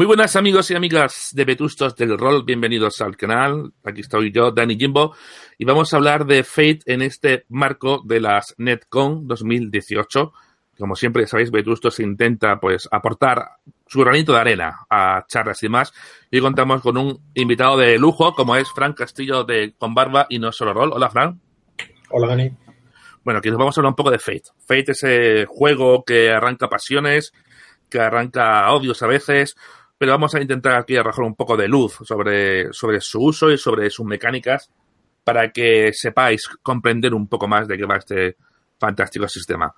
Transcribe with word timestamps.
Muy 0.00 0.06
buenas 0.06 0.34
amigos 0.34 0.70
y 0.70 0.74
amigas 0.74 1.28
de 1.34 1.44
Vetustos 1.44 1.94
del 1.94 2.16
Rol, 2.16 2.42
bienvenidos 2.42 3.02
al 3.02 3.18
canal. 3.18 3.74
Aquí 3.84 4.00
estoy 4.00 4.32
yo, 4.32 4.50
Dani 4.50 4.78
Jimbo, 4.78 5.14
y 5.58 5.66
vamos 5.66 5.92
a 5.92 5.98
hablar 5.98 6.24
de 6.24 6.42
Fate 6.42 6.80
en 6.86 7.02
este 7.02 7.44
marco 7.50 8.00
de 8.06 8.18
las 8.18 8.54
NetCon 8.56 9.28
2018. 9.28 10.32
Como 10.78 10.96
siempre 10.96 11.26
sabéis, 11.26 11.50
Vetustos 11.50 12.00
intenta 12.00 12.58
pues 12.58 12.88
aportar 12.90 13.46
su 13.86 14.00
granito 14.00 14.32
de 14.32 14.38
arena 14.38 14.86
a 14.88 15.26
charlas 15.28 15.62
y 15.64 15.68
más. 15.68 15.92
Y 16.30 16.40
contamos 16.40 16.80
con 16.80 16.96
un 16.96 17.20
invitado 17.34 17.76
de 17.76 17.98
lujo, 17.98 18.34
como 18.34 18.56
es 18.56 18.70
Fran 18.70 18.94
Castillo 18.94 19.44
de 19.44 19.74
Con 19.76 19.94
Barba 19.94 20.26
y 20.30 20.38
No 20.38 20.50
Solo 20.50 20.72
Rol. 20.72 20.94
Hola, 20.94 21.10
Fran. 21.10 21.38
Hola, 22.08 22.28
Dani. 22.28 22.50
Bueno, 23.22 23.40
aquí 23.40 23.50
nos 23.50 23.58
vamos 23.58 23.76
a 23.76 23.82
hablar 23.82 23.90
un 23.90 23.96
poco 23.96 24.10
de 24.10 24.18
Fate. 24.18 24.44
Fate 24.66 24.92
es 24.92 25.02
ese 25.02 25.44
juego 25.44 26.04
que 26.06 26.30
arranca 26.30 26.70
pasiones, 26.70 27.34
que 27.90 28.00
arranca 28.00 28.72
odios 28.72 29.02
a 29.02 29.06
veces, 29.06 29.56
pero 30.00 30.12
vamos 30.12 30.34
a 30.34 30.40
intentar 30.40 30.76
aquí 30.76 30.96
arrojar 30.96 31.26
un 31.26 31.34
poco 31.34 31.58
de 31.58 31.68
luz 31.68 31.98
sobre, 32.04 32.72
sobre 32.72 33.02
su 33.02 33.20
uso 33.20 33.50
y 33.50 33.58
sobre 33.58 33.90
sus 33.90 34.06
mecánicas 34.06 34.70
para 35.22 35.52
que 35.52 35.90
sepáis 35.92 36.48
comprender 36.62 37.12
un 37.12 37.28
poco 37.28 37.46
más 37.46 37.68
de 37.68 37.76
qué 37.76 37.84
va 37.84 37.96
este 37.96 38.38
fantástico 38.78 39.28
sistema. 39.28 39.74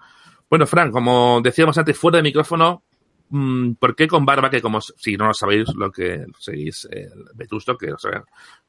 Bueno, 0.49 0.65
Fran, 0.65 0.93
como 0.93 1.41
decíamos 1.43 1.77
antes, 1.77 1.99
fuera 1.99 2.19
de 2.19 2.23
micrófono, 2.23 2.85
mm, 3.31 3.73
¿por 3.73 3.97
qué 3.97 4.07
con 4.07 4.25
Barba, 4.25 4.49
que 4.49 4.63
como 4.63 4.81
si 4.81 5.17
no 5.17 5.27
lo 5.27 5.35
sabéis, 5.35 5.75
lo 5.75 5.91
que 5.91 6.25
seguís 6.39 6.87
el 6.89 7.25
Vetusto, 7.35 7.77
que 7.77 7.93
o 7.93 7.99
sea, 7.99 8.23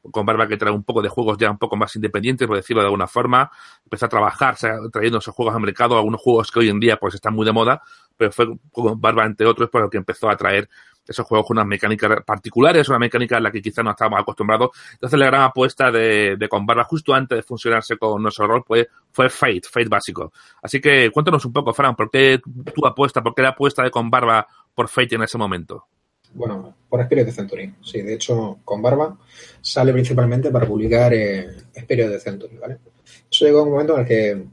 con 0.09 0.25
Barba 0.25 0.47
que 0.47 0.57
trae 0.57 0.73
un 0.73 0.83
poco 0.83 1.03
de 1.03 1.09
juegos 1.09 1.37
ya 1.37 1.51
un 1.51 1.59
poco 1.59 1.75
más 1.75 1.95
independientes, 1.95 2.47
por 2.47 2.57
decirlo 2.57 2.81
de 2.81 2.87
alguna 2.87 3.05
forma, 3.05 3.51
empezó 3.83 4.07
a 4.07 4.09
trabajar 4.09 4.57
trayendo 4.91 5.19
esos 5.19 5.35
juegos 5.35 5.53
al 5.53 5.61
mercado, 5.61 5.97
algunos 5.97 6.19
juegos 6.19 6.49
que 6.49 6.61
hoy 6.61 6.69
en 6.69 6.79
día 6.79 6.97
pues 6.97 7.13
están 7.13 7.35
muy 7.35 7.45
de 7.45 7.51
moda, 7.51 7.83
pero 8.17 8.31
fue 8.31 8.47
con 8.71 8.99
Barba, 8.99 9.23
entre 9.27 9.45
otros, 9.45 9.69
por 9.69 9.83
lo 9.83 9.89
que 9.91 9.97
empezó 9.97 10.31
a 10.31 10.35
traer 10.35 10.67
esos 11.07 11.25
juegos 11.25 11.47
con 11.47 11.57
unas 11.57 11.67
mecánicas 11.67 12.23
particulares, 12.25 12.87
una 12.89 12.99
mecánica 12.99 13.37
en 13.37 13.43
la 13.43 13.51
que 13.51 13.61
quizás 13.61 13.83
no 13.83 13.91
estábamos 13.91 14.21
acostumbrados. 14.21 14.71
Entonces 14.93 15.19
la 15.19 15.25
gran 15.25 15.41
apuesta 15.41 15.91
de, 15.91 16.37
de 16.37 16.47
justo 16.85 17.13
antes 17.13 17.37
de 17.37 17.43
funcionarse 17.43 17.97
con 17.97 18.21
nuestro 18.21 18.47
rol 18.47 18.63
fue, 18.65 18.87
fue 19.11 19.29
Fate, 19.29 19.63
Fate 19.69 19.89
básico. 19.89 20.31
Así 20.61 20.79
que 20.79 21.11
cuéntanos 21.11 21.45
un 21.45 21.53
poco, 21.53 21.73
Fran, 21.73 21.95
¿por 21.95 22.09
qué 22.09 22.39
tu 22.73 22.85
apuesta, 22.85 23.21
por 23.21 23.35
qué 23.35 23.41
la 23.41 23.49
apuesta 23.49 23.83
de 23.83 23.91
Barba 23.93 24.47
por 24.73 24.87
Fate 24.87 25.15
en 25.15 25.23
ese 25.23 25.37
momento? 25.37 25.87
Bueno, 26.33 26.75
por 26.89 26.99
Spirit 27.01 27.25
de 27.25 27.31
Century. 27.31 27.75
Sí, 27.81 28.01
de 28.01 28.15
hecho, 28.15 28.59
con 28.65 28.81
Barba 28.81 29.17
sale 29.61 29.93
principalmente 29.93 30.49
para 30.49 30.65
publicar 30.65 31.13
eh, 31.13 31.47
de 31.75 32.19
Century, 32.19 32.57
¿vale? 32.57 32.79
Eso 33.31 33.45
llegó 33.45 33.59
a 33.59 33.63
un 33.63 33.71
momento 33.71 33.93
en 33.93 34.01
el 34.01 34.07
que, 34.07 34.43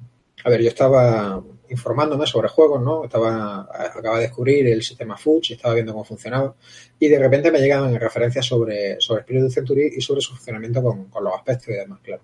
a 0.45 0.51
ver, 0.51 0.63
yo 0.63 0.69
estaba 0.69 1.43
informándome 1.71 2.27
sobre 2.27 2.49
juegos, 2.49 2.83
¿no? 2.83 3.05
Estaba, 3.05 3.61
acaba 3.61 4.17
de 4.17 4.25
descubrir 4.25 4.67
el 4.67 4.83
sistema 4.83 5.17
Fuchs 5.17 5.51
y 5.51 5.53
estaba 5.55 5.75
viendo 5.75 5.93
cómo 5.93 6.05
funcionaba. 6.05 6.55
Y 6.99 7.09
de 7.09 7.19
repente 7.19 7.51
me 7.51 7.61
llegaban 7.61 7.99
referencias 7.99 8.45
sobre, 8.45 9.01
sobre 9.01 9.23
Spirit 9.23 9.51
Century 9.51 9.93
y 9.97 10.01
sobre 10.01 10.21
su 10.21 10.35
funcionamiento 10.35 10.83
con, 10.83 11.07
con 11.07 11.25
los 11.25 11.35
aspectos 11.35 11.69
y 11.69 11.73
demás, 11.73 12.01
claro. 12.03 12.23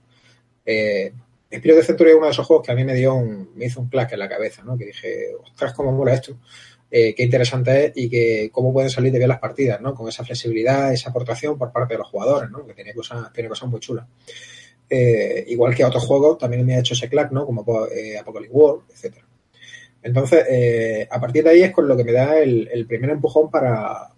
Eh, 0.64 1.12
Spirit 1.48 1.82
Century 1.82 2.10
es 2.10 2.16
uno 2.16 2.26
de 2.26 2.32
esos 2.32 2.46
juegos 2.46 2.66
que 2.66 2.72
a 2.72 2.74
mí 2.74 2.84
me 2.84 2.94
dio 2.94 3.14
un, 3.14 3.50
me 3.54 3.66
hizo 3.66 3.80
un 3.80 3.88
clack 3.88 4.12
en 4.12 4.18
la 4.18 4.28
cabeza, 4.28 4.62
¿no? 4.64 4.76
Que 4.76 4.86
dije, 4.86 5.34
ostras, 5.42 5.72
cómo 5.72 5.92
mola 5.92 6.14
esto. 6.14 6.36
Eh, 6.90 7.14
qué 7.14 7.24
interesante 7.24 7.86
es 7.86 7.92
y 7.96 8.08
que 8.08 8.50
cómo 8.52 8.72
pueden 8.72 8.90
salir 8.90 9.12
de 9.12 9.18
bien 9.18 9.28
las 9.28 9.40
partidas, 9.40 9.80
¿no? 9.80 9.94
Con 9.94 10.08
esa 10.08 10.24
flexibilidad, 10.24 10.92
esa 10.92 11.10
aportación 11.10 11.58
por 11.58 11.72
parte 11.72 11.94
de 11.94 11.98
los 11.98 12.08
jugadores, 12.08 12.50
¿no? 12.50 12.66
Que 12.66 12.74
tiene 12.74 12.94
cosas, 12.94 13.32
tiene 13.32 13.48
cosas 13.48 13.68
muy 13.68 13.80
chulas. 13.80 14.06
Eh, 14.88 15.44
igual 15.48 15.74
que 15.74 15.82
a 15.82 15.88
otros 15.88 16.04
juegos 16.04 16.38
también 16.38 16.64
me 16.64 16.76
ha 16.76 16.80
hecho 16.80 16.94
ese 16.94 17.08
clack, 17.08 17.32
¿no? 17.32 17.44
Como 17.44 17.64
eh, 17.88 18.18
Apocalypse 18.18 18.54
World, 18.54 18.84
etcétera. 18.92 19.25
Entonces, 20.06 20.44
eh, 20.48 21.08
a 21.10 21.20
partir 21.20 21.42
de 21.42 21.50
ahí 21.50 21.62
es 21.64 21.72
con 21.72 21.88
lo 21.88 21.96
que 21.96 22.04
me 22.04 22.12
da 22.12 22.38
el, 22.38 22.86
primer 22.86 23.10
empujón 23.10 23.50
para, 23.50 24.12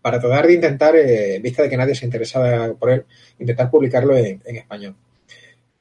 para 0.00 0.18
tratar 0.18 0.48
de 0.48 0.54
intentar, 0.54 0.96
eh, 0.96 1.38
vista 1.40 1.62
de 1.62 1.70
que 1.70 1.76
nadie 1.76 1.94
se 1.94 2.04
interesaba 2.04 2.74
por 2.74 2.90
él, 2.90 3.04
intentar 3.38 3.70
publicarlo 3.70 4.16
en, 4.16 4.40
español. 4.44 4.96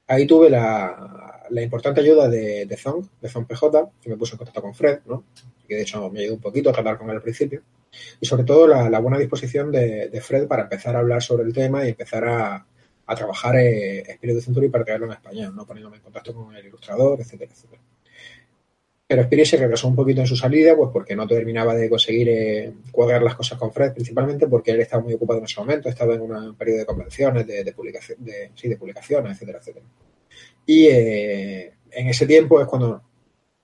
Ahí 0.05 0.27
tuve 0.27 0.47
la, 0.51 1.47
importante 1.59 2.01
ayuda 2.01 2.29
de, 2.29 2.67
de 2.67 2.77
Zong, 2.77 3.03
de 3.19 3.29
Zong 3.29 3.47
PJ, 3.47 3.89
que 3.99 4.11
me 4.11 4.15
puso 4.15 4.35
en 4.35 4.37
contacto 4.37 4.61
con 4.61 4.75
Fred, 4.75 4.99
¿no? 5.07 5.23
que 5.67 5.73
de 5.73 5.81
hecho 5.81 6.07
me 6.11 6.19
ayudó 6.19 6.35
un 6.35 6.41
poquito 6.41 6.69
a 6.69 6.73
tratar 6.73 6.99
con 6.99 7.09
él 7.09 7.15
al 7.15 7.23
principio, 7.23 7.63
y 8.19 8.25
sobre 8.27 8.43
todo 8.43 8.67
la, 8.67 8.99
buena 8.99 9.17
disposición 9.17 9.71
de, 9.71 10.21
Fred 10.21 10.45
para 10.45 10.63
empezar 10.63 10.95
a 10.95 10.99
hablar 10.99 11.23
sobre 11.23 11.45
el 11.45 11.53
tema 11.53 11.83
y 11.83 11.89
empezar 11.89 12.25
a, 12.27 12.65
trabajar 13.15 13.55
eh, 13.57 14.01
Espíritu 14.01 14.39
Century 14.39 14.69
para 14.69 14.85
traerlo 14.85 15.07
en 15.07 15.13
español, 15.13 15.55
¿no? 15.55 15.65
poniéndome 15.65 15.97
en 15.97 16.03
contacto 16.03 16.31
con 16.31 16.55
el 16.55 16.65
ilustrador, 16.67 17.19
etcétera, 17.19 17.51
etcétera. 17.51 17.81
Pero 19.11 19.23
Spirit 19.23 19.45
se 19.45 19.57
regresó 19.57 19.89
un 19.89 19.95
poquito 19.97 20.21
en 20.21 20.25
su 20.25 20.37
salida, 20.37 20.73
pues 20.73 20.89
porque 20.93 21.17
no 21.17 21.27
terminaba 21.27 21.75
de 21.75 21.89
conseguir 21.89 22.29
eh, 22.29 22.73
cuadrar 22.93 23.21
las 23.21 23.35
cosas 23.35 23.59
con 23.59 23.73
Fred, 23.73 23.91
principalmente 23.91 24.47
porque 24.47 24.71
él 24.71 24.79
estaba 24.79 25.03
muy 25.03 25.13
ocupado 25.15 25.39
en 25.39 25.43
ese 25.43 25.59
momento, 25.59 25.89
estaba 25.89 26.13
en 26.13 26.21
un 26.21 26.55
periodo 26.55 26.79
de 26.79 26.85
convenciones, 26.85 27.45
de, 27.45 27.73
publicación, 27.73 28.23
de, 28.23 28.51
sí, 28.55 28.69
de 28.69 28.77
publicaciones, 28.77 29.33
etcétera, 29.33 29.59
etcétera. 29.59 29.85
Y 30.65 30.87
eh, 30.87 31.73
en 31.91 32.07
ese 32.07 32.25
tiempo 32.25 32.61
es 32.61 32.67
cuando 32.67 33.03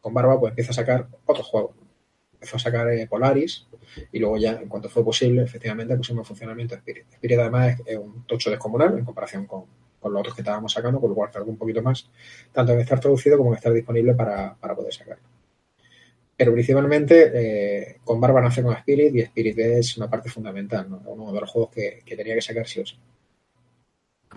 con 0.02 0.14
Barba 0.14 0.38
pues 0.38 0.52
empieza 0.52 0.72
a 0.72 0.74
sacar 0.74 1.08
otros 1.26 1.48
juegos. 1.48 1.78
Empezó 2.34 2.58
a 2.58 2.60
sacar 2.60 2.92
eh, 2.92 3.08
Polaris 3.08 3.68
y 4.12 4.20
luego 4.20 4.36
ya, 4.36 4.52
en 4.62 4.68
cuanto 4.68 4.90
fue 4.90 5.06
posible, 5.06 5.44
efectivamente 5.44 5.96
pusimos 5.96 6.24
en 6.24 6.26
funcionamiento 6.26 6.76
Spirit. 6.76 7.06
Spirit 7.10 7.40
además 7.40 7.80
es, 7.86 7.98
un 7.98 8.26
tocho 8.26 8.50
descomunal 8.50 9.00
en 9.00 9.06
comparación 9.06 9.46
con, 9.46 9.64
con, 9.98 10.12
los 10.12 10.20
otros 10.20 10.36
que 10.36 10.42
estábamos 10.42 10.74
sacando, 10.74 11.00
con 11.00 11.12
lo 11.12 11.16
cual 11.16 11.32
tardó 11.32 11.50
un 11.50 11.58
poquito 11.58 11.82
más, 11.82 12.10
tanto 12.52 12.74
en 12.74 12.82
estar 12.82 13.00
traducido 13.00 13.38
como 13.38 13.52
en 13.52 13.56
estar 13.56 13.72
disponible 13.72 14.14
para, 14.14 14.54
para 14.54 14.76
poder 14.76 14.94
sacarlo. 14.94 15.37
Pero 16.38 16.54
principalmente 16.54 17.32
eh, 17.34 17.98
con 18.04 18.22
Barba 18.22 18.42
nace 18.42 18.62
con 18.62 18.76
Spirit 18.76 19.16
y 19.16 19.22
Spirit 19.22 19.58
es 19.58 19.98
una 19.98 20.08
parte 20.08 20.30
fundamental, 20.30 20.88
¿no? 20.88 21.02
uno 21.08 21.34
de 21.34 21.42
los 21.42 21.50
juegos 21.50 21.72
que, 21.74 22.04
tenía 22.16 22.36
que 22.36 22.42
sacar 22.42 22.68
sí 22.68 22.80
o 22.80 22.86
sí. 22.86 22.96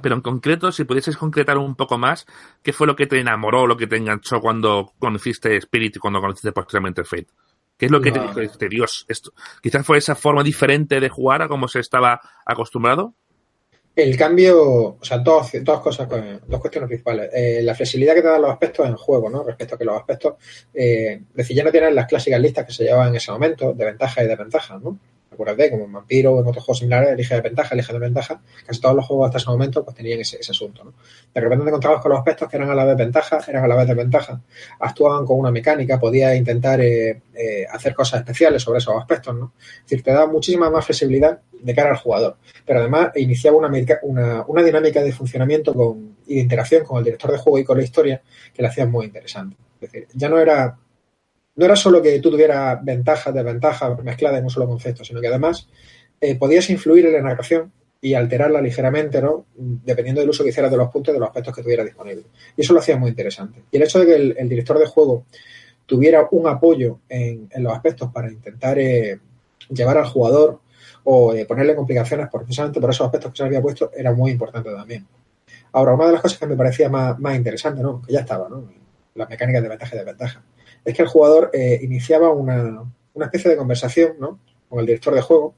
Pero 0.00 0.15
en 0.15 0.22
concreto, 0.22 0.72
si 0.72 0.84
pudieses 0.84 1.19
concretar 1.19 1.59
un 1.59 1.75
poco 1.75 1.99
más, 1.99 2.25
¿qué 2.62 2.72
fue 2.72 2.87
lo 2.87 2.97
que 2.97 3.06
te 3.06 3.21
enamoró, 3.21 3.66
lo 3.66 3.77
que 3.77 3.87
te 3.87 3.97
enganchó 3.97 4.41
cuando 4.41 4.93
conociste 4.99 5.56
Spirit 5.56 5.97
y 5.97 5.99
cuando 5.99 6.21
conociste 6.21 6.53
posteriormente 6.53 7.05
Fate? 7.05 7.28
¿Qué 7.77 7.87
es 7.87 7.93
lo 7.93 8.00
que 8.00 8.12
te 8.12 8.21
dijo, 8.21 8.41
Dios, 8.69 9.06
esto? 9.09 9.33
Quizás 9.62 9.87
fue 9.87 9.99
esa 9.99 10.15
forma 10.15 10.43
diferente 10.43 11.00
de 11.00 11.09
jugar 11.09 11.43
a 11.43 11.49
como 11.49 11.66
se 11.66 11.81
estaba 11.81 12.21
acostumbrado. 12.44 13.15
El 13.95 14.17
cambio, 14.17 14.97
o 15.01 15.05
sea, 15.05 15.19
dos, 15.19 15.51
dos 15.62 15.81
cosas, 15.81 16.09
dos 16.09 16.61
cuestiones 16.61 16.89
principales. 16.89 17.31
Eh, 17.34 17.61
la 17.62 17.75
flexibilidad 17.75 18.15
que 18.15 18.23
te 18.23 18.28
dan 18.28 18.43
los 18.43 18.51
aspectos 18.51 18.87
en 18.87 18.97
juego, 18.97 19.28
¿no? 19.28 19.43
Respecto 19.43 19.75
a 19.75 19.78
que 19.78 19.84
los 19.84 19.97
aspectos, 19.97 20.34
eh, 20.73 21.21
decir, 21.34 21.56
ya 21.56 21.65
no 21.65 21.73
tienen 21.73 21.95
las 21.95 22.06
clásicas 22.06 22.41
listas 22.41 22.67
que 22.67 22.73
se 22.73 22.84
llevaban 22.84 23.09
en 23.09 23.17
ese 23.17 23.33
momento, 23.33 23.73
de 23.73 23.84
ventaja 23.84 24.23
y 24.23 24.28
desventaja, 24.28 24.78
¿no? 24.78 24.99
Como 25.71 25.84
en 25.84 25.93
Vampiro 25.93 26.34
o 26.34 26.41
en 26.41 26.47
otros 26.47 26.65
juegos 26.65 26.78
similares, 26.78 27.11
elige 27.11 27.34
de 27.34 27.41
ventaja, 27.41 27.75
elige 27.75 27.93
de 27.93 27.99
ventaja. 27.99 28.41
Casi 28.67 28.81
todos 28.81 28.97
los 28.97 29.06
juegos 29.06 29.27
hasta 29.27 29.39
ese 29.39 29.51
momento 29.51 29.84
pues 29.84 29.97
tenían 29.97 30.21
ese, 30.21 30.39
asunto, 30.39 30.84
¿no? 30.84 30.95
De 31.33 31.41
repente 31.41 31.65
te 31.65 31.71
encontrabas 31.71 32.03
con 32.03 32.11
los 32.11 32.19
aspectos 32.19 32.49
que 32.49 32.56
eran 32.56 32.71
a 32.71 32.75
la 32.75 32.84
vez 32.84 32.97
ventaja, 32.97 33.39
eran 33.49 33.65
a 33.65 33.69
la 33.69 33.77
vez 33.77 33.89
desventaja. 33.89 34.41
Actuaban 34.81 35.25
con 35.25 35.39
una 35.39 35.51
mecánica, 35.51 35.99
podías 35.99 36.37
intentar 36.37 36.81
eh, 36.81 37.23
hacer 37.71 37.95
cosas 37.95 38.21
especiales 38.21 38.62
sobre 38.62 38.78
esos 38.78 38.95
aspectos, 38.97 39.34
¿no? 39.34 39.53
Es 39.59 39.83
decir, 39.84 40.03
te 40.03 40.12
da 40.12 40.27
muchísima 40.27 40.71
más 40.71 40.84
flexibilidad 40.84 41.41
de 41.53 41.75
cara 41.75 41.91
al 41.91 41.97
jugador. 41.97 42.37
Pero 42.67 42.81
además 42.81 43.11
iniciaba 43.17 43.57
una, 43.57 43.71
una, 44.03 44.45
una 44.47 44.62
dinámica 44.62 45.03
de 45.03 45.12
funcionamiento 45.12 45.75
con, 45.75 46.17
y 46.27 46.37
de 46.37 46.41
interacción 46.43 46.84
con 46.84 46.99
el 46.99 47.05
director 47.05 47.33
de 47.33 47.39
juego 47.39 47.59
y 47.59 47.65
con 47.65 47.78
la 47.78 47.84
historia 47.84 48.22
que 48.55 48.62
la 48.62 48.69
hacía 48.69 48.87
muy 48.87 49.07
interesante. 49.07 49.57
Es 49.81 49.93
decir, 49.93 50.09
ya 50.15 50.28
no 50.28 50.39
era, 50.39 50.77
no 51.56 51.65
era 51.65 51.77
solo 51.77 52.00
que 52.00 52.19
tú 52.21 52.31
tuvieras 52.31 52.83
ventajas, 52.84 53.34
desventajas 53.34 54.03
mezcladas 54.03 54.38
en 54.38 54.44
un 54.44 54.50
solo 54.50 54.66
concepto, 54.66 55.05
sino 55.05 55.21
que 55.21 55.28
además 55.28 55.69
eh, 56.21 56.37
podías 56.37 56.69
influir 56.71 57.06
en 57.06 57.12
la 57.12 57.22
narración 57.22 57.72
y 58.01 58.15
alterarla 58.15 58.63
ligeramente, 58.63 59.21
¿no? 59.21 59.47
Dependiendo 59.54 60.21
del 60.22 60.30
uso 60.30 60.42
que 60.42 60.51
hicieras 60.51 60.71
de 60.71 60.78
los 60.78 60.91
puntos 60.91 61.13
y 61.13 61.15
de 61.15 61.21
los 61.21 61.28
aspectos 61.28 61.54
que 61.54 61.63
tuviera 61.63 61.84
disponibles. 61.84 62.25
Y 62.57 62.63
eso 62.63 62.72
lo 62.72 62.80
hacía 62.80 62.97
muy 62.97 63.10
interesante. 63.10 63.63
Y 63.71 63.77
el 63.77 63.83
hecho 63.83 63.98
de 63.98 64.07
que 64.07 64.15
el, 64.15 64.48
director 64.48 64.78
de 64.78 64.86
juego 64.86 65.27
tuviera 65.84 66.27
un 66.30 66.48
apoyo 66.48 67.01
en, 67.09 67.48
en 67.51 67.63
los 67.63 67.75
aspectos 67.75 68.10
para 68.10 68.30
intentar 68.30 68.78
eh, 68.78 69.21
llevar 69.69 69.98
al 69.98 70.07
jugador 70.07 70.60
o 71.04 71.34
eh, 71.34 71.47
ponerle 71.47 71.75
complicaciones 71.75 72.28
precisamente 72.30 72.80
por 72.80 72.91
esos 72.91 73.07
aspectos 73.07 73.33
que 73.33 73.39
se 73.39 73.45
había 73.45 73.63
puesto 73.63 73.91
era 73.95 74.13
muy 74.13 74.33
importante 74.33 74.71
también. 74.71 75.07
Ahora, 75.72 75.95
una 75.95 76.07
de 76.07 76.13
las 76.13 76.22
cosas 76.22 76.39
que 76.39 76.47
me 76.47 76.57
parecía 76.57 76.89
más, 76.89 77.16
interesante, 77.34 77.83
¿no? 77.83 78.03
que 78.03 78.13
ya 78.13 78.21
estaba, 78.21 78.48
¿no? 78.48 78.65
las 79.15 79.28
mecánicas 79.28 79.63
de 79.63 79.69
ventaja 79.69 79.95
y 79.95 79.98
desventaja, 79.98 80.42
es 80.84 80.94
que 80.94 81.03
el 81.03 81.09
jugador 81.09 81.50
eh, 81.53 81.78
iniciaba 81.82 82.30
una, 82.30 82.84
una, 83.15 83.27
especie 83.27 83.50
de 83.50 83.56
conversación 83.56 84.15
¿no? 84.18 84.41
con 84.68 84.80
el 84.80 84.86
director 84.86 85.15
de 85.15 85.21
juego, 85.21 85.54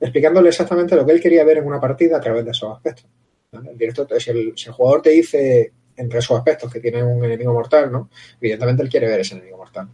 explicándole 0.00 0.48
exactamente 0.48 0.96
lo 0.96 1.04
que 1.06 1.12
él 1.12 1.20
quería 1.20 1.44
ver 1.44 1.58
en 1.58 1.66
una 1.66 1.80
partida 1.80 2.18
a 2.18 2.20
través 2.20 2.44
de 2.44 2.50
esos 2.50 2.74
aspectos. 2.74 3.06
El 3.52 3.78
director, 3.78 4.06
si, 4.20 4.30
el, 4.30 4.52
si 4.56 4.68
el 4.68 4.74
jugador 4.74 5.02
te 5.02 5.10
dice 5.10 5.72
entre 5.96 6.18
esos 6.18 6.36
aspectos 6.36 6.72
que 6.72 6.80
tiene 6.80 7.02
un 7.02 7.24
enemigo 7.24 7.52
mortal, 7.52 7.90
¿no? 7.90 8.10
evidentemente 8.40 8.82
él 8.82 8.88
quiere 8.88 9.08
ver 9.08 9.20
ese 9.20 9.34
enemigo 9.34 9.56
mortal 9.56 9.88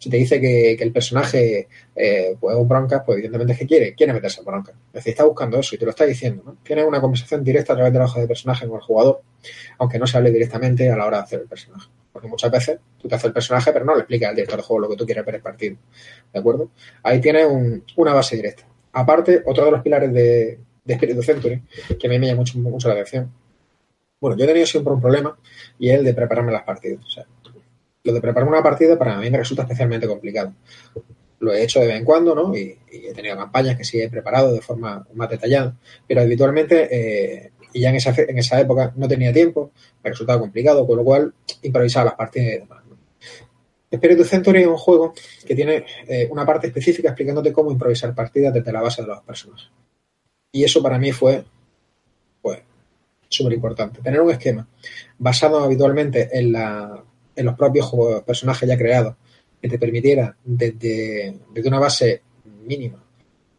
si 0.00 0.08
te 0.08 0.16
dice 0.16 0.40
que, 0.40 0.72
el 0.72 0.92
personaje 0.92 1.68
eh, 1.94 2.34
pues 2.40 2.56
un 2.56 2.66
bronca, 2.66 3.04
pues 3.04 3.16
evidentemente 3.16 3.52
es 3.52 3.58
que 3.58 3.66
quiere, 3.66 3.94
quiere 3.94 4.14
meterse 4.14 4.40
en 4.40 4.46
bronca. 4.46 4.72
Es 4.72 4.94
decir, 4.94 5.10
está 5.10 5.24
buscando 5.24 5.58
eso 5.58 5.74
y 5.74 5.78
te 5.78 5.84
lo 5.84 5.90
está 5.90 6.06
diciendo. 6.06 6.42
¿no? 6.46 6.56
Tienes 6.62 6.86
una 6.86 7.02
conversación 7.02 7.44
directa 7.44 7.74
a 7.74 7.76
través 7.76 7.92
de 7.92 7.98
la 7.98 8.06
de 8.06 8.26
personaje 8.26 8.66
con 8.66 8.76
el 8.76 8.82
jugador, 8.82 9.20
aunque 9.76 9.98
no 9.98 10.06
se 10.06 10.16
hable 10.16 10.30
directamente 10.30 10.90
a 10.90 10.96
la 10.96 11.04
hora 11.04 11.18
de 11.18 11.24
hacer 11.24 11.40
el 11.40 11.46
personaje. 11.46 11.90
Porque 12.14 12.28
muchas 12.28 12.50
veces 12.50 12.78
tú 12.98 13.08
te 13.08 13.14
haces 13.14 13.26
el 13.26 13.34
personaje, 13.34 13.72
pero 13.74 13.84
no 13.84 13.92
le 13.94 14.00
explicas 14.00 14.30
al 14.30 14.36
director 14.36 14.58
de 14.58 14.62
juego 14.62 14.80
lo 14.80 14.88
que 14.88 14.96
tú 14.96 15.04
quieres 15.04 15.22
ver 15.22 15.34
el 15.34 15.42
partido. 15.42 15.76
¿De 16.32 16.40
acuerdo? 16.40 16.70
Ahí 17.02 17.20
tienes 17.20 17.46
una 17.96 18.14
base 18.14 18.36
directa. 18.36 18.64
aparte, 18.92 19.42
otro 19.44 19.66
de 19.66 19.70
los 19.70 19.82
pilares 19.82 20.10
de, 20.14 20.60
de 20.82 21.22
Century, 21.22 21.62
que 22.00 22.06
a 22.06 22.10
mí 22.10 22.18
me 22.18 22.26
llama 22.26 22.38
mucho, 22.38 22.58
mucho 22.58 22.88
la 22.88 22.94
atención. 22.94 23.30
Bueno, 24.18 24.38
yo 24.38 24.44
he 24.44 24.48
tenido 24.48 24.66
siempre 24.66 24.94
un 24.94 25.00
problema 25.00 25.38
y 25.78 25.90
es 25.90 25.98
el 25.98 26.04
de 26.06 26.14
prepararme 26.14 26.52
las 26.52 26.62
partidas. 26.62 27.04
O 27.04 27.10
sea, 27.10 27.26
lo 28.04 28.12
de 28.12 28.20
prepararme 28.20 28.52
una 28.52 28.62
partida 28.62 28.98
para 28.98 29.18
mí 29.18 29.30
me 29.30 29.38
resulta 29.38 29.62
especialmente 29.62 30.06
complicado. 30.06 30.54
Lo 31.40 31.52
he 31.52 31.62
hecho 31.62 31.80
de 31.80 31.86
vez 31.86 31.96
en 31.96 32.04
cuando, 32.04 32.34
¿no? 32.34 32.56
Y, 32.56 32.78
y 32.92 33.06
he 33.06 33.14
tenido 33.14 33.36
campañas 33.36 33.76
que 33.76 33.84
sí 33.84 34.00
he 34.00 34.10
preparado 34.10 34.52
de 34.52 34.60
forma 34.60 35.06
más 35.14 35.30
detallada, 35.30 35.76
pero 36.06 36.20
habitualmente, 36.20 36.88
eh, 36.90 37.52
y 37.72 37.80
ya 37.80 37.90
en 37.90 37.96
esa, 37.96 38.14
en 38.16 38.38
esa 38.38 38.60
época 38.60 38.92
no 38.96 39.08
tenía 39.08 39.32
tiempo, 39.32 39.72
me 40.02 40.10
resultaba 40.10 40.40
complicado, 40.40 40.86
con 40.86 40.98
lo 40.98 41.04
cual 41.04 41.32
improvisaba 41.62 42.06
las 42.06 42.14
partidas 42.14 42.54
y 42.54 42.58
demás. 42.58 42.84
¿no? 42.88 42.96
Spirit 43.90 44.24
Century 44.24 44.62
es 44.62 44.66
un 44.66 44.76
juego 44.76 45.14
que 45.46 45.54
tiene 45.54 45.84
eh, 46.06 46.28
una 46.30 46.46
parte 46.46 46.68
específica 46.68 47.08
explicándote 47.08 47.52
cómo 47.52 47.72
improvisar 47.72 48.14
partidas 48.14 48.54
desde 48.54 48.72
la 48.72 48.82
base 48.82 49.02
de 49.02 49.08
los 49.08 49.22
personajes. 49.22 49.70
Y 50.52 50.64
eso 50.64 50.82
para 50.82 50.98
mí 50.98 51.12
fue, 51.12 51.44
pues, 52.42 52.60
súper 53.28 53.52
importante. 53.52 54.00
Tener 54.02 54.20
un 54.20 54.30
esquema 54.30 54.66
basado 55.18 55.60
habitualmente 55.60 56.28
en, 56.32 56.52
la, 56.52 57.04
en 57.36 57.46
los 57.46 57.54
propios 57.54 57.86
juegos, 57.86 58.22
personajes 58.22 58.68
ya 58.68 58.76
creados, 58.76 59.16
que 59.60 59.68
te 59.68 59.78
permitiera 59.78 60.36
desde, 60.44 61.38
desde 61.52 61.68
una 61.68 61.78
base 61.78 62.22
mínima 62.66 63.04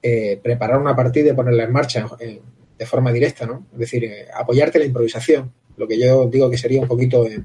eh, 0.03 0.39
preparar 0.41 0.79
una 0.79 0.95
partida 0.95 1.29
y 1.29 1.35
ponerla 1.35 1.63
en 1.63 1.71
marcha 1.71 2.07
en, 2.19 2.39
de 2.75 2.85
forma 2.87 3.11
directa, 3.11 3.45
¿no? 3.45 3.67
Es 3.73 3.79
decir, 3.79 4.03
eh, 4.05 4.27
apoyarte 4.33 4.79
en 4.79 4.81
la 4.81 4.87
improvisación, 4.87 5.53
lo 5.77 5.87
que 5.87 5.99
yo 5.99 6.25
digo 6.25 6.49
que 6.49 6.57
sería 6.57 6.81
un 6.81 6.87
poquito 6.87 7.27
eh, 7.27 7.43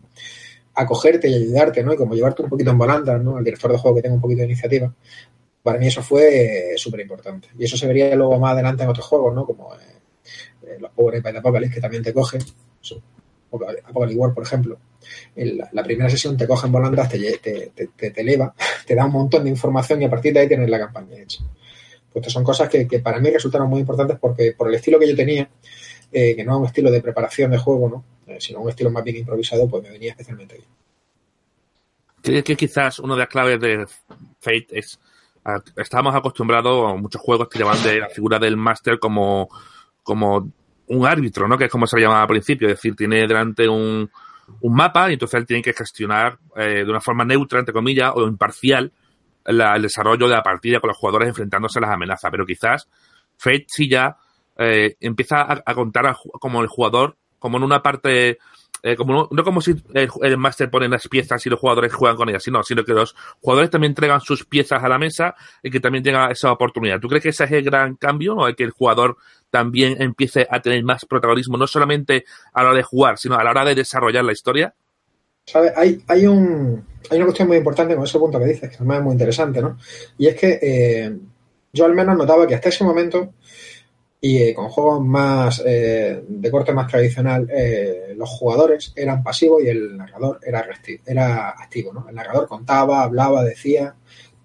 acogerte 0.72 1.28
y 1.28 1.34
ayudarte, 1.34 1.82
¿no? 1.82 1.92
Y 1.92 1.96
como 1.96 2.14
llevarte 2.14 2.42
un 2.42 2.48
poquito 2.48 2.70
en 2.70 2.78
volandas, 2.78 3.22
¿no? 3.22 3.36
Al 3.36 3.44
director 3.44 3.70
de 3.70 3.76
juego 3.76 3.96
que 3.96 4.02
tenga 4.02 4.14
un 4.14 4.22
poquito 4.22 4.38
de 4.38 4.46
iniciativa. 4.46 4.90
Para 5.62 5.78
mí 5.78 5.88
eso 5.88 6.02
fue 6.02 6.72
súper 6.76 7.00
importante. 7.00 7.48
Y 7.58 7.64
eso 7.64 7.76
se 7.76 7.86
vería 7.86 8.14
luego 8.16 8.38
más 8.38 8.52
adelante 8.52 8.84
en 8.84 8.88
otros 8.88 9.04
juegos, 9.04 9.34
¿no? 9.34 9.44
Como 9.44 9.74
los 10.78 10.90
Power 10.92 11.22
de 11.22 11.38
Apocalypse, 11.38 11.74
que 11.74 11.80
también 11.80 12.02
te 12.02 12.14
cogen. 12.14 12.40
Apocalypse 13.50 14.18
War, 14.18 14.34
por 14.34 14.44
ejemplo. 14.44 14.78
En 15.34 15.58
la, 15.58 15.82
primera 15.84 16.10
sesión 16.10 16.36
te 16.36 16.46
cogen 16.46 16.72
volandas, 16.72 17.08
te, 17.08 17.38
te, 17.38 17.72
te, 17.74 18.10
te, 18.10 18.20
eleva, 18.20 18.54
te 18.86 18.94
da 18.94 19.06
un 19.06 19.12
montón 19.12 19.44
de 19.44 19.50
información 19.50 20.02
y 20.02 20.04
a 20.04 20.10
partir 20.10 20.32
de 20.32 20.40
ahí 20.40 20.48
tienes 20.48 20.68
la 20.68 20.78
campaña 20.78 21.16
hecha. 21.20 21.44
Pues 22.12 22.32
son 22.32 22.44
cosas 22.44 22.68
que, 22.68 22.88
que, 22.88 23.00
para 23.00 23.20
mí 23.20 23.30
resultaron 23.30 23.68
muy 23.68 23.80
importantes 23.80 24.18
porque 24.18 24.52
por 24.56 24.68
el 24.68 24.74
estilo 24.74 24.98
que 24.98 25.08
yo 25.08 25.14
tenía, 25.14 25.48
eh, 26.10 26.34
que 26.34 26.44
no 26.44 26.54
es 26.54 26.58
un 26.60 26.66
estilo 26.66 26.90
de 26.90 27.02
preparación 27.02 27.50
de 27.50 27.58
juego, 27.58 27.88
¿no? 27.88 28.04
Eh, 28.26 28.38
sino 28.40 28.60
un 28.60 28.70
estilo 28.70 28.90
más 28.90 29.04
bien 29.04 29.18
improvisado, 29.18 29.68
pues 29.68 29.82
me 29.82 29.90
venía 29.90 30.10
especialmente 30.10 30.56
bien. 30.56 30.68
Creo 32.22 32.42
que 32.42 32.56
quizás 32.56 32.98
una 32.98 33.14
de 33.14 33.20
las 33.20 33.28
claves 33.28 33.60
de 33.60 33.86
Fate 34.40 34.66
es 34.70 34.98
estábamos 35.76 36.14
acostumbrados 36.14 36.90
a 36.90 36.96
muchos 36.96 37.20
juegos 37.20 37.48
que 37.48 37.58
llaman 37.58 37.82
de 37.82 38.00
la 38.00 38.08
figura 38.08 38.38
del 38.38 38.56
máster 38.56 38.98
como, 38.98 39.48
como 40.02 40.50
un 40.88 41.06
árbitro, 41.06 41.48
¿no? 41.48 41.58
Que 41.58 41.64
es 41.66 41.70
como 41.70 41.86
se 41.86 41.96
le 41.96 42.02
llamaba 42.02 42.22
al 42.22 42.28
principio, 42.28 42.68
es 42.68 42.74
decir, 42.74 42.94
tiene 42.94 43.26
delante 43.26 43.68
un, 43.68 44.10
un 44.60 44.74
mapa 44.74 45.10
y 45.10 45.14
entonces 45.14 45.40
él 45.40 45.46
tiene 45.46 45.62
que 45.62 45.72
gestionar 45.72 46.38
eh, 46.56 46.84
de 46.84 46.90
una 46.90 47.00
forma 47.00 47.24
neutra, 47.24 47.58
entre 47.58 47.72
comillas, 47.72 48.12
o 48.14 48.26
imparcial 48.26 48.92
la, 49.44 49.76
el 49.76 49.82
desarrollo 49.82 50.28
de 50.28 50.34
la 50.34 50.42
partida 50.42 50.80
con 50.80 50.88
los 50.88 50.96
jugadores 50.96 51.28
enfrentándose 51.28 51.78
a 51.78 51.82
las 51.82 51.90
amenazas. 51.90 52.30
Pero 52.30 52.46
quizás 52.46 52.88
Fate 53.36 53.66
sí 53.68 53.88
ya 53.88 54.16
eh, 54.58 54.96
empieza 55.00 55.42
a, 55.42 55.62
a 55.64 55.74
contar 55.74 56.16
como 56.40 56.62
el 56.62 56.68
jugador 56.68 57.16
como 57.38 57.58
en 57.58 57.64
una 57.64 57.82
parte 57.82 58.38
eh, 58.82 58.96
como 58.96 59.12
no, 59.12 59.28
no, 59.30 59.44
como 59.44 59.60
si 59.60 59.74
el, 59.94 60.08
el 60.22 60.36
máster 60.36 60.70
pone 60.70 60.88
las 60.88 61.08
piezas 61.08 61.44
y 61.46 61.50
los 61.50 61.58
jugadores 61.58 61.92
juegan 61.92 62.16
con 62.16 62.28
ellas, 62.28 62.42
sino, 62.42 62.62
sino 62.62 62.84
que 62.84 62.92
los 62.92 63.14
jugadores 63.40 63.70
también 63.70 63.90
entregan 63.92 64.20
sus 64.20 64.44
piezas 64.44 64.82
a 64.82 64.88
la 64.88 64.98
mesa 64.98 65.34
y 65.62 65.70
que 65.70 65.80
también 65.80 66.04
tenga 66.04 66.30
esa 66.30 66.52
oportunidad. 66.52 67.00
¿Tú 67.00 67.08
crees 67.08 67.22
que 67.22 67.28
ese 67.30 67.44
es 67.44 67.52
el 67.52 67.62
gran 67.62 67.96
cambio 67.96 68.36
o 68.36 68.54
que 68.54 68.64
el 68.64 68.70
jugador 68.70 69.16
también 69.50 70.00
empiece 70.00 70.46
a 70.50 70.60
tener 70.60 70.82
más 70.84 71.04
protagonismo, 71.04 71.56
no 71.56 71.66
solamente 71.66 72.24
a 72.52 72.62
la 72.62 72.70
hora 72.70 72.78
de 72.78 72.82
jugar, 72.82 73.18
sino 73.18 73.36
a 73.36 73.44
la 73.44 73.50
hora 73.50 73.64
de 73.64 73.74
desarrollar 73.74 74.24
la 74.24 74.32
historia? 74.32 74.74
¿Sabes? 75.46 75.72
Hay, 75.76 76.02
hay, 76.08 76.26
un, 76.26 76.84
hay 77.10 77.18
una 77.18 77.26
cuestión 77.26 77.48
muy 77.48 77.56
importante 77.56 77.94
con 77.94 78.04
ese 78.04 78.18
punto 78.18 78.38
que 78.38 78.46
dices, 78.46 78.68
que 78.68 78.76
además 78.76 78.98
es 78.98 79.04
muy 79.04 79.12
interesante, 79.12 79.62
¿no? 79.62 79.78
Y 80.18 80.26
es 80.26 80.34
que 80.34 80.58
eh, 80.60 81.16
yo 81.72 81.84
al 81.84 81.94
menos 81.94 82.16
notaba 82.16 82.46
que 82.46 82.54
hasta 82.54 82.68
ese 82.68 82.84
momento 82.84 83.34
y 84.26 84.42
eh, 84.42 84.54
con 84.54 84.68
juegos 84.68 85.04
más 85.04 85.62
eh, 85.64 86.20
de 86.26 86.50
corte 86.50 86.72
más 86.72 86.88
tradicional, 86.88 87.48
eh, 87.48 88.12
los 88.16 88.28
jugadores 88.28 88.92
eran 88.96 89.22
pasivos 89.22 89.62
y 89.62 89.68
el 89.68 89.96
narrador 89.96 90.40
era, 90.44 90.66
era 91.06 91.50
activo. 91.50 91.92
¿no? 91.92 92.08
El 92.08 92.16
narrador 92.16 92.48
contaba, 92.48 93.04
hablaba, 93.04 93.44
decía, 93.44 93.94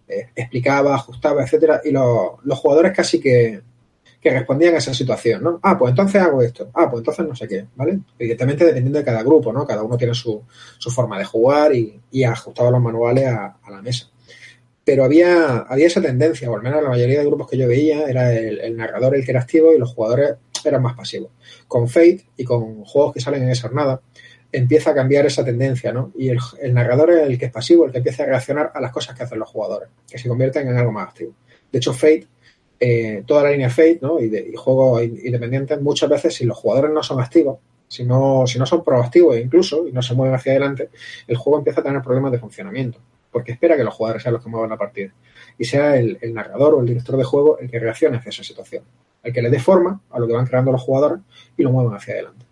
eh, 0.07 0.27
explicaba, 0.35 0.93
ajustaba, 0.93 1.41
etcétera, 1.41 1.81
y 1.83 1.89
lo, 1.89 2.37
los 2.43 2.59
jugadores 2.59 2.95
casi 2.95 3.19
que, 3.19 3.59
que, 4.21 4.29
respondían 4.29 4.75
a 4.75 4.77
esa 4.77 4.93
situación. 4.93 5.41
¿no? 5.41 5.59
Ah, 5.63 5.75
pues 5.79 5.89
entonces 5.89 6.21
hago 6.21 6.43
esto. 6.43 6.69
Ah, 6.75 6.87
pues 6.87 6.99
entonces 6.99 7.25
no 7.27 7.35
sé 7.35 7.47
qué. 7.47 7.65
¿vale? 7.75 8.01
Evidentemente 8.19 8.65
dependiendo 8.65 8.99
de 8.99 9.05
cada 9.05 9.23
grupo, 9.23 9.51
¿no? 9.51 9.65
cada 9.65 9.81
uno 9.81 9.97
tiene 9.97 10.13
su, 10.13 10.43
su 10.77 10.91
forma 10.91 11.17
de 11.17 11.25
jugar 11.25 11.73
y, 11.73 11.99
y 12.11 12.23
ajustaba 12.23 12.69
los 12.69 12.81
manuales 12.81 13.25
a 13.25 13.71
la 13.71 13.81
mesa 13.81 14.11
pero 14.83 15.03
había, 15.03 15.59
había 15.59 15.87
esa 15.87 16.01
tendencia, 16.01 16.49
o 16.49 16.55
al 16.55 16.63
menos 16.63 16.81
la 16.81 16.89
mayoría 16.89 17.19
de 17.19 17.25
grupos 17.25 17.49
que 17.49 17.57
yo 17.57 17.67
veía, 17.67 18.05
era 18.05 18.33
el, 18.33 18.75
narrador 18.75 19.15
el 19.15 19.23
que 19.23 19.31
era 19.31 19.41
activo 19.41 19.73
y 19.73 19.77
los 19.77 19.93
jugadores 19.93 20.35
eran 20.65 20.81
más 20.81 20.95
pasivos. 20.95 21.31
Con 21.67 21.87
Fate 21.87 22.25
y 22.37 22.43
con 22.43 22.83
juegos 22.83 23.13
que 23.13 23.21
salen 23.21 23.43
en 23.43 23.49
esa 23.49 23.67
jornada, 23.67 24.01
empieza 24.51 24.91
a 24.91 24.95
cambiar 24.95 25.25
esa 25.25 25.45
tendencia, 25.45 25.93
¿no? 25.93 26.11
Y 26.17 26.29
el, 26.29 26.39
narrador 26.73 27.11
es 27.11 27.27
el 27.27 27.37
que 27.37 27.45
es 27.45 27.51
pasivo, 27.51 27.85
el 27.85 27.91
que 27.91 27.99
empieza 27.99 28.23
a 28.23 28.27
reaccionar 28.27 28.71
a 28.73 28.81
las 28.81 28.91
cosas 28.91 29.15
que 29.15 29.23
hacen 29.23 29.39
los 29.39 29.49
jugadores, 29.49 29.89
que 30.09 30.17
se 30.17 30.27
convierten 30.27 30.67
en 30.67 30.75
algo 30.75 30.91
más 30.91 31.09
activo. 31.09 31.33
De 31.71 31.77
hecho, 31.77 31.93
Fate, 31.93 32.27
eh, 32.79 33.23
toda 33.25 33.43
la 33.43 33.51
línea 33.51 33.69
Fate, 33.69 33.99
¿no? 34.01 34.19
Y, 34.19 34.35
y 34.35 34.55
juegos 34.55 35.03
independientes, 35.03 35.79
muchas 35.79 36.09
veces, 36.09 36.33
si 36.33 36.45
los 36.45 36.57
jugadores 36.57 36.91
no 36.91 37.03
son 37.03 37.21
activos, 37.21 37.59
si 37.87 38.03
no, 38.03 38.45
si 38.47 38.57
no 38.57 38.65
son 38.65 38.83
proactivos 38.83 39.37
incluso, 39.37 39.87
y 39.87 39.91
no 39.91 40.01
se 40.01 40.15
mueven 40.15 40.35
hacia 40.35 40.53
adelante, 40.53 40.89
el 41.27 41.37
juego 41.37 41.59
empieza 41.59 41.81
a 41.81 41.83
tener 41.83 42.01
problemas 42.01 42.31
de 42.31 42.39
funcionamiento 42.39 42.99
porque 43.31 43.53
espera 43.53 43.77
que 43.77 43.83
los 43.83 43.93
jugadores 43.93 44.23
sean 44.23 44.33
los 44.33 44.43
que 44.43 44.49
muevan 44.49 44.69
la 44.69 44.77
partida 44.77 45.11
y 45.57 45.65
sea 45.65 45.95
el, 45.97 46.17
el, 46.21 46.33
narrador 46.33 46.75
o 46.75 46.81
el 46.81 46.87
director 46.87 47.17
de 47.17 47.23
juego 47.23 47.57
el 47.59 47.69
que 47.69 47.79
reaccione 47.79 48.17
hacia 48.17 48.29
esa 48.29 48.43
situación, 48.43 48.83
el 49.23 49.33
que 49.33 49.41
le 49.41 49.49
dé 49.49 49.59
forma 49.59 50.01
a 50.09 50.19
lo 50.19 50.27
que 50.27 50.33
van 50.33 50.45
creando 50.45 50.71
los 50.71 50.81
jugadores 50.81 51.21
y 51.57 51.63
lo 51.63 51.71
muevan 51.71 51.95
hacia 51.95 52.15
adelante. 52.15 52.45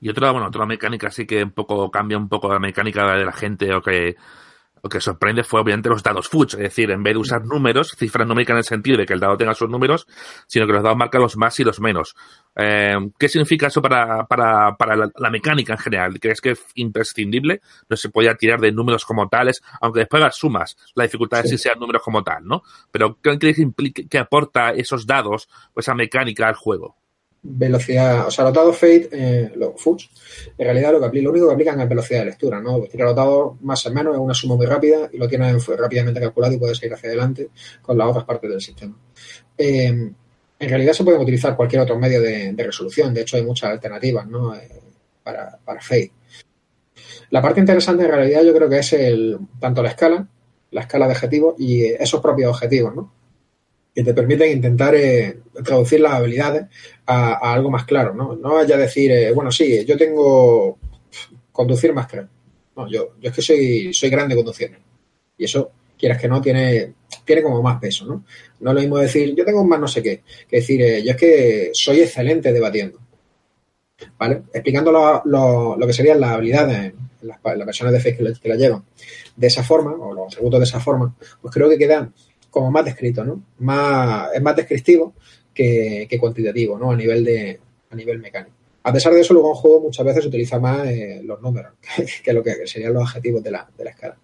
Y 0.00 0.10
otra, 0.10 0.32
bueno, 0.32 0.48
otra 0.48 0.66
mecánica 0.66 1.10
sí 1.10 1.26
que 1.26 1.42
un 1.42 1.52
poco 1.52 1.90
cambia 1.90 2.18
un 2.18 2.28
poco 2.28 2.52
la 2.52 2.58
mecánica 2.58 3.16
de 3.16 3.24
la 3.24 3.32
gente 3.32 3.74
o 3.74 3.80
que 3.80 4.16
lo 4.84 4.90
que 4.90 5.00
sorprende 5.00 5.44
fue 5.44 5.62
obviamente 5.62 5.88
los 5.88 6.02
dados 6.02 6.28
Fuchs, 6.28 6.52
es 6.54 6.60
decir, 6.60 6.90
en 6.90 7.02
vez 7.02 7.14
de 7.14 7.18
usar 7.18 7.42
números, 7.46 7.96
cifras 7.96 8.28
numéricas 8.28 8.52
en 8.52 8.58
el 8.58 8.64
sentido 8.64 8.98
de 8.98 9.06
que 9.06 9.14
el 9.14 9.20
dado 9.20 9.38
tenga 9.38 9.54
sus 9.54 9.70
números, 9.70 10.06
sino 10.46 10.66
que 10.66 10.74
los 10.74 10.82
dados 10.82 10.98
marcan 10.98 11.22
los 11.22 11.38
más 11.38 11.58
y 11.58 11.64
los 11.64 11.80
menos. 11.80 12.14
Eh, 12.54 12.94
¿Qué 13.18 13.30
significa 13.30 13.68
eso 13.68 13.80
para, 13.80 14.26
para, 14.26 14.76
para 14.76 14.94
la, 14.94 15.10
la, 15.16 15.30
mecánica 15.30 15.72
en 15.72 15.78
general? 15.78 16.20
¿Crees 16.20 16.42
que 16.42 16.50
es 16.50 16.66
imprescindible? 16.74 17.62
No 17.88 17.96
se 17.96 18.10
podía 18.10 18.34
tirar 18.34 18.60
de 18.60 18.72
números 18.72 19.06
como 19.06 19.26
tales, 19.26 19.62
aunque 19.80 20.00
después 20.00 20.22
las 20.22 20.36
sumas, 20.36 20.76
la 20.94 21.04
dificultad 21.04 21.40
sí. 21.40 21.46
es 21.46 21.50
si 21.52 21.58
sean 21.58 21.78
números 21.78 22.02
como 22.02 22.22
tal, 22.22 22.44
¿no? 22.44 22.62
Pero 22.90 23.18
¿qué 23.22 23.38
crees 23.38 23.56
que, 23.56 23.62
implica, 23.62 24.02
que 24.06 24.18
aporta 24.18 24.72
esos 24.72 25.06
dados 25.06 25.48
o 25.72 25.80
esa 25.80 25.94
mecánica 25.94 26.46
al 26.46 26.56
juego? 26.56 26.98
Velocidad, 27.46 28.26
o 28.26 28.30
sea, 28.30 28.44
los 28.46 28.54
dados 28.54 28.76
Fate, 28.76 29.08
eh, 29.12 29.52
los 29.54 29.74
en 30.56 30.64
realidad 30.64 30.92
lo, 30.92 31.00
que 31.00 31.06
aplica, 31.06 31.24
lo 31.24 31.30
único 31.30 31.46
que 31.46 31.52
aplican 31.52 31.80
es 31.80 31.88
velocidad 31.88 32.20
de 32.20 32.24
lectura, 32.26 32.60
¿no? 32.60 32.78
Pues 32.78 32.90
tirar 32.90 33.14
más 33.60 33.86
o 33.86 33.92
menos, 33.92 34.14
es 34.14 34.20
una 34.20 34.32
suma 34.32 34.56
muy 34.56 34.64
rápida 34.64 35.10
y 35.12 35.18
lo 35.18 35.28
tienes 35.28 35.66
rápidamente 35.66 36.20
calculado 36.20 36.54
y 36.54 36.58
puedes 36.58 36.82
ir 36.82 36.92
hacia 36.92 37.10
adelante 37.10 37.50
con 37.82 37.98
las 37.98 38.08
otras 38.08 38.24
partes 38.24 38.50
del 38.50 38.60
sistema. 38.62 38.96
Eh, 39.58 39.86
en 39.86 40.68
realidad 40.68 40.94
se 40.94 41.04
pueden 41.04 41.20
utilizar 41.20 41.54
cualquier 41.54 41.82
otro 41.82 41.98
medio 41.98 42.22
de, 42.22 42.54
de 42.54 42.64
resolución, 42.64 43.12
de 43.12 43.20
hecho 43.20 43.36
hay 43.36 43.44
muchas 43.44 43.70
alternativas, 43.70 44.26
¿no? 44.26 44.54
Eh, 44.54 44.68
para, 45.22 45.58
para 45.62 45.82
Fate. 45.82 46.12
La 47.28 47.42
parte 47.42 47.60
interesante 47.60 48.04
en 48.04 48.10
realidad 48.10 48.42
yo 48.42 48.54
creo 48.54 48.70
que 48.70 48.78
es 48.78 48.92
el, 48.94 49.38
tanto 49.60 49.82
la 49.82 49.90
escala, 49.90 50.26
la 50.70 50.80
escala 50.80 51.06
de 51.06 51.12
objetivos 51.12 51.54
y 51.58 51.84
esos 51.84 52.22
propios 52.22 52.50
objetivos, 52.50 52.94
¿no? 52.94 53.23
Que 53.94 54.02
te 54.02 54.12
permiten 54.12 54.50
intentar 54.50 54.94
eh, 54.94 55.38
traducir 55.64 56.00
las 56.00 56.14
habilidades 56.14 56.66
a, 57.06 57.52
algo 57.52 57.70
más 57.70 57.84
claro, 57.84 58.12
¿no? 58.12 58.34
No 58.34 58.54
vaya 58.54 58.74
a 58.74 58.78
decir, 58.78 59.12
eh, 59.12 59.32
bueno, 59.32 59.52
sí, 59.52 59.84
yo 59.84 59.96
tengo 59.96 60.78
conducir 61.52 61.92
más 61.94 62.08
que 62.08 62.26
No, 62.76 62.88
yo, 62.90 63.14
es 63.22 63.32
que 63.32 63.40
soy, 63.40 63.94
soy 63.94 64.10
grande 64.10 64.34
conduciendo. 64.34 64.78
Y 65.38 65.44
eso, 65.44 65.70
quieras 65.96 66.20
que 66.20 66.26
no, 66.26 66.40
tiene, 66.40 66.94
tiene 67.24 67.42
como 67.42 67.62
más 67.62 67.80
peso, 67.80 68.04
¿no? 68.04 68.24
No 68.58 68.70
es 68.70 68.74
lo 68.74 68.80
mismo 68.80 68.98
decir, 68.98 69.32
yo 69.36 69.44
tengo 69.44 69.64
más 69.64 69.78
no 69.78 69.86
sé 69.86 70.02
qué, 70.02 70.22
que 70.48 70.56
decir, 70.56 70.82
eh, 70.82 71.04
yo 71.04 71.12
es 71.12 71.16
que 71.16 71.70
soy 71.72 72.00
excelente 72.00 72.52
debatiendo. 72.52 72.98
¿Vale? 74.18 74.42
Explicando 74.52 74.90
lo, 74.90 75.22
lo, 75.24 75.76
lo 75.76 75.86
que 75.86 75.92
serían 75.92 76.20
las 76.20 76.30
habilidades 76.30 76.92
en 76.92 77.28
las, 77.28 77.38
en 77.44 77.92
de 77.92 78.00
Face 78.00 78.16
que, 78.16 78.32
que 78.42 78.48
la 78.48 78.56
llevan 78.56 78.84
de 79.36 79.46
esa 79.46 79.62
forma, 79.62 79.92
o 79.92 80.12
los 80.12 80.26
atributos 80.26 80.60
de 80.60 80.64
esa 80.64 80.80
forma, 80.80 81.14
pues 81.40 81.52
creo 81.52 81.68
que 81.68 81.78
quedan 81.78 82.12
como 82.54 82.70
más 82.70 82.84
descrito, 82.84 83.24
¿no? 83.24 83.42
Más, 83.58 84.28
es 84.32 84.40
más 84.40 84.54
descriptivo 84.54 85.12
que, 85.52 86.06
que, 86.08 86.18
cuantitativo, 86.20 86.78
¿no? 86.78 86.92
A 86.92 86.96
nivel 86.96 87.24
de 87.24 87.60
a 87.90 87.96
nivel 87.96 88.20
mecánico. 88.20 88.54
A 88.84 88.92
pesar 88.92 89.12
de 89.12 89.22
eso, 89.22 89.34
luego 89.34 89.50
en 89.50 89.54
juego 89.56 89.80
muchas 89.80 90.06
veces 90.06 90.22
se 90.22 90.28
utiliza 90.28 90.60
más 90.60 90.86
eh, 90.86 91.20
los 91.24 91.40
números, 91.40 91.72
que 92.24 92.32
lo 92.32 92.44
que 92.44 92.64
serían 92.66 92.94
los 92.94 93.02
objetivos 93.02 93.42
de 93.42 93.50
la, 93.50 93.68
de 93.76 93.84
la 93.84 93.90
escala. 93.90 94.16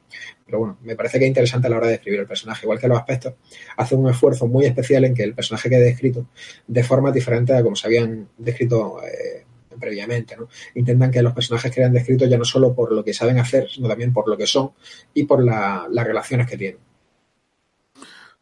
Pero 0.46 0.60
bueno, 0.60 0.78
me 0.82 0.94
parece 0.94 1.18
que 1.18 1.24
es 1.24 1.28
interesante 1.28 1.66
a 1.66 1.70
la 1.70 1.78
hora 1.78 1.86
de 1.86 1.94
describir 1.94 2.20
el 2.20 2.26
personaje, 2.26 2.66
igual 2.66 2.78
que 2.78 2.86
los 2.86 2.98
aspectos, 2.98 3.34
hace 3.76 3.96
un 3.96 4.08
esfuerzo 4.08 4.46
muy 4.46 4.66
especial 4.66 5.04
en 5.06 5.14
que 5.14 5.24
el 5.24 5.34
personaje 5.34 5.68
quede 5.68 5.86
descrito 5.86 6.26
de 6.68 6.84
forma 6.84 7.10
diferente 7.10 7.52
a 7.52 7.64
como 7.64 7.74
se 7.74 7.88
habían 7.88 8.28
descrito 8.38 9.00
eh, 9.02 9.44
previamente. 9.80 10.36
¿no? 10.36 10.48
Intentan 10.76 11.10
que 11.10 11.22
los 11.22 11.32
personajes 11.32 11.72
queden 11.72 11.92
descritos 11.92 12.28
ya 12.28 12.38
no 12.38 12.44
solo 12.44 12.72
por 12.72 12.92
lo 12.92 13.02
que 13.02 13.12
saben 13.12 13.38
hacer, 13.38 13.68
sino 13.68 13.88
también 13.88 14.12
por 14.12 14.28
lo 14.28 14.36
que 14.36 14.46
son 14.46 14.70
y 15.14 15.24
por 15.24 15.42
la, 15.42 15.88
las 15.90 16.06
relaciones 16.06 16.46
que 16.46 16.56
tienen 16.56 16.89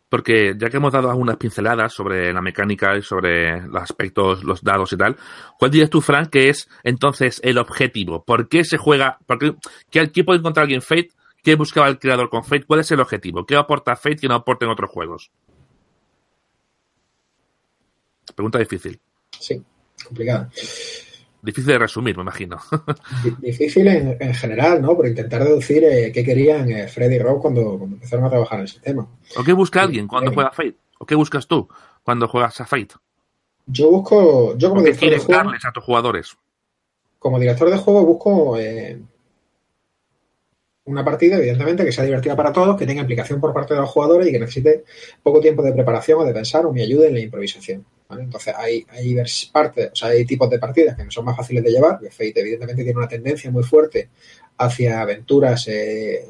porque 0.08 0.54
ya 0.56 0.70
que 0.70 0.78
hemos 0.78 0.92
dado 0.92 1.10
algunas 1.10 1.36
pinceladas 1.36 1.92
sobre 1.92 2.32
la 2.32 2.40
mecánica 2.40 2.96
y 2.96 3.02
sobre 3.02 3.62
los 3.62 3.82
aspectos, 3.82 4.42
los 4.44 4.62
dados 4.62 4.92
y 4.92 4.96
tal, 4.96 5.16
¿cuál 5.58 5.70
dirías 5.70 5.90
tú, 5.90 6.00
Frank, 6.00 6.30
que 6.30 6.48
es 6.48 6.68
entonces 6.82 7.40
el 7.44 7.58
objetivo? 7.58 8.24
¿Por 8.24 8.48
qué 8.48 8.64
se 8.64 8.78
juega? 8.78 9.18
¿Por 9.26 9.38
qué, 9.38 9.54
¿Qué 10.10 10.24
puede 10.24 10.38
encontrar 10.38 10.64
alguien 10.64 10.82
Fate? 10.82 11.10
¿Qué 11.42 11.54
buscaba 11.54 11.88
el 11.88 11.98
creador 11.98 12.30
con 12.30 12.44
Fate? 12.44 12.64
¿Cuál 12.64 12.80
es 12.80 12.90
el 12.90 13.00
objetivo? 13.00 13.44
¿Qué 13.46 13.56
aporta 13.56 13.96
Fate 13.96 14.16
que 14.16 14.28
no 14.28 14.34
aporta 14.34 14.64
en 14.64 14.72
otros 14.72 14.90
juegos? 14.90 15.30
Pregunta 18.34 18.58
difícil. 18.58 19.00
Sí, 19.38 19.62
complicada. 20.04 20.50
Difícil 21.40 21.72
de 21.72 21.78
resumir, 21.78 22.16
me 22.16 22.22
imagino. 22.22 22.58
Difícil 23.40 23.86
en, 23.86 24.34
general, 24.34 24.82
¿no? 24.82 24.96
Por 24.96 25.06
intentar 25.06 25.44
deducir 25.44 25.84
eh, 25.84 26.10
qué 26.12 26.24
querían 26.24 26.70
eh, 26.70 26.88
Freddy 26.88 27.16
y 27.16 27.18
Rob 27.18 27.40
cuando, 27.40 27.78
empezaron 27.82 28.24
a 28.24 28.30
trabajar 28.30 28.58
en 28.58 28.62
el 28.62 28.68
sistema. 28.68 29.08
¿O 29.36 29.44
qué 29.44 29.52
busca 29.52 29.82
alguien 29.82 30.08
cuando 30.08 30.32
juega 30.32 30.50
Fate? 30.50 30.76
¿O 30.98 31.06
qué 31.06 31.14
buscas 31.14 31.46
tú 31.46 31.68
cuando 32.02 32.26
juegas 32.26 32.60
a 32.60 32.66
Fate? 32.66 32.94
Yo 33.66 33.90
busco, 33.90 34.56
yo 34.56 34.70
como 34.70 34.82
director 34.82 35.10
de 35.10 35.18
juego, 35.18 35.44
darles 35.44 35.64
a 35.64 35.72
tus 35.72 35.84
jugadores? 35.84 36.36
Como 37.18 37.38
director 37.38 37.70
de 37.70 37.76
juego 37.76 38.04
busco 38.04 38.58
eh, 38.58 39.00
una 40.86 41.04
partida, 41.04 41.36
evidentemente, 41.36 41.84
que 41.84 41.92
sea 41.92 42.04
divertida 42.04 42.34
para 42.34 42.52
todos, 42.52 42.76
que 42.76 42.86
tenga 42.86 43.02
implicación 43.02 43.40
por 43.40 43.52
parte 43.52 43.74
de 43.74 43.80
los 43.80 43.90
jugadores 43.90 44.26
y 44.26 44.32
que 44.32 44.40
necesite 44.40 44.84
poco 45.22 45.40
tiempo 45.40 45.62
de 45.62 45.72
preparación 45.72 46.20
o 46.20 46.24
de 46.24 46.32
pensar 46.32 46.66
o 46.66 46.72
me 46.72 46.82
ayude 46.82 47.08
en 47.08 47.14
la 47.14 47.20
improvisación. 47.20 47.84
Entonces 48.10 48.54
hay, 48.56 48.86
hay 48.88 49.16
partes, 49.52 49.90
o 49.92 49.94
sea, 49.94 50.08
hay 50.08 50.24
tipos 50.24 50.48
de 50.48 50.58
partidas 50.58 50.96
que 50.96 51.10
son 51.10 51.26
más 51.26 51.36
fáciles 51.36 51.62
de 51.62 51.70
llevar. 51.70 52.00
Fate 52.10 52.40
evidentemente 52.40 52.82
tiene 52.82 52.98
una 52.98 53.08
tendencia 53.08 53.50
muy 53.50 53.62
fuerte 53.62 54.08
hacia 54.56 55.02
aventuras 55.02 55.68
eh, 55.68 56.24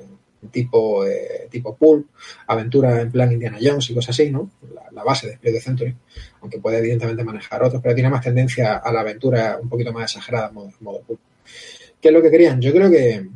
tipo, 0.51 1.07
eh, 1.07 1.47
tipo 1.49 1.77
pool, 1.77 2.09
aventuras 2.49 3.01
en 3.01 3.13
plan 3.13 3.31
Indiana 3.31 3.59
Jones 3.63 3.91
y 3.91 3.95
cosas 3.95 4.11
así, 4.11 4.29
¿no? 4.31 4.51
La, 4.93 5.05
base 5.05 5.29
de 5.29 5.35
Spirit 5.35 5.55
de 5.55 5.61
Century, 5.61 5.97
aunque 6.41 6.59
puede 6.59 6.79
evidentemente 6.79 7.23
manejar 7.23 7.63
otros, 7.63 7.81
pero 7.81 7.95
tiene 7.95 8.11
más 8.11 8.25
tendencia 8.25 8.79
a 8.79 8.93
la 8.93 9.01
aventura 9.01 9.61
un 9.63 9.69
poquito 9.69 9.93
más 9.93 10.11
exagerada 10.11 10.49
en 10.49 10.55
modo, 10.81 11.03
pool. 11.03 11.19
¿Qué 12.01 12.09
es 12.09 12.15
lo 12.15 12.21
que 12.21 12.31
querían? 12.33 12.61
Yo 12.61 12.73
creo 12.73 12.91
que, 12.91 13.29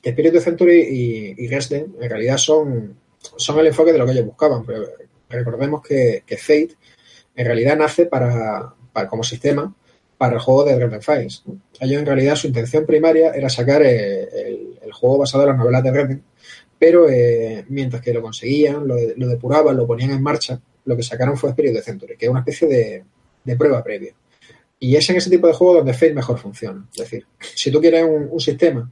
que 0.00 0.10
Spirit 0.10 0.36
of 0.36 0.44
Century 0.44 0.80
y, 0.80 1.34
y 1.36 1.54
en 1.54 2.10
realidad 2.10 2.38
son, 2.38 2.96
son 3.36 3.58
el 3.58 3.66
enfoque 3.66 3.92
de 3.92 3.98
lo 3.98 4.06
que 4.06 4.12
ellos 4.12 4.24
buscaban, 4.24 4.64
pero 4.64 4.86
recordemos 5.28 5.82
que, 5.82 6.22
que 6.26 6.38
Fate 6.38 6.76
en 7.34 7.46
realidad 7.46 7.76
nace 7.76 8.06
para, 8.06 8.74
como 9.08 9.22
sistema 9.22 9.74
para 10.18 10.34
el 10.34 10.40
juego 10.40 10.64
de 10.64 10.76
Dresden 10.76 11.02
Files. 11.02 11.42
Ellos 11.80 12.00
en 12.00 12.06
realidad 12.06 12.36
su 12.36 12.46
intención 12.46 12.86
primaria 12.86 13.32
era 13.32 13.48
sacar 13.48 13.82
eh, 13.82 14.28
el, 14.82 14.92
juego 14.92 15.18
basado 15.18 15.44
en 15.44 15.50
las 15.50 15.58
novelas 15.58 15.82
de 15.82 15.90
Dresden, 15.90 16.22
pero 16.78 17.08
eh, 17.08 17.64
mientras 17.68 18.02
que 18.02 18.12
lo 18.12 18.22
conseguían, 18.22 18.86
lo, 18.86 18.96
depuraban, 18.96 19.76
lo 19.76 19.86
ponían 19.86 20.10
en 20.10 20.22
marcha, 20.22 20.60
lo 20.84 20.96
que 20.96 21.02
sacaron 21.02 21.36
fue 21.36 21.50
Spirit 21.50 21.72
de 21.72 21.82
Century, 21.82 22.16
que 22.16 22.26
es 22.26 22.30
una 22.30 22.40
especie 22.40 22.68
de, 22.68 23.56
prueba 23.56 23.82
previa. 23.82 24.14
Y 24.78 24.96
es 24.96 25.08
en 25.10 25.16
ese 25.16 25.30
tipo 25.30 25.46
de 25.46 25.54
juego 25.54 25.76
donde 25.76 25.94
Fate 25.94 26.14
mejor 26.14 26.38
funciona. 26.38 26.86
Es 26.92 27.00
decir, 27.00 27.26
si 27.40 27.70
tú 27.70 27.80
quieres 27.80 28.04
un, 28.04 28.38
sistema 28.40 28.90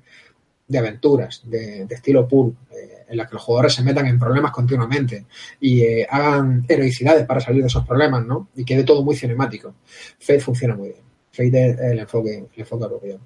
de 0.66 0.78
aventuras, 0.78 1.42
de, 1.44 1.86
estilo 1.90 2.26
pool, 2.26 2.56
eh, 2.70 2.99
en 3.10 3.16
la 3.16 3.26
que 3.26 3.34
los 3.34 3.42
jugadores 3.42 3.74
se 3.74 3.82
metan 3.82 4.06
en 4.06 4.18
problemas 4.18 4.52
continuamente 4.52 5.26
y 5.60 5.82
eh, 5.82 6.06
hagan 6.08 6.64
heroicidades 6.68 7.26
para 7.26 7.40
salir 7.40 7.60
de 7.60 7.66
esos 7.66 7.84
problemas, 7.84 8.24
¿no? 8.24 8.48
Y 8.54 8.64
quede 8.64 8.84
todo 8.84 9.02
muy 9.02 9.16
cinemático. 9.16 9.74
Fate 10.18 10.40
funciona 10.40 10.76
muy 10.76 10.90
bien. 10.90 11.02
Fate 11.32 11.70
es 11.70 11.80
el 11.80 11.98
enfoque, 11.98 12.48
el 12.54 12.60
enfoque 12.60 12.84
apropiado. 12.84 13.20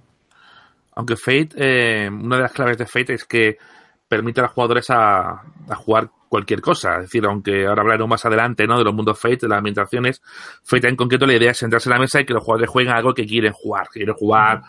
Aunque 0.94 1.16
Fate, 1.16 1.50
eh, 1.56 2.08
una 2.08 2.36
de 2.36 2.42
las 2.42 2.52
claves 2.52 2.78
de 2.78 2.86
Fate 2.86 3.12
es 3.12 3.24
que 3.24 3.58
permite 4.08 4.40
a 4.40 4.44
los 4.44 4.52
jugadores 4.52 4.86
a, 4.88 5.42
jugar 5.76 6.10
cualquier 6.30 6.62
cosa. 6.62 6.96
Es 6.96 7.02
decir, 7.02 7.26
aunque 7.26 7.66
ahora 7.66 7.82
hablaremos 7.82 8.08
más 8.08 8.24
adelante, 8.24 8.66
¿no? 8.66 8.78
De 8.78 8.84
los 8.84 8.94
mundos 8.94 9.18
Fate, 9.18 9.40
de 9.42 9.48
las 9.48 9.58
ambientaciones, 9.58 10.22
Fate 10.62 10.88
en 10.88 10.96
concreto 10.96 11.26
la 11.26 11.34
idea 11.34 11.50
es 11.50 11.58
sentarse 11.58 11.90
en 11.90 11.94
la 11.94 12.00
mesa 12.00 12.20
y 12.20 12.24
que 12.24 12.32
los 12.32 12.42
jugadores 12.42 12.70
jueguen 12.70 12.94
algo 12.94 13.12
que 13.12 13.26
quieren 13.26 13.52
jugar. 13.52 13.88
Quieren 13.88 14.14
jugar 14.14 14.62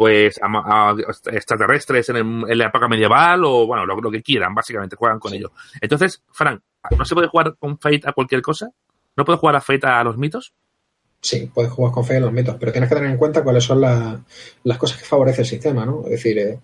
pues 0.00 0.40
a, 0.42 0.96
extraterrestres 1.30 2.08
en, 2.08 2.40
la 2.56 2.68
época 2.68 2.88
medieval 2.88 3.44
o 3.44 3.66
bueno, 3.66 3.84
lo, 3.84 4.10
que 4.10 4.22
quieran, 4.22 4.54
básicamente, 4.54 4.96
juegan 4.96 5.18
con 5.18 5.34
ellos. 5.34 5.50
Entonces, 5.78 6.22
Frank, 6.32 6.62
¿no 6.96 7.04
se 7.04 7.14
puede 7.14 7.28
jugar 7.28 7.54
con 7.58 7.78
Fate 7.78 8.00
a 8.06 8.14
cualquier 8.14 8.40
cosa? 8.40 8.70
¿No 9.14 9.26
puedes 9.26 9.40
jugar 9.40 9.56
a 9.56 9.60
Fate 9.60 9.86
a 9.86 10.02
los 10.02 10.16
mitos? 10.16 10.54
Sí, 11.20 11.50
puedes 11.52 11.70
jugar 11.70 11.92
con 11.92 12.04
Fate 12.04 12.16
a 12.16 12.20
los 12.20 12.32
mitos, 12.32 12.56
pero 12.58 12.72
tienes 12.72 12.88
que 12.88 12.94
tener 12.94 13.10
en 13.10 13.18
cuenta 13.18 13.44
cuáles 13.44 13.62
son 13.62 13.82
las 13.82 14.78
cosas 14.78 14.96
que 14.96 15.04
favorece 15.04 15.42
el 15.42 15.46
sistema, 15.46 15.84
¿no? 15.84 16.04
Es 16.04 16.12
decir, 16.12 16.38
eh, 16.38 16.60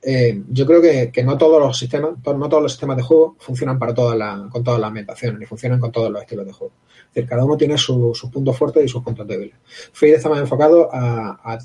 eh, 0.00 0.40
yo 0.50 0.66
creo 0.66 0.80
que, 0.80 1.24
no 1.24 1.36
todos 1.36 1.60
los 1.60 1.76
sistemas, 1.76 2.12
no 2.24 2.48
todos 2.48 2.62
los 2.62 2.70
sistemas 2.70 2.96
de 2.96 3.02
juego 3.02 3.34
funcionan 3.40 3.76
para 3.76 3.92
todas 3.92 4.16
con 4.50 4.62
todas 4.62 4.78
las 4.78 4.86
ambientaciones, 4.86 5.40
ni 5.40 5.46
funcionan 5.46 5.80
con 5.80 5.90
todos 5.90 6.12
los 6.12 6.22
estilos 6.22 6.46
de 6.46 6.52
juego. 6.52 6.74
Es 7.08 7.14
decir, 7.16 7.28
cada 7.28 7.44
uno 7.44 7.56
tiene 7.56 7.76
sus 7.76 8.22
puntos 8.32 8.56
fuertes 8.56 8.84
y 8.84 8.88
sus 8.88 9.02
puntos 9.02 9.26
débiles. 9.26 9.56
Fate 9.92 10.14
está 10.14 10.28
más 10.28 10.38
enfocado 10.38 10.88
a 10.92 11.40
a 11.42 11.58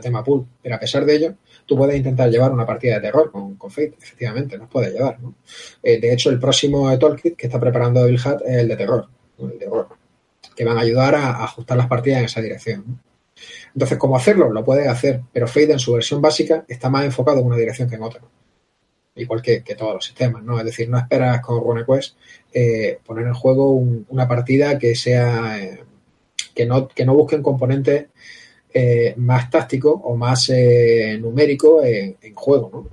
tema 0.00 0.24
pool. 0.24 0.46
Pero 0.62 0.74
a 0.74 0.78
pesar 0.78 1.04
de 1.04 1.16
ello, 1.16 1.34
tú 1.66 1.76
puedes 1.76 1.96
intentar 1.96 2.30
llevar 2.30 2.52
una 2.52 2.66
partida 2.66 2.94
de 2.94 3.02
terror 3.02 3.30
con, 3.30 3.56
con 3.56 3.70
Fate, 3.70 3.94
efectivamente, 4.00 4.58
nos 4.58 4.68
puedes 4.68 4.92
llevar. 4.92 5.20
¿no? 5.20 5.34
Eh, 5.82 6.00
de 6.00 6.12
hecho, 6.12 6.30
el 6.30 6.38
próximo 6.38 6.96
Toolkit 6.98 7.36
que 7.36 7.46
está 7.46 7.60
preparando 7.60 8.04
Bill 8.06 8.20
Hat 8.24 8.42
es 8.44 8.58
el 8.58 8.68
de 8.68 8.76
terror, 8.76 9.08
el 9.38 9.58
de 9.58 9.66
horror, 9.66 9.88
que 10.54 10.64
van 10.64 10.78
a 10.78 10.82
ayudar 10.82 11.14
a, 11.14 11.44
ajustar 11.44 11.76
las 11.76 11.86
partidas 11.86 12.20
en 12.20 12.24
esa 12.26 12.40
dirección. 12.40 13.00
Entonces, 13.74 13.98
¿cómo 13.98 14.16
hacerlo? 14.16 14.52
Lo 14.52 14.64
puedes 14.64 14.86
hacer, 14.86 15.22
pero 15.32 15.46
Fate 15.46 15.72
en 15.72 15.78
su 15.78 15.92
versión 15.92 16.20
básica 16.20 16.64
está 16.68 16.88
más 16.88 17.04
enfocado 17.04 17.40
en 17.40 17.46
una 17.46 17.56
dirección 17.56 17.88
que 17.88 17.96
en 17.96 18.02
otra. 18.02 18.22
Igual 19.14 19.42
que, 19.42 19.60
todos 19.76 19.94
los 19.94 20.04
sistemas, 20.06 20.42
¿no? 20.42 20.58
Es 20.58 20.64
decir, 20.64 20.88
no 20.88 20.96
esperas 20.96 21.42
con 21.42 21.62
RuneQuest 21.62 22.16
eh, 22.52 22.98
poner 23.04 23.26
en 23.26 23.34
juego 23.34 23.72
una 23.72 24.26
partida 24.26 24.78
que 24.78 24.94
sea. 24.94 25.58
Eh, 25.58 25.84
que, 26.54 26.66
no, 26.66 26.88
que 26.88 27.04
no 27.04 27.14
busquen 27.14 27.42
componentes 27.42 28.06
eh, 28.74 29.14
más 29.16 29.50
táctico 29.50 29.90
o 29.90 30.16
más 30.16 30.48
eh, 30.50 31.18
numérico 31.20 31.82
en, 31.82 32.16
juego, 32.34 32.70
¿no? 32.72 32.88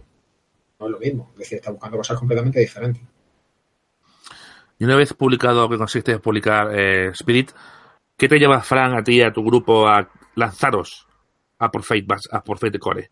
No 0.79 0.85
es 0.85 0.91
lo 0.91 0.99
mismo, 0.99 1.29
es 1.33 1.39
decir, 1.39 1.57
está 1.57 1.71
buscando 1.71 1.97
cosas 1.97 2.17
completamente 2.17 2.59
diferentes. 2.59 3.03
Y 4.77 4.85
una 4.85 4.95
vez 4.95 5.13
publicado, 5.13 5.69
que 5.69 5.77
consiste 5.77 6.13
en 6.13 6.19
publicar 6.19 6.69
eh, 6.73 7.09
Spirit, 7.09 7.51
¿qué 8.15 8.29
te 8.29 8.39
lleva, 8.39 8.61
Fran, 8.61 8.93
a 8.93 9.03
ti 9.03 9.15
y 9.15 9.21
a 9.21 9.33
tu 9.33 9.43
grupo 9.43 9.87
a 9.87 10.09
lanzaros 10.35 11.05
a 11.59 11.69
por 11.69 11.83
Fate, 11.83 12.07
a 12.31 12.43
por 12.43 12.57
Fate 12.57 12.79
Core? 12.79 13.11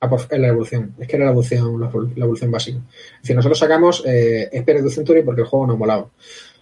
A 0.00 0.08
por, 0.08 0.38
la 0.38 0.48
evolución, 0.48 0.94
es 0.98 1.06
que 1.06 1.16
era 1.16 1.26
la 1.26 1.30
evolución, 1.32 1.80
la, 1.80 1.88
evolución 1.88 2.50
básica. 2.50 2.78
Es 2.78 3.20
decir, 3.22 3.36
nosotros 3.36 3.58
sacamos 3.58 4.02
eh, 4.06 4.48
Spirit 4.52 4.88
Century 4.88 5.22
porque 5.22 5.42
el 5.42 5.46
juego 5.46 5.66
nos 5.66 5.78
molaba. 5.78 6.08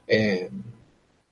Eh, 0.06 0.50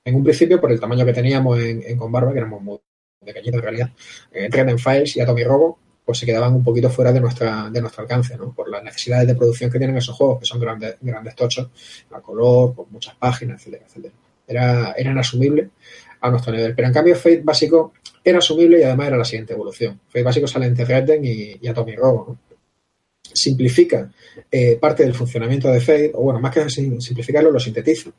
en 0.03 0.15
un 0.15 0.23
principio, 0.23 0.59
por 0.59 0.71
el 0.71 0.79
tamaño 0.79 1.05
que 1.05 1.13
teníamos 1.13 1.59
en, 1.59 1.83
en 1.85 1.97
Conbarba, 1.97 2.31
que 2.31 2.39
éramos 2.39 2.61
muy 2.61 2.79
pequeñito 3.23 3.57
en 3.57 3.63
realidad, 3.63 3.91
eh, 4.31 4.77
Files 4.77 5.15
y 5.15 5.21
Atomic 5.21 5.45
Robo, 5.45 5.79
pues 6.03 6.17
se 6.17 6.25
quedaban 6.25 6.53
un 6.53 6.63
poquito 6.63 6.89
fuera 6.89 7.13
de 7.13 7.21
nuestra 7.21 7.69
de 7.69 7.79
nuestro 7.79 8.01
alcance, 8.01 8.35
¿no? 8.35 8.53
Por 8.53 8.69
las 8.69 8.83
necesidades 8.83 9.27
de 9.27 9.35
producción 9.35 9.71
que 9.71 9.77
tienen 9.77 9.95
esos 9.97 10.15
juegos, 10.15 10.39
que 10.39 10.45
son 10.45 10.59
grandes, 10.59 10.95
grandes 11.01 11.35
tochos, 11.35 11.69
a 12.11 12.19
color, 12.19 12.75
con 12.75 12.91
muchas 12.91 13.15
páginas, 13.15 13.61
etcétera, 13.61 13.85
etcétera. 13.87 14.13
Era, 14.47 14.93
eran 14.97 15.17
asumibles 15.17 15.69
a 16.19 16.29
nuestro 16.29 16.51
nivel. 16.51 16.75
Pero 16.75 16.87
en 16.87 16.93
cambio, 16.93 17.15
Fate 17.15 17.41
básico 17.43 17.93
era 18.23 18.39
asumible 18.39 18.79
y 18.79 18.83
además 18.83 19.07
era 19.07 19.17
la 19.17 19.25
siguiente 19.25 19.53
evolución. 19.53 19.99
Fate 20.07 20.23
básico 20.23 20.47
sale 20.47 20.65
entre 20.65 20.85
Redden 20.85 21.23
y, 21.23 21.57
y 21.61 21.67
Atomic 21.67 21.97
Robo, 21.97 22.25
¿no? 22.27 22.51
simplifica 23.33 24.11
eh, 24.51 24.77
parte 24.79 25.03
del 25.03 25.13
funcionamiento 25.13 25.69
de 25.69 25.79
Fate, 25.79 26.11
o 26.15 26.23
bueno, 26.23 26.39
más 26.39 26.53
que 26.53 26.69
simplificarlo, 26.69 27.51
lo 27.51 27.59
sintetiza 27.59 28.11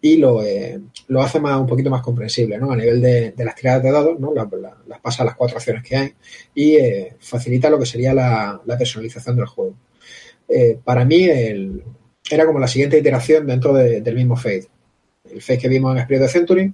y 0.00 0.16
lo, 0.18 0.42
eh, 0.42 0.80
lo 1.08 1.22
hace 1.22 1.40
más, 1.40 1.58
un 1.58 1.66
poquito 1.66 1.90
más 1.90 2.02
comprensible, 2.02 2.58
¿no? 2.58 2.70
A 2.70 2.76
nivel 2.76 3.00
de, 3.00 3.34
las 3.38 3.54
tiradas 3.54 3.82
de 3.82 3.90
dados, 3.90 4.18
¿no? 4.18 4.32
Las, 4.34 5.00
pasa 5.00 5.22
a 5.22 5.26
las 5.26 5.36
cuatro 5.36 5.56
acciones 5.56 5.82
que 5.82 5.96
hay 5.96 6.14
y 6.54 6.76
eh, 6.76 7.16
facilita 7.18 7.70
lo 7.70 7.78
que 7.78 7.86
sería 7.86 8.14
la, 8.14 8.60
personalización 8.78 9.36
del 9.36 9.46
juego. 9.46 9.74
para 10.84 11.04
mí 11.04 11.28
era 12.30 12.46
como 12.46 12.58
la 12.58 12.68
siguiente 12.68 12.98
iteración 12.98 13.46
dentro 13.46 13.72
del 13.72 14.14
mismo 14.14 14.36
Fate. 14.36 14.68
El 15.30 15.42
Fate 15.42 15.58
que 15.58 15.68
vimos 15.68 15.92
en 15.92 15.98
Spirit 16.02 16.22
of 16.24 16.32
Century 16.32 16.72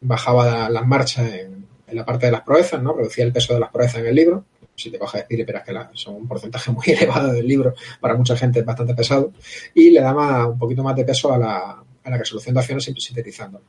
bajaba 0.00 0.68
las 0.68 0.86
marchas 0.86 1.32
en, 1.32 1.64
la 1.88 2.04
parte 2.04 2.26
de 2.26 2.32
las 2.32 2.42
proezas, 2.42 2.82
¿no? 2.82 2.92
Reducía 2.92 3.24
el 3.24 3.32
peso 3.32 3.54
de 3.54 3.60
las 3.60 3.70
proezas 3.70 4.00
en 4.00 4.06
el 4.06 4.14
libro 4.14 4.44
si 4.76 4.90
te 4.90 4.98
coges 4.98 5.22
Spirit, 5.22 5.46
pero 5.46 5.58
es 5.58 5.64
que 5.64 5.72
son 5.94 6.16
un 6.16 6.28
porcentaje 6.28 6.70
muy 6.72 6.84
elevado 6.86 7.32
del 7.32 7.46
libro, 7.46 7.74
para 8.00 8.16
mucha 8.16 8.36
gente 8.36 8.60
es 8.60 8.64
bastante 8.64 8.94
pesado, 8.94 9.32
y 9.74 9.90
le 9.90 10.00
da 10.00 10.46
un 10.46 10.58
poquito 10.58 10.82
más 10.82 10.96
de 10.96 11.04
peso 11.04 11.32
a 11.32 11.38
la, 11.38 11.84
a 12.04 12.10
la 12.10 12.18
resolución 12.18 12.54
de 12.54 12.60
acciones 12.60 12.84
sintetizando. 12.84 13.60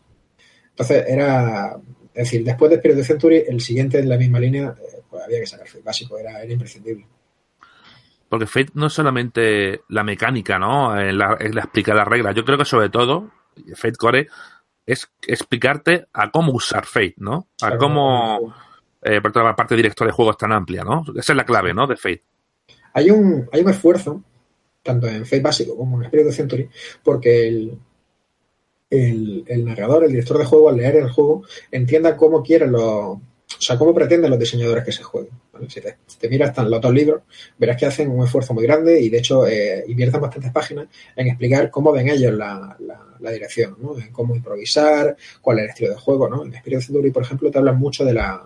Entonces, 0.69 1.05
era 1.07 1.77
Es 2.13 2.25
decir, 2.25 2.43
después 2.43 2.69
de 2.69 2.77
Spirit 2.77 2.99
of 2.99 3.07
Century, 3.07 3.43
el 3.47 3.59
siguiente 3.59 3.99
en 3.99 4.07
la 4.07 4.17
misma 4.17 4.39
línea, 4.39 4.75
eh, 4.77 5.01
pues 5.09 5.23
había 5.23 5.39
que 5.39 5.47
sacar 5.47 5.67
Fate 5.67 5.83
básico, 5.83 6.17
era, 6.17 6.41
era 6.43 6.53
imprescindible. 6.53 7.05
Porque 8.29 8.47
Fate 8.47 8.71
no 8.73 8.87
es 8.87 8.93
solamente 8.93 9.81
la 9.89 10.03
mecánica, 10.03 10.57
¿no? 10.57 10.99
En 10.99 11.17
la, 11.17 11.37
la 11.39 11.61
explicar 11.61 11.95
las 11.95 12.07
reglas. 12.07 12.33
Yo 12.35 12.43
creo 12.43 12.57
que 12.57 12.65
sobre 12.65 12.89
todo, 12.89 13.31
Fate 13.75 13.97
Core 13.97 14.27
es 14.85 15.09
explicarte 15.27 16.07
a 16.13 16.31
cómo 16.31 16.53
usar 16.53 16.85
Fate, 16.85 17.15
¿no? 17.17 17.47
A 17.61 17.67
Claro, 17.67 17.77
cómo, 17.77 18.55
eh, 19.01 19.21
por 19.21 19.31
toda 19.31 19.45
la 19.45 19.55
parte 19.55 19.75
de 19.75 19.81
director 19.81 20.07
de 20.07 20.13
juego 20.13 20.31
es 20.31 20.37
tan 20.37 20.51
amplia, 20.51 20.83
¿no? 20.83 21.03
Esa 21.15 21.33
es 21.33 21.37
la 21.37 21.45
clave, 21.45 21.73
¿no? 21.73 21.85
De 21.85 21.97
Fate. 21.97 22.23
Hay 22.93 23.09
un, 23.09 23.47
hay 23.51 23.61
un 23.61 23.69
esfuerzo, 23.69 24.23
tanto 24.81 25.07
en 25.07 25.25
Fate 25.25 25.41
básico 25.41 25.75
como 25.75 25.97
en 25.97 26.05
Spirit 26.05 26.27
of 26.27 26.35
Century, 26.35 26.69
porque 27.03 27.47
el, 27.47 27.79
el, 28.89 29.43
el 29.47 29.65
narrador, 29.65 30.03
el 30.03 30.11
director 30.11 30.37
de 30.37 30.45
juego, 30.45 30.69
al 30.69 30.77
leer 30.77 30.95
el 30.97 31.09
juego, 31.09 31.43
entienda 31.71 32.15
cómo 32.17 32.43
quieren 32.43 32.71
los. 32.71 33.17
O 33.57 33.61
sea, 33.61 33.77
cómo 33.77 33.93
pretenden 33.93 34.31
los 34.31 34.39
diseñadores 34.39 34.83
que 34.83 34.91
se 34.91 35.03
jueguen. 35.03 35.31
¿vale? 35.53 35.67
Si 35.69 35.79
te, 35.79 36.29
miras 36.29 36.53
tan- 36.53 36.69
los 36.69 36.81
dos 36.81 36.91
libros, 36.93 37.21
verás 37.57 37.77
que 37.77 37.85
hacen 37.85 38.09
un 38.09 38.23
esfuerzo 38.25 38.53
muy 38.53 38.63
grande 38.63 38.99
y, 38.99 39.09
de 39.09 39.19
hecho, 39.19 39.45
eh, 39.47 39.83
invierten 39.87 40.19
bastantes 40.19 40.51
páginas 40.51 40.87
en 41.15 41.27
explicar 41.27 41.69
cómo 41.69 41.91
ven 41.91 42.09
ellos 42.09 42.33
la, 42.33 42.75
la- 42.79 43.15
la 43.19 43.31
dirección, 43.31 43.77
¿no? 43.79 43.97
En 43.97 44.11
cómo 44.11 44.35
improvisar, 44.35 45.15
cuál 45.41 45.59
es 45.59 45.63
el 45.65 45.69
estilo 45.69 45.89
de 45.91 45.95
juego, 45.97 46.27
¿no? 46.27 46.43
En 46.43 46.53
of 46.55 46.83
Century, 46.85 47.11
por 47.11 47.23
ejemplo, 47.23 47.49
te 47.51 47.57
hablan 47.59 47.77
mucho 47.77 48.03
de 48.03 48.13
la, 48.13 48.45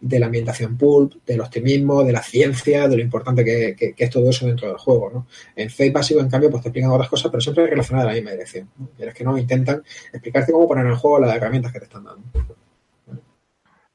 de 0.00 0.18
la 0.18 0.26
ambientación 0.26 0.76
pulp, 0.76 1.14
del 1.26 1.40
optimismo, 1.40 2.02
de 2.04 2.12
la 2.12 2.22
ciencia, 2.22 2.88
de 2.88 2.96
lo 2.96 3.02
importante 3.02 3.44
que, 3.44 3.74
que- 3.78 3.92
que 3.94 4.04
es 4.04 4.10
todo 4.10 4.28
eso 4.30 4.46
dentro 4.46 4.68
del 4.68 4.76
juego, 4.78 5.10
¿no? 5.12 5.26
En 5.56 5.70
Fate 5.70 5.90
básico, 5.90 6.20
en 6.20 6.28
cambio, 6.30 6.50
pues 6.50 6.62
te 6.62 6.68
explican 6.68 6.90
otras 6.90 7.08
cosas, 7.08 7.30
pero 7.30 7.40
siempre 7.40 7.66
relacionadas 7.66 8.06
a 8.06 8.10
la 8.10 8.14
misma 8.16 8.30
dirección. 8.32 8.68
¿no? 8.78 8.88
Quieres 8.96 9.14
que 9.14 9.24
no, 9.24 9.38
intentan 9.38 9.82
explicarte 10.12 10.52
cómo 10.52 10.66
poner 10.68 10.86
en 10.86 10.96
juego 10.96 11.20
las 11.20 11.34
herramientas 11.36 11.72
que 11.72 11.78
te 11.78 11.84
están 11.84 12.04
dando. 12.04 12.22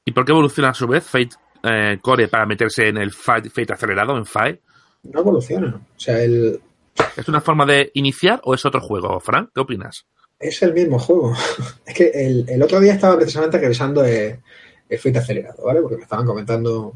¿Y 0.06 0.12
por 0.12 0.26
qué 0.26 0.32
evoluciona 0.32 0.70
a 0.70 0.74
su 0.74 0.88
vez 0.88 1.04
Fate 1.04 1.30
eh, 1.64 1.98
Core 2.02 2.28
para 2.30 2.46
meterse 2.46 2.88
en 2.88 2.98
el 2.98 3.12
Fate, 3.12 3.50
Fate 3.50 3.74
acelerado, 3.74 4.18
en 4.18 4.26
Fate? 4.26 4.62
No 5.04 5.20
evoluciona. 5.20 5.76
O 5.76 6.00
sea, 6.00 6.22
el, 6.22 6.60
¿Es 7.16 7.28
una 7.28 7.42
forma 7.42 7.66
de 7.66 7.92
iniciar 7.94 8.40
o 8.44 8.54
es 8.54 8.66
otro 8.66 8.82
juego, 8.82 9.20
Frank? 9.20 9.50
¿Qué 9.54 9.62
opinas? 9.62 10.06
es 10.40 10.62
el 10.62 10.72
mismo 10.74 11.00
juego. 11.00 11.34
es 11.86 11.94
que 11.96 12.12
el, 12.14 12.46
el 12.48 12.62
otro 12.62 12.80
día 12.80 12.94
estaba 12.94 13.16
precisamente 13.18 13.58
revisando 13.58 14.06
el, 14.06 14.40
Fate 14.90 15.18
acelerado, 15.18 15.64
¿vale? 15.64 15.82
Porque 15.82 15.98
me 15.98 16.04
estaban 16.04 16.26
comentando 16.26 16.94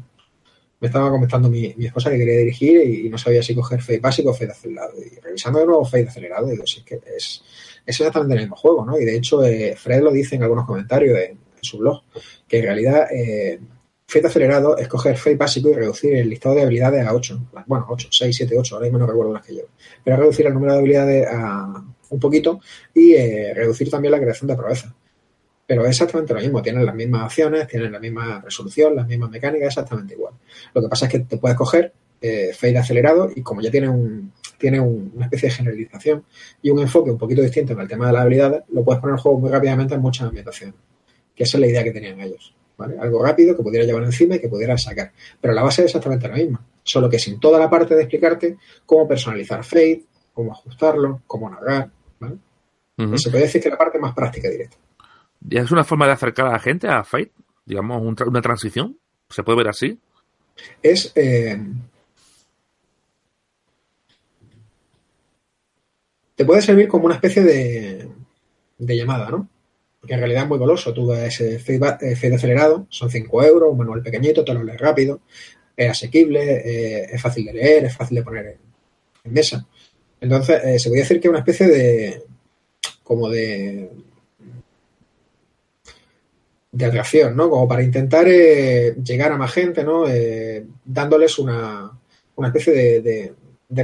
me 0.82 0.88
estaba 0.88 1.10
comentando 1.10 1.48
mi, 1.48 1.66
esposa 1.78 2.10
que 2.10 2.18
quería 2.18 2.38
dirigir 2.38 3.04
y, 3.04 3.08
no 3.08 3.16
sabía 3.16 3.40
si 3.40 3.54
coger 3.54 3.80
Fate 3.80 4.00
básico 4.00 4.30
o 4.30 4.34
Fate 4.34 4.50
acelerado. 4.50 4.94
Y 5.00 5.20
revisando 5.20 5.60
de 5.60 5.66
nuevo 5.66 5.84
Fate 5.84 6.08
acelerado, 6.08 6.48
digo, 6.48 6.66
sí, 6.66 6.78
es 6.80 6.84
que 6.84 7.00
es, 7.16 7.42
exactamente 7.86 8.34
el 8.34 8.40
mismo 8.40 8.56
juego, 8.56 8.84
¿no? 8.84 8.98
Y 8.98 9.04
de 9.04 9.14
hecho, 9.14 9.44
eh, 9.44 9.76
Fred 9.76 10.02
lo 10.02 10.10
dice 10.10 10.34
en 10.34 10.42
algunos 10.42 10.66
comentarios 10.66 11.16
en, 11.20 11.38
su 11.60 11.78
blog, 11.78 12.02
que 12.48 12.58
en 12.58 12.64
realidad 12.64 13.06
eh, 13.14 13.60
Fate 14.08 14.26
acelerado 14.26 14.76
es 14.76 14.88
coger 14.88 15.16
Fate 15.16 15.36
básico 15.36 15.68
y 15.70 15.74
reducir 15.74 16.16
el 16.16 16.28
listado 16.28 16.56
de 16.56 16.62
habilidades 16.62 17.06
a 17.06 17.14
8. 17.14 17.40
Bueno, 17.66 17.86
8, 17.88 18.08
6, 18.10 18.36
7, 18.36 18.56
8, 18.58 18.74
ahora 18.74 18.86
mismo 18.86 18.98
no 18.98 19.06
recuerdo 19.06 19.32
las 19.32 19.46
que 19.46 19.52
llevo. 19.52 19.68
Pero 20.02 20.16
reducir 20.16 20.48
el 20.48 20.54
número 20.54 20.72
de 20.72 20.78
habilidades 20.80 21.28
a 21.28 21.84
un 22.10 22.18
poquito 22.18 22.60
y 22.92 23.12
eh, 23.12 23.52
reducir 23.54 23.88
también 23.88 24.10
la 24.10 24.20
creación 24.20 24.48
de 24.48 24.56
proezas. 24.56 24.92
Pero 25.66 25.82
es 25.84 25.90
exactamente 25.90 26.34
lo 26.34 26.40
mismo, 26.40 26.60
tienen 26.60 26.84
las 26.84 26.94
mismas 26.94 27.22
acciones, 27.22 27.68
tienen 27.68 27.92
la 27.92 28.00
misma 28.00 28.40
resolución, 28.40 28.96
las 28.96 29.06
mismas 29.06 29.30
mecánicas, 29.30 29.68
exactamente 29.68 30.14
igual. 30.14 30.34
Lo 30.74 30.82
que 30.82 30.88
pasa 30.88 31.06
es 31.06 31.12
que 31.12 31.20
te 31.20 31.38
puedes 31.38 31.56
coger 31.56 31.92
eh, 32.20 32.52
Fade 32.52 32.78
acelerado 32.78 33.30
y 33.34 33.42
como 33.42 33.60
ya 33.60 33.70
tiene, 33.70 33.88
un, 33.88 34.32
tiene 34.58 34.80
un, 34.80 35.12
una 35.14 35.26
especie 35.26 35.48
de 35.48 35.54
generalización 35.54 36.24
y 36.62 36.70
un 36.70 36.78
enfoque 36.78 37.10
un 37.10 37.18
poquito 37.18 37.42
distinto 37.42 37.72
en 37.72 37.80
el 37.80 37.88
tema 37.88 38.06
de 38.06 38.12
las 38.12 38.22
habilidades, 38.22 38.62
lo 38.70 38.84
puedes 38.84 39.00
poner 39.00 39.14
en 39.14 39.20
juego 39.20 39.38
muy 39.40 39.50
rápidamente 39.50 39.94
en 39.94 40.00
muchas 40.00 40.28
ambientaciones. 40.28 40.76
Que 41.34 41.44
esa 41.44 41.56
es 41.56 41.60
la 41.60 41.66
idea 41.66 41.82
que 41.82 41.92
tenían 41.92 42.20
ellos. 42.20 42.54
¿vale? 42.76 42.96
Algo 42.98 43.24
rápido 43.24 43.56
que 43.56 43.62
pudiera 43.62 43.84
llevar 43.84 44.04
encima 44.04 44.36
y 44.36 44.40
que 44.40 44.48
pudiera 44.48 44.76
sacar. 44.78 45.12
Pero 45.40 45.54
la 45.54 45.62
base 45.62 45.82
es 45.82 45.86
exactamente 45.86 46.28
la 46.28 46.34
misma, 46.34 46.64
solo 46.82 47.08
que 47.08 47.18
sin 47.18 47.40
toda 47.40 47.58
la 47.58 47.70
parte 47.70 47.94
de 47.94 48.02
explicarte 48.02 48.56
cómo 48.86 49.08
personalizar 49.08 49.64
Fade, 49.64 50.04
cómo 50.32 50.52
ajustarlo, 50.52 51.22
cómo. 51.26 51.50
Ujú. 52.98 53.18
Se 53.18 53.30
puede 53.30 53.44
decir 53.44 53.62
que 53.62 53.70
la 53.70 53.78
parte 53.78 53.98
más 53.98 54.14
práctica 54.14 54.48
directa. 54.48 54.76
¿Y 55.48 55.58
¿Es 55.58 55.70
una 55.70 55.84
forma 55.84 56.06
de 56.06 56.12
acercar 56.12 56.46
a 56.46 56.52
la 56.52 56.58
gente 56.58 56.88
a 56.88 57.04
Fate? 57.04 57.32
Digamos, 57.64 58.02
una 58.02 58.42
transición. 58.42 58.98
¿Se 59.28 59.42
puede 59.42 59.58
ver 59.58 59.68
así? 59.68 59.98
es 60.82 61.12
eh, 61.14 61.58
te 66.34 66.44
puede 66.44 66.62
servir 66.62 66.88
como 66.88 67.06
una 67.06 67.14
especie 67.14 67.42
de, 67.42 68.08
de 68.78 68.96
llamada, 68.96 69.30
¿no? 69.30 69.48
Porque 70.00 70.14
en 70.14 70.20
realidad 70.20 70.44
es 70.44 70.48
muy 70.48 70.58
goloso. 70.58 70.92
Tú 70.92 71.06
ves 71.06 71.40
eh, 71.40 72.34
acelerado, 72.34 72.86
son 72.90 73.10
5 73.10 73.44
euros, 73.44 73.70
un 73.70 73.78
manual 73.78 74.02
pequeñito, 74.02 74.44
te 74.44 74.54
lo 74.54 74.62
lees 74.64 74.80
rápido, 74.80 75.20
es 75.76 75.90
asequible, 75.90 76.40
eh, 76.42 77.08
es 77.12 77.22
fácil 77.22 77.44
de 77.44 77.52
leer, 77.52 77.84
es 77.84 77.96
fácil 77.96 78.16
de 78.16 78.22
poner 78.22 78.46
en, 78.46 78.58
en 79.24 79.32
mesa. 79.32 79.66
Entonces, 80.20 80.60
eh, 80.64 80.78
se 80.78 80.88
podría 80.88 81.04
decir 81.04 81.20
que 81.20 81.28
es 81.28 81.30
una 81.30 81.40
especie 81.40 81.66
de 81.68 82.22
como 83.02 83.28
de 83.28 83.90
de 86.72 86.86
atracción, 86.86 87.36
¿no? 87.36 87.50
Como 87.50 87.68
para 87.68 87.82
intentar 87.82 88.26
eh, 88.26 88.94
llegar 89.04 89.30
a 89.30 89.36
más 89.36 89.52
gente, 89.52 89.84
¿no? 89.84 90.08
Eh, 90.08 90.64
dándoles 90.84 91.38
una, 91.38 91.90
una 92.34 92.48
especie 92.48 92.72
de, 92.72 93.00
de- 93.00 93.34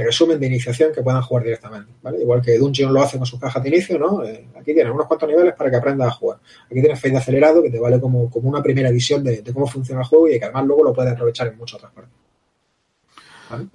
resumen 0.01 0.39
de 0.39 0.47
iniciación 0.47 0.91
que 0.93 1.01
puedan 1.01 1.21
jugar 1.21 1.43
directamente, 1.43 1.91
¿vale? 2.01 2.19
Igual 2.21 2.41
que 2.41 2.57
Dungeon 2.57 2.93
lo 2.93 3.01
hace 3.01 3.17
con 3.17 3.25
sus 3.25 3.39
cajas 3.39 3.61
de 3.63 3.69
inicio, 3.69 3.97
¿no? 3.97 4.23
Eh, 4.23 4.47
aquí 4.55 4.73
tienes 4.73 4.93
unos 4.93 5.07
cuantos 5.07 5.29
niveles 5.29 5.53
para 5.55 5.69
que 5.69 5.77
aprendas 5.77 6.09
a 6.09 6.11
jugar. 6.11 6.39
Aquí 6.65 6.79
tienes 6.79 6.99
Fade 6.99 7.17
acelerado 7.17 7.61
que 7.63 7.71
te 7.71 7.79
vale 7.79 7.99
como, 7.99 8.29
como 8.29 8.49
una 8.49 8.61
primera 8.61 8.91
visión 8.91 9.23
de, 9.23 9.43
cómo 9.53 9.67
funciona 9.67 10.01
el 10.01 10.07
juego 10.07 10.27
y 10.27 10.39
que 10.39 10.45
además 10.45 10.65
luego 10.65 10.83
lo 10.83 10.93
puedes 10.93 11.13
aprovechar 11.13 11.47
en 11.47 11.57
muchas 11.57 11.75
otras 11.75 11.91
partes. 11.93 13.69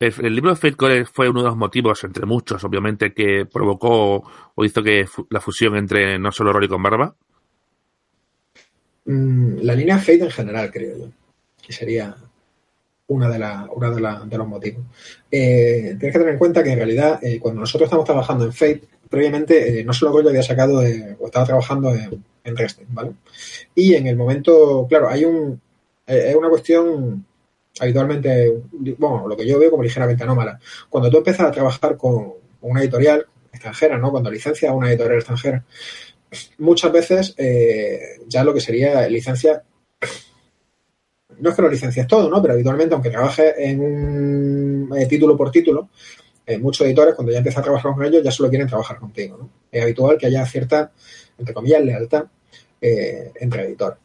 El, 0.00 0.34
libro 0.34 0.50
de 0.50 0.56
Fate 0.56 0.76
Core 0.76 1.04
fue 1.04 1.28
uno 1.28 1.42
de 1.42 1.48
los 1.48 1.56
motivos, 1.56 2.04
entre 2.04 2.26
muchos, 2.26 2.62
obviamente, 2.64 3.12
que 3.12 3.46
provocó 3.46 4.22
o 4.54 4.64
hizo 4.64 4.82
que 4.82 5.06
la 5.30 5.40
fusión 5.40 5.76
entre 5.76 6.18
no 6.18 6.30
solo 6.30 6.52
Rory 6.52 6.68
con 6.68 6.82
Barba. 6.82 7.14
Mm, 9.04 9.58
la 9.62 9.74
línea 9.74 9.98
Fade 9.98 10.24
en 10.24 10.30
general, 10.30 10.70
creo 10.70 10.98
yo, 10.98 11.10
que 11.62 11.72
sería 11.72 12.16
una 13.06 13.28
de, 13.28 13.38
la, 13.38 13.68
una 13.74 13.90
de, 13.90 14.38
los 14.38 14.48
motivos. 14.48 14.84
Eh, 15.30 15.96
tienes 15.98 16.12
que 16.12 16.18
tener 16.18 16.30
en 16.30 16.38
cuenta 16.38 16.62
que 16.62 16.72
en 16.72 16.78
realidad 16.78 17.18
eh, 17.22 17.38
cuando 17.38 17.60
nosotros 17.60 17.86
estamos 17.86 18.06
trabajando 18.06 18.44
en 18.46 18.52
Fate, 18.52 18.84
previamente 19.10 19.80
eh, 19.80 19.84
no 19.84 19.92
solo 19.92 20.12
Goyo 20.12 20.30
había 20.30 20.42
sacado 20.42 20.82
eh, 20.82 21.16
o 21.20 21.26
estaba 21.26 21.44
trabajando 21.44 21.94
en, 21.94 22.24
en 22.44 22.56
Resting, 22.56 22.86
¿vale? 22.90 23.12
Y 23.74 23.94
en 23.94 24.06
el 24.06 24.16
momento, 24.16 24.86
claro, 24.88 25.08
hay 25.08 25.24
un 25.24 25.60
es 26.06 26.34
una 26.36 26.50
cuestión 26.50 27.24
habitualmente, 27.80 28.62
bueno, 28.98 29.26
lo 29.26 29.36
que 29.36 29.46
yo 29.46 29.58
veo 29.58 29.70
como 29.70 29.82
ligeramente 29.82 30.22
anómala. 30.22 30.60
Cuando 30.88 31.10
tú 31.10 31.18
empiezas 31.18 31.48
a 31.48 31.50
trabajar 31.50 31.96
con 31.96 32.34
una 32.60 32.80
editorial 32.80 33.26
extranjera, 33.52 33.98
¿no? 33.98 34.10
Cuando 34.10 34.30
licencias 34.30 34.70
a 34.70 34.74
una 34.74 34.90
editorial 34.90 35.16
extranjera, 35.16 35.64
muchas 36.58 36.92
veces 36.92 37.34
eh, 37.36 38.20
ya 38.26 38.44
lo 38.44 38.54
que 38.54 38.60
sería 38.60 39.06
licencia 39.08 39.62
no 41.38 41.50
es 41.50 41.56
que 41.56 41.62
lo 41.62 41.68
licencies 41.68 42.06
todo, 42.06 42.30
¿no? 42.30 42.40
Pero 42.40 42.54
habitualmente, 42.54 42.94
aunque 42.94 43.10
trabajes 43.10 43.54
en 43.58 43.80
un 43.80 44.96
eh, 44.96 45.06
título 45.06 45.36
por 45.36 45.50
título, 45.50 45.88
eh, 46.46 46.58
muchos 46.58 46.86
editores, 46.86 47.14
cuando 47.14 47.32
ya 47.32 47.38
empiezas 47.38 47.60
a 47.60 47.64
trabajar 47.64 47.92
con 47.92 48.04
ellos, 48.04 48.22
ya 48.22 48.30
solo 48.30 48.48
quieren 48.48 48.68
trabajar 48.68 48.98
contigo, 48.98 49.36
¿no? 49.36 49.50
Es 49.70 49.82
habitual 49.82 50.16
que 50.16 50.26
haya 50.26 50.46
cierta, 50.46 50.92
entre 51.36 51.52
comillas, 51.52 51.84
lealtad 51.84 52.24
entre 52.80 53.64
editores. 53.64 53.98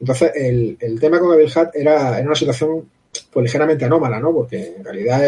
Entonces, 0.00 0.32
el, 0.34 0.78
el 0.80 0.98
tema 0.98 1.18
con 1.20 1.34
Evil 1.34 1.52
Hat 1.54 1.76
era, 1.76 2.18
era 2.18 2.26
una 2.26 2.34
situación 2.34 2.88
pues 3.30 3.44
ligeramente 3.44 3.84
anómala, 3.84 4.18
¿no? 4.18 4.32
Porque 4.32 4.74
en 4.78 4.84
realidad 4.84 5.20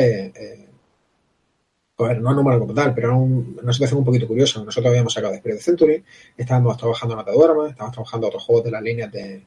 joder, 2.00 2.20
no 2.20 2.30
anómala 2.30 2.58
como 2.58 2.72
tal, 2.72 2.94
pero 2.94 3.08
era 3.08 3.16
un- 3.16 3.58
una 3.62 3.72
situación 3.72 3.98
un 3.98 4.04
poquito 4.04 4.26
curiosa. 4.26 4.62
Nosotros 4.64 4.90
habíamos 4.90 5.12
sacado 5.12 5.34
Spirit 5.34 5.58
of 5.58 5.64
Century, 5.64 6.02
estábamos 6.36 6.76
trabajando 6.78 7.18
en 7.18 7.34
duermas, 7.34 7.70
estábamos 7.70 7.94
trabajando 7.94 8.26
otros 8.28 8.42
juegos 8.44 8.64
de 8.64 8.70
las 8.70 8.82
líneas 8.82 9.12
de, 9.12 9.42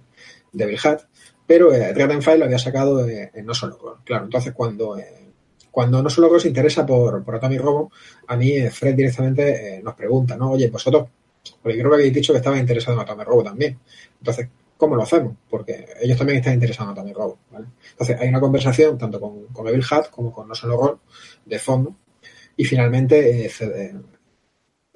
de 0.51 0.63
Evil 0.63 0.79
Hat, 0.83 1.01
pero 1.47 1.73
eh, 1.73 1.93
Dragonfire 1.93 2.37
lo 2.37 2.45
había 2.45 2.59
sacado 2.59 3.07
eh, 3.07 3.31
en 3.33 3.45
No 3.45 3.53
Solo 3.53 3.77
Roll. 3.81 3.97
Claro, 4.03 4.25
entonces 4.25 4.53
cuando, 4.53 4.97
eh, 4.97 5.31
cuando 5.71 6.01
No 6.03 6.09
Solo 6.09 6.29
Roll 6.29 6.41
se 6.41 6.47
interesa 6.49 6.85
por, 6.85 7.23
por 7.23 7.35
Atomic 7.35 7.59
Robo, 7.59 7.91
a 8.27 8.37
mí 8.37 8.51
eh, 8.51 8.69
Fred 8.69 8.93
directamente 8.95 9.81
nos 9.83 9.95
pregunta, 9.95 10.37
¿no? 10.37 10.51
Oye, 10.51 10.69
vosotros, 10.69 11.07
porque 11.61 11.77
creo 11.79 11.89
que 11.89 11.95
habéis 11.95 12.13
dicho 12.13 12.33
que 12.33 12.37
estabais 12.37 12.61
interesados 12.61 12.97
en 12.97 13.03
Atomic 13.03 13.27
Robo 13.27 13.43
también. 13.43 13.79
Entonces, 14.19 14.47
¿cómo 14.77 14.95
lo 14.95 15.03
hacemos? 15.03 15.33
Porque 15.49 15.87
ellos 16.01 16.17
también 16.17 16.39
están 16.39 16.53
interesados 16.53 16.91
en 16.93 16.97
Atomic 16.99 17.17
Robo, 17.17 17.37
¿vale? 17.51 17.65
Entonces, 17.91 18.17
hay 18.19 18.29
una 18.29 18.39
conversación 18.39 18.97
tanto 18.97 19.19
con, 19.19 19.47
con 19.47 19.67
Evil 19.67 19.83
Hat 19.89 20.09
como 20.11 20.31
con 20.31 20.47
No 20.47 20.55
Solo 20.55 20.77
Roll 20.77 20.99
de 21.45 21.59
fondo 21.59 21.95
y 22.57 22.65
finalmente 22.65 23.45
eh, 23.45 23.49
CD 23.49 23.93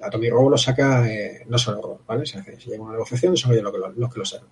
Atomic 0.00 0.30
Robo 0.30 0.50
lo 0.50 0.58
saca 0.58 1.10
eh, 1.12 1.44
no 1.48 1.58
solo 1.58 1.82
Roll, 1.82 1.98
¿vale? 2.06 2.24
Se, 2.24 2.40
llega 2.40 2.78
a 2.78 2.82
una 2.82 2.92
negociación 2.92 3.36
son 3.36 3.52
ellos 3.52 3.64
los 3.64 3.72
que 3.72 3.78
lo, 3.78 3.90
los 3.90 4.12
que 4.12 4.18
lo 4.20 4.24
sacan. 4.24 4.48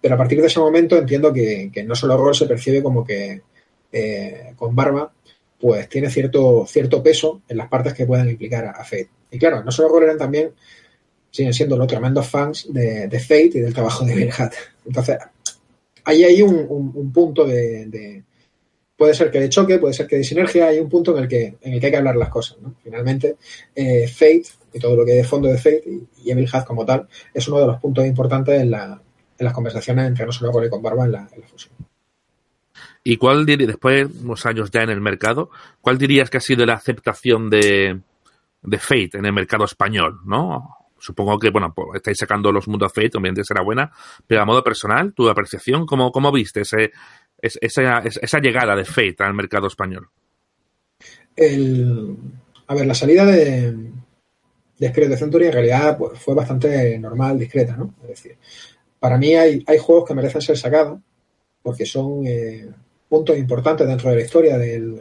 Pero 0.00 0.14
a 0.14 0.18
partir 0.18 0.40
de 0.40 0.46
ese 0.46 0.60
momento 0.60 0.96
entiendo 0.98 1.32
que, 1.32 1.70
que 1.72 1.82
no 1.82 1.94
solo 1.94 2.16
Roll 2.16 2.34
se 2.34 2.46
percibe 2.46 2.82
como 2.82 3.04
que 3.04 3.42
eh, 3.92 4.52
con 4.56 4.74
Barba 4.74 5.12
pues 5.58 5.88
tiene 5.88 6.10
cierto, 6.10 6.64
cierto 6.66 7.02
peso 7.02 7.42
en 7.48 7.56
las 7.56 7.68
partes 7.68 7.94
que 7.94 8.06
puedan 8.06 8.28
implicar 8.28 8.66
a, 8.66 8.84
Fate. 8.84 9.10
Y 9.30 9.38
claro, 9.38 9.62
no 9.62 9.70
solo 9.70 9.88
Roll 9.88 10.04
eran 10.04 10.18
también 10.18 10.52
siguen 11.30 11.54
siendo 11.54 11.76
los 11.76 11.86
tremendos 11.86 12.26
fans 12.26 12.66
de, 12.70 13.20
Fate 13.20 13.50
y 13.54 13.60
del 13.60 13.74
trabajo 13.74 14.04
de 14.04 14.14
Bill. 14.14 14.30
Entonces, 14.86 15.18
ahí 16.04 16.24
hay 16.24 16.42
un 16.42 17.12
punto 17.12 17.44
de, 17.44 17.86
de, 17.86 18.24
Puede 19.00 19.14
ser 19.14 19.30
que 19.30 19.40
de 19.40 19.48
choque, 19.48 19.78
puede 19.78 19.94
ser 19.94 20.06
que 20.06 20.16
de 20.16 20.24
sinergia, 20.24 20.66
hay 20.66 20.78
un 20.78 20.90
punto 20.90 21.16
en 21.16 21.22
el 21.22 21.26
que, 21.26 21.56
en 21.62 21.72
el 21.72 21.80
que 21.80 21.86
hay 21.86 21.92
que 21.92 21.96
hablar 21.96 22.16
las 22.16 22.28
cosas. 22.28 22.58
¿no? 22.60 22.74
Finalmente, 22.84 23.36
eh, 23.74 24.06
Fate 24.06 24.42
y 24.74 24.78
todo 24.78 24.94
lo 24.94 25.06
que 25.06 25.12
de 25.12 25.24
fondo 25.24 25.48
de 25.48 25.56
Fate 25.56 25.82
y, 25.86 26.06
y 26.22 26.30
Evil 26.30 26.46
como 26.66 26.84
tal 26.84 27.08
es 27.32 27.48
uno 27.48 27.60
de 27.60 27.66
los 27.68 27.80
puntos 27.80 28.04
importantes 28.04 28.60
en, 28.60 28.70
la, 28.70 29.00
en 29.38 29.44
las 29.46 29.54
conversaciones 29.54 30.06
entre 30.06 30.26
No 30.26 30.32
Solo 30.32 30.66
y 30.66 30.68
con 30.68 30.82
Barba 30.82 31.06
en 31.06 31.12
la, 31.12 31.28
en 31.32 31.40
la 31.40 31.46
fusión. 31.48 31.72
¿Y 33.02 33.16
cuál, 33.16 33.46
después 33.46 34.12
de 34.12 34.22
unos 34.22 34.44
años 34.44 34.70
ya 34.70 34.82
en 34.82 34.90
el 34.90 35.00
mercado, 35.00 35.48
cuál 35.80 35.96
dirías 35.96 36.28
que 36.28 36.36
ha 36.36 36.42
sido 36.42 36.66
la 36.66 36.74
aceptación 36.74 37.48
de, 37.48 38.00
de 38.60 38.78
Fate 38.78 39.16
en 39.16 39.24
el 39.24 39.32
mercado 39.32 39.64
español, 39.64 40.20
¿no? 40.26 40.76
Supongo 40.98 41.38
que, 41.38 41.48
bueno, 41.48 41.72
pues 41.74 41.88
estáis 41.94 42.18
sacando 42.18 42.52
los 42.52 42.68
mundos 42.68 42.92
Fate, 42.92 43.16
obviamente 43.16 43.44
será 43.44 43.62
buena, 43.62 43.90
pero 44.26 44.42
a 44.42 44.44
modo 44.44 44.62
personal, 44.62 45.14
tu 45.14 45.26
apreciación, 45.30 45.86
¿cómo, 45.86 46.12
cómo 46.12 46.30
viste 46.30 46.60
ese, 46.60 46.92
esa, 47.42 48.38
llegada 48.40 48.76
de 48.76 48.84
Fate 48.84 49.16
al 49.20 49.34
mercado 49.34 49.66
español? 49.66 50.08
A 52.66 52.74
ver, 52.74 52.86
la 52.86 52.94
salida 52.94 53.24
de, 53.24 53.72
de 54.78 55.16
Century 55.16 55.46
en 55.46 55.52
realidad 55.52 55.98
pues, 55.98 56.18
fue 56.18 56.34
bastante 56.34 56.98
normal, 56.98 57.38
discreta, 57.38 57.76
¿no? 57.76 57.94
Es 58.02 58.08
decir, 58.08 58.36
para 58.98 59.16
mí 59.18 59.34
hay, 59.34 59.64
hay 59.66 59.78
juegos 59.78 60.06
que 60.06 60.14
merecen 60.14 60.42
ser 60.42 60.56
sacados 60.56 61.00
porque 61.62 61.86
son 61.86 62.26
eh, 62.26 62.68
puntos 63.08 63.36
importantes 63.36 63.86
dentro 63.86 64.10
de 64.10 64.16
la 64.16 64.22
historia 64.22 64.56
del, 64.56 64.94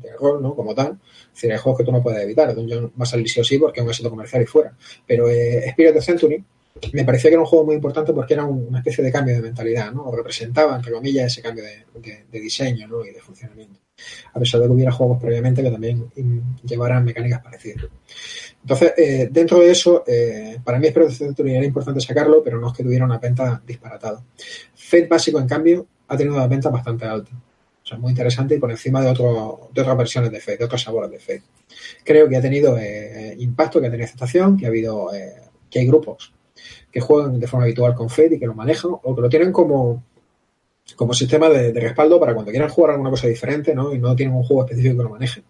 del 0.00 0.16
rol, 0.18 0.42
¿no? 0.42 0.54
Como 0.54 0.74
tal. 0.74 0.98
Es 1.02 1.34
decir, 1.34 1.52
hay 1.52 1.58
juegos 1.58 1.78
que 1.78 1.84
tú 1.84 1.92
no 1.92 2.02
puedes 2.02 2.22
evitar. 2.22 2.54
Dungeon 2.54 2.92
va 2.98 3.02
a 3.02 3.06
salir 3.06 3.28
sí 3.28 3.40
o 3.40 3.44
sí 3.44 3.58
porque 3.58 3.80
es 3.80 3.84
un 3.84 3.90
éxito 3.90 4.10
comercial 4.10 4.42
y 4.42 4.46
fuera. 4.46 4.74
Pero 5.06 5.28
eh, 5.28 5.68
Spirit 5.68 5.96
of 5.96 6.04
Century 6.04 6.44
me 6.92 7.04
parecía 7.04 7.30
que 7.30 7.34
era 7.34 7.42
un 7.42 7.46
juego 7.46 7.66
muy 7.66 7.74
importante 7.74 8.12
porque 8.12 8.34
era 8.34 8.44
un, 8.44 8.66
una 8.68 8.78
especie 8.78 9.02
de 9.04 9.12
cambio 9.12 9.34
de 9.34 9.42
mentalidad, 9.42 9.92
¿no? 9.92 10.04
O 10.04 10.16
representaba, 10.16 10.76
entre 10.76 10.92
comillas, 10.92 11.26
ese 11.26 11.42
cambio 11.42 11.64
de, 11.64 12.40
diseño, 12.40 12.86
¿no? 12.88 13.04
Y 13.04 13.10
de 13.10 13.20
funcionamiento. 13.20 13.80
A 14.32 14.38
pesar 14.38 14.60
de 14.60 14.66
que 14.66 14.72
hubiera 14.72 14.92
juegos 14.92 15.20
previamente 15.20 15.62
que 15.62 15.70
también 15.70 16.10
llevaran 16.64 17.04
mecánicas 17.04 17.42
parecidas. 17.42 17.84
Entonces, 18.62 18.94
eh, 18.96 19.28
dentro 19.30 19.58
de 19.58 19.70
eso, 19.70 20.04
eh, 20.06 20.58
para 20.64 20.78
mí 20.78 20.88
of 20.88 21.12
Century 21.12 21.54
era 21.54 21.66
importante 21.66 22.00
sacarlo, 22.00 22.42
pero 22.42 22.58
no 22.58 22.68
es 22.68 22.76
que 22.76 22.82
tuviera 22.82 23.04
una 23.04 23.18
venta 23.18 23.60
disparatada. 23.66 24.22
Fate 24.74 25.06
básico, 25.06 25.38
en 25.38 25.48
cambio, 25.48 25.86
ha 26.08 26.16
tenido 26.16 26.36
una 26.36 26.46
venta 26.46 26.70
bastante 26.70 27.04
alta. 27.04 27.30
O 27.82 27.86
sea, 27.86 27.98
muy 27.98 28.10
interesante 28.10 28.54
y 28.54 28.58
por 28.58 28.70
encima 28.70 29.02
de, 29.02 29.10
otro, 29.10 29.70
de 29.74 29.80
otras 29.80 29.96
versiones 29.96 30.30
de 30.30 30.40
Fate, 30.40 30.58
de 30.58 30.64
otros 30.64 30.82
sabores 30.82 31.10
de 31.10 31.18
Fate. 31.18 31.42
Creo 32.04 32.28
que 32.28 32.36
ha 32.36 32.40
tenido 32.40 32.78
eh, 32.78 33.34
impacto, 33.38 33.80
que 33.80 33.88
ha 33.88 33.90
tenido 33.90 34.06
aceptación, 34.06 34.56
que 34.56 34.66
ha 34.66 34.68
habido, 34.68 35.10
que 35.68 35.78
hay 35.78 35.86
grupos 35.86 36.32
que 36.90 37.00
juegan 37.00 37.38
de 37.38 37.46
forma 37.46 37.64
habitual 37.64 37.94
con 37.94 38.08
Fate 38.08 38.34
y 38.34 38.38
que 38.38 38.46
lo 38.46 38.54
manejan 38.54 38.92
o 39.02 39.14
que 39.14 39.20
lo 39.20 39.28
tienen 39.28 39.52
como, 39.52 40.02
como 40.96 41.14
sistema 41.14 41.48
de, 41.48 41.72
respaldo 41.72 42.18
para 42.18 42.34
cuando 42.34 42.50
quieran 42.50 42.68
jugar 42.68 42.92
alguna 42.92 43.10
cosa 43.10 43.26
diferente 43.26 43.74
¿no? 43.74 43.94
y 43.94 43.98
no 43.98 44.14
tienen 44.16 44.34
un 44.34 44.42
juego 44.42 44.64
específico 44.64 44.96
que 44.96 45.02
lo 45.04 45.10
maneje. 45.10 45.42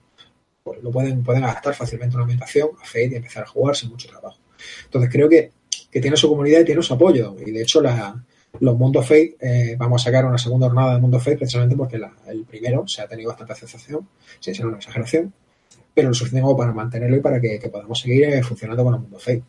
Pues 0.63 0.83
lo 0.83 0.91
pueden, 0.91 1.23
pueden 1.23 1.45
adaptar 1.45 1.75
fácilmente 1.75 2.17
una 2.17 2.25
ambientación 2.25 2.71
a 2.81 2.85
Fate 2.85 3.11
y 3.13 3.15
empezar 3.17 3.45
a 3.45 3.47
jugar 3.47 3.75
sin 3.77 3.91
mucho 3.91 4.09
trabajo. 4.09 4.39
Entonces 4.85 5.11
creo 5.11 5.29
que, 5.29 5.53
que 5.91 6.01
tiene 6.01 6.17
su 6.17 6.29
comunidad 6.29 6.61
y 6.61 6.65
tiene 6.65 6.83
su 6.83 6.93
apoyo. 6.95 7.35
Y 7.45 7.51
de 7.51 7.63
hecho 7.63 7.81
la, 7.81 8.23
los 8.59 8.77
mundos 8.77 9.07
Fate, 9.07 9.37
eh, 9.41 9.77
vamos 9.79 10.03
a 10.03 10.05
sacar 10.05 10.27
una 10.27 10.39
segunda 10.39 10.67
jornada 10.67 10.95
de 10.95 11.01
Mundo 11.01 11.19
Fate 11.19 11.39
precisamente 11.39 11.77
porque 11.77 11.99
la, 11.99 12.13
el 12.27 12.45
primero 12.45 12.87
se 12.87 13.01
ha 13.03 13.09
tenido 13.09 13.29
bastante 13.29 13.53
aceptación, 13.53 14.07
sin 14.39 14.55
ser 14.55 14.67
una 14.67 14.77
exageración, 14.77 15.33
pero 15.95 16.09
lo 16.09 16.15
suficiente 16.15 16.49
para 16.57 16.73
mantenerlo 16.73 17.17
y 17.17 17.21
para 17.21 17.41
que, 17.41 17.59
que 17.59 17.69
podamos 17.69 18.01
seguir 18.01 18.25
eh, 18.25 18.43
funcionando 18.43 18.85
con 18.85 18.95
el 18.95 19.01
Mundo 19.01 19.19
Fate. 19.19 19.43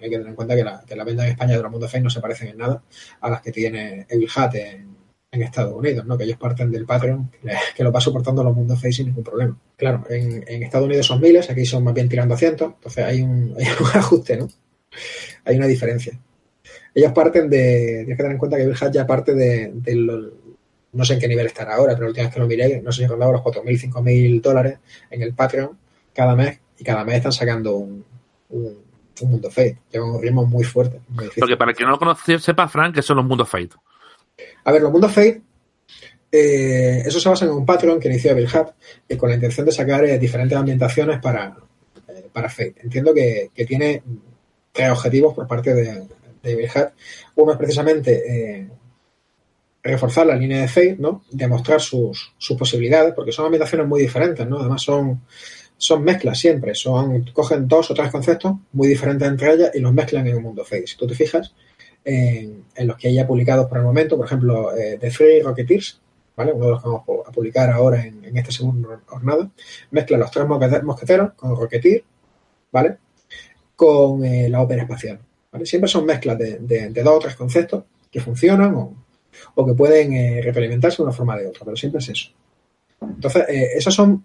Hay 0.00 0.10
que 0.10 0.16
tener 0.16 0.28
en 0.28 0.34
cuenta 0.34 0.54
que 0.54 0.64
la, 0.64 0.82
que 0.86 0.96
la 0.96 1.04
venta 1.04 1.24
en 1.24 1.30
España 1.30 1.56
de 1.56 1.62
los 1.62 1.70
mundos 1.70 1.90
Fate 1.90 2.02
no 2.02 2.10
se 2.10 2.20
parecen 2.20 2.48
en 2.48 2.58
nada 2.58 2.82
a 3.20 3.30
las 3.30 3.42
que 3.42 3.52
tiene 3.52 4.06
Evil 4.08 4.28
Hat 4.34 4.54
en, 4.54 4.98
Estados 5.30 5.72
Unidos, 5.72 6.04
¿no? 6.04 6.18
que 6.18 6.24
ellos 6.24 6.36
parten 6.36 6.68
del 6.68 6.84
Patreon, 6.84 7.30
que, 7.76 7.84
lo 7.84 7.92
va 7.92 8.00
soportando 8.00 8.42
los 8.42 8.56
mundos 8.56 8.78
Face 8.78 8.94
sin 8.94 9.06
ningún 9.06 9.22
problema. 9.22 9.56
Claro, 9.76 10.04
en, 10.10 10.62
Estados 10.62 10.86
Unidos 10.86 11.06
son 11.06 11.20
miles, 11.20 11.48
aquí 11.48 11.64
son 11.64 11.84
más 11.84 11.94
bien 11.94 12.08
tirando 12.08 12.34
a 12.34 12.36
cientos, 12.36 12.72
entonces 12.74 13.04
hay 13.04 13.22
un, 13.22 13.54
hay 13.58 13.66
un 13.66 13.86
ajuste, 13.94 14.36
¿no? 14.36 14.48
Hay 15.44 15.56
una 15.56 15.66
diferencia. 15.66 16.18
Ellos 16.92 17.12
parten 17.12 17.48
de, 17.48 18.02
tienes 18.04 18.16
que 18.16 18.22
tener 18.22 18.32
en 18.32 18.38
cuenta 18.38 18.56
que 18.56 18.66
Bill 18.66 18.76
Hat 18.80 18.92
ya 18.92 19.06
parte 19.06 19.34
de, 19.34 19.72
no 20.92 21.04
sé 21.04 21.14
en 21.14 21.20
qué 21.20 21.28
nivel 21.28 21.46
estará 21.46 21.76
ahora, 21.76 21.92
pero 21.92 22.06
la 22.06 22.08
última 22.08 22.24
vez 22.24 22.34
que 22.34 22.40
lo 22.40 22.46
miré, 22.48 22.82
no 22.82 22.90
sé 22.90 23.02
si 23.02 23.06
rondaba 23.06 23.32
los 23.32 23.42
4.000, 23.42 23.92
5.000 23.92 24.40
dólares 24.40 24.78
en 25.10 25.22
el 25.22 25.34
Patreon 25.34 25.78
cada 26.12 26.34
mes, 26.34 26.58
y 26.78 26.84
cada 26.84 27.04
mes 27.04 27.16
están 27.16 27.32
sacando 27.32 27.76
un, 27.76 28.04
un 29.22 29.30
mundo 29.32 29.50
Fate. 29.50 29.78
Llevan 29.92 30.10
un 30.10 30.22
ritmo 30.22 30.46
muy 30.46 30.64
fuerte. 30.64 31.00
Muy 31.08 31.28
Porque 31.38 31.56
para 31.56 31.72
quien 31.72 31.86
no 31.86 31.92
lo 31.92 31.98
conoce, 31.98 32.38
sepa, 32.38 32.68
Frank, 32.68 32.94
que 32.94 33.02
son 33.02 33.16
los 33.16 33.26
mundos 33.26 33.48
Fate. 33.48 33.70
A 34.64 34.72
ver, 34.72 34.82
los 34.82 34.92
mundos 34.92 35.12
Fate, 35.12 35.42
eh, 36.30 37.02
eso 37.04 37.18
se 37.20 37.28
basa 37.28 37.44
en 37.44 37.52
un 37.52 37.64
Patreon 37.66 37.98
que 37.98 38.08
inició 38.08 38.34
Bill 38.34 38.48
Hat 38.52 38.70
eh, 39.08 39.16
con 39.16 39.28
la 39.28 39.36
intención 39.36 39.66
de 39.66 39.72
sacar 39.72 40.04
eh, 40.04 40.18
diferentes 40.18 40.56
ambientaciones 40.56 41.20
para, 41.20 41.56
eh, 42.08 42.28
para 42.32 42.48
Fate. 42.48 42.76
Entiendo 42.82 43.14
que, 43.14 43.50
que, 43.54 43.64
tiene 43.64 44.02
tres 44.72 44.90
objetivos 44.90 45.34
por 45.34 45.46
parte 45.46 45.74
de, 45.74 46.06
de 46.42 46.56
Bill 46.56 46.70
Hat. 46.74 46.92
Uno 47.36 47.52
es 47.52 47.58
precisamente 47.58 48.58
eh, 48.58 48.68
reforzar 49.82 50.26
la 50.26 50.36
línea 50.36 50.60
de 50.60 50.68
Fate, 50.68 50.96
¿no? 50.98 51.24
demostrar 51.30 51.80
sus, 51.80 52.32
sus, 52.36 52.56
posibilidades, 52.56 53.14
porque 53.14 53.32
son 53.32 53.46
ambientaciones 53.46 53.86
muy 53.86 54.00
diferentes, 54.00 54.46
¿no? 54.46 54.58
además 54.58 54.82
son, 54.82 55.22
son 55.78 56.02
mezclas 56.02 56.38
siempre, 56.38 56.74
son 56.74 57.24
cogen 57.32 57.66
dos 57.66 57.90
o 57.90 57.94
tres 57.94 58.10
conceptos 58.10 58.56
muy 58.72 58.88
diferentes 58.88 59.26
entre 59.26 59.54
ellas 59.54 59.70
y 59.74 59.80
los 59.80 59.94
mezclan 59.94 60.26
en 60.26 60.36
un 60.36 60.42
mundo 60.42 60.64
Fate. 60.64 60.86
Si 60.86 60.96
tú 60.96 61.06
te 61.06 61.14
fijas, 61.14 61.54
en, 62.04 62.64
los 62.86 62.96
que 62.96 63.08
haya 63.08 63.26
publicados 63.26 63.66
por 63.66 63.78
el 63.78 63.84
momento, 63.84 64.16
por 64.16 64.26
ejemplo, 64.26 64.76
eh, 64.76 64.98
The 65.00 65.10
Free 65.10 65.42
Rocketeers, 65.42 66.00
¿vale? 66.36 66.52
uno 66.52 66.66
de 66.66 66.70
los 66.72 66.82
que 66.82 66.88
vamos 66.88 67.04
a 67.26 67.32
publicar 67.32 67.70
ahora 67.70 68.04
en, 68.04 68.24
en 68.24 68.36
esta 68.36 68.50
segunda 68.50 69.00
jornada, 69.06 69.50
mezcla 69.90 70.18
los 70.18 70.30
tres 70.30 70.46
mosqueteros 70.82 71.32
con 71.34 71.56
Rocketeer, 71.56 72.04
¿vale? 72.72 72.96
con 73.76 74.24
eh, 74.24 74.48
la 74.48 74.62
ópera 74.62 74.82
espacial. 74.82 75.20
¿vale? 75.52 75.66
Siempre 75.66 75.88
son 75.88 76.04
mezclas 76.04 76.38
de, 76.38 76.90
dos 77.04 77.14
o 77.14 77.18
tres 77.20 77.36
conceptos 77.36 77.84
que 78.10 78.20
funcionan 78.20 78.74
o, 78.74 78.94
o 79.54 79.66
que 79.66 79.74
pueden 79.74 80.12
eh, 80.12 80.40
retroalimentarse 80.42 80.98
de 80.98 81.04
una 81.04 81.12
forma 81.12 81.36
o 81.36 81.38
de 81.38 81.46
otra, 81.46 81.64
pero 81.64 81.76
siempre 81.76 82.00
es 82.00 82.08
eso. 82.08 82.30
Entonces, 83.00 83.44
eh, 83.48 83.68
esas 83.76 83.94
son 83.94 84.24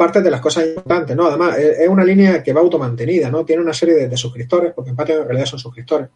partes 0.00 0.24
de 0.24 0.30
las 0.30 0.40
cosas 0.40 0.66
importantes, 0.66 1.14
¿no? 1.14 1.26
Además, 1.26 1.58
es 1.58 1.86
una 1.86 2.02
línea 2.02 2.42
que 2.42 2.54
va 2.54 2.62
automantenida, 2.62 3.30
¿no? 3.30 3.44
Tiene 3.44 3.60
una 3.60 3.74
serie 3.74 4.08
de, 4.08 4.16
suscriptores, 4.16 4.72
porque 4.72 4.88
en 4.88 4.96
Patreon 4.96 5.20
en 5.20 5.26
realidad 5.26 5.44
son 5.44 5.58
suscriptores, 5.58 6.08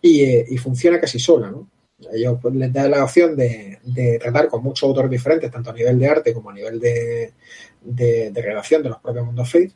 y, 0.00 0.22
eh, 0.22 0.46
y 0.48 0.56
funciona 0.56 0.98
casi 0.98 1.18
sola, 1.18 1.50
¿no? 1.50 1.68
Ellos 2.10 2.38
pues, 2.40 2.54
les 2.54 2.72
da 2.72 2.88
la 2.88 3.04
opción 3.04 3.36
de, 3.36 4.18
tratar 4.18 4.48
con 4.48 4.62
muchos 4.62 4.88
autores 4.88 5.10
diferentes, 5.10 5.50
tanto 5.50 5.68
a 5.68 5.74
nivel 5.74 5.98
de 5.98 6.08
arte 6.08 6.32
como 6.32 6.48
a 6.48 6.54
nivel 6.54 6.80
de, 6.80 7.34
de, 7.82 8.30
de 8.30 8.88
los 8.88 8.98
propios 8.98 9.26
mundos 9.26 9.50
Fate. 9.52 9.72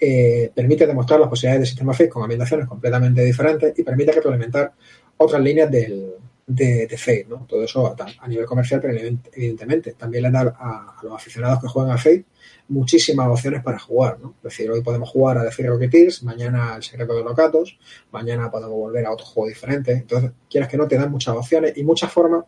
Eh, 0.00 0.50
permite 0.54 0.86
demostrar 0.86 1.20
las 1.20 1.28
posibilidades 1.28 1.60
del 1.60 1.68
sistema 1.68 1.92
Fate 1.92 2.08
con 2.08 2.22
ambientaciones 2.22 2.66
completamente 2.66 3.22
diferentes 3.22 3.78
y 3.78 3.82
permite 3.82 4.12
retroalimentar 4.12 4.72
otras 5.18 5.42
líneas 5.42 5.70
del, 5.70 6.14
de, 6.46 6.86
de 6.86 6.96
Fate, 6.96 7.26
¿no? 7.28 7.44
Todo 7.46 7.64
eso 7.64 7.86
a, 7.86 7.96
a, 8.18 8.28
nivel 8.28 8.46
comercial, 8.46 8.80
pero 8.80 8.94
evidentemente 8.94 9.92
también 9.92 10.22
le 10.22 10.30
da 10.30 10.40
a, 10.58 10.96
a, 10.98 11.02
los 11.02 11.12
aficionados 11.12 11.60
que 11.60 11.68
juegan 11.68 11.92
a 11.92 11.98
Fate 11.98 12.24
muchísimas 12.72 13.28
opciones 13.28 13.62
para 13.62 13.78
jugar, 13.78 14.18
¿no? 14.20 14.34
Es 14.38 14.42
decir, 14.44 14.70
hoy 14.70 14.82
podemos 14.82 15.08
jugar 15.08 15.38
a 15.38 15.44
The 15.44 15.50
Free 15.50 15.66
Rocketeers, 15.66 16.22
mañana 16.22 16.74
El 16.76 16.82
Secreto 16.82 17.14
de 17.14 17.22
los 17.22 17.36
Gatos, 17.36 17.78
mañana 18.10 18.50
podemos 18.50 18.76
volver 18.76 19.06
a 19.06 19.12
otro 19.12 19.26
juego 19.26 19.48
diferente. 19.48 19.92
Entonces, 19.92 20.32
quieras 20.50 20.68
que 20.68 20.76
no, 20.76 20.88
te 20.88 20.96
dan 20.96 21.10
muchas 21.10 21.36
opciones 21.36 21.76
y 21.76 21.84
muchas 21.84 22.10
formas 22.10 22.44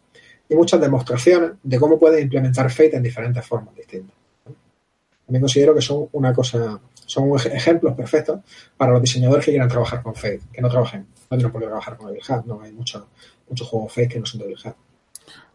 y 0.48 0.54
muchas 0.54 0.80
demostraciones 0.80 1.52
de 1.62 1.78
cómo 1.78 1.98
puedes 1.98 2.22
implementar 2.22 2.70
Fate 2.70 2.96
en 2.96 3.02
diferentes 3.02 3.44
formas 3.46 3.74
distintas. 3.74 4.16
También 5.26 5.40
considero 5.40 5.74
que 5.74 5.80
son 5.80 6.08
una 6.12 6.32
cosa, 6.34 6.80
son 7.06 7.30
ejemplos 7.52 7.94
perfectos 7.94 8.40
para 8.76 8.92
los 8.92 9.02
diseñadores 9.02 9.44
que 9.44 9.52
quieran 9.52 9.68
trabajar 9.68 10.02
con 10.02 10.14
Fate, 10.14 10.40
que 10.52 10.60
no 10.60 10.68
trabajen, 10.68 11.06
no 11.30 11.36
tienen 11.36 11.52
por 11.52 11.60
qué 11.60 11.66
trabajar 11.66 11.96
con 11.96 12.14
el 12.14 12.20
Hat, 12.26 12.44
no 12.44 12.60
hay 12.60 12.72
muchos 12.72 13.04
muchos 13.48 13.68
juegos 13.68 13.92
Fate 13.92 14.08
que 14.08 14.20
no 14.20 14.26
son 14.26 14.40
de 14.40 14.46
Evil 14.46 14.58
Hat. 14.64 14.76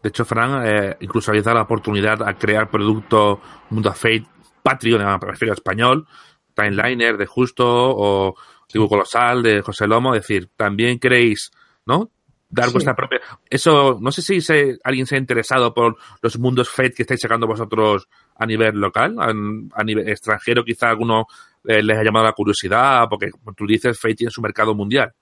De 0.02 0.08
hecho, 0.08 0.24
Fran, 0.24 0.62
eh, 0.66 0.96
incluso 1.00 1.30
habéis 1.30 1.44
dado 1.44 1.58
la 1.58 1.62
oportunidad 1.62 2.22
a 2.26 2.34
crear 2.34 2.70
producto 2.70 3.40
Mundo 3.70 3.92
Fate 3.92 4.24
Patreon, 4.62 5.02
me 5.02 5.18
refiero 5.30 5.52
a 5.52 5.54
español, 5.54 6.06
Timeliner 6.54 7.16
de 7.16 7.26
Justo 7.26 7.66
o 7.66 8.34
Tribu 8.66 8.88
Colosal 8.88 9.42
de 9.42 9.62
José 9.62 9.86
Lomo, 9.86 10.14
es 10.14 10.22
decir, 10.22 10.48
también 10.56 10.98
queréis, 10.98 11.50
¿no? 11.86 12.10
Dar 12.48 12.66
sí. 12.66 12.72
vuestra 12.72 12.96
propia. 12.96 13.20
Eso, 13.48 13.98
no 14.00 14.10
sé 14.12 14.22
si 14.22 14.40
se, 14.40 14.78
alguien 14.82 15.06
se 15.06 15.14
ha 15.16 15.18
interesado 15.18 15.72
por 15.72 15.96
los 16.20 16.38
mundos 16.38 16.68
Fate 16.68 16.92
que 16.92 17.02
estáis 17.02 17.20
sacando 17.20 17.46
vosotros 17.46 18.08
a 18.36 18.46
nivel 18.46 18.76
local, 18.76 19.16
a, 19.18 19.32
a 19.80 19.84
nivel 19.84 20.08
extranjero, 20.08 20.64
quizá 20.64 20.90
alguno 20.90 21.26
eh, 21.64 21.82
les 21.82 21.96
ha 21.96 22.02
llamado 22.02 22.24
la 22.24 22.32
curiosidad, 22.32 23.06
porque 23.08 23.30
como 23.30 23.52
tú 23.52 23.66
dices, 23.66 23.98
Fate 23.98 24.14
tiene 24.14 24.30
su 24.30 24.40
mercado 24.40 24.74
mundial. 24.74 25.12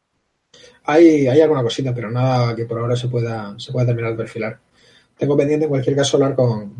Hay, 0.85 1.27
hay 1.27 1.41
alguna 1.41 1.63
cosita, 1.63 1.95
pero 1.95 2.11
nada 2.11 2.55
que 2.57 2.65
por 2.65 2.79
ahora 2.79 2.97
se 2.97 3.09
pueda, 3.09 3.59
se 3.59 3.73
pueda 3.73 3.87
terminar 3.87 4.13
de 4.13 4.17
perfilar. 4.17 4.59
Tengo 5.17 5.37
pendiente 5.37 5.65
en 5.65 5.71
cualquier 5.71 5.97
caso 5.97 6.17
hablar 6.17 6.35
con, 6.35 6.75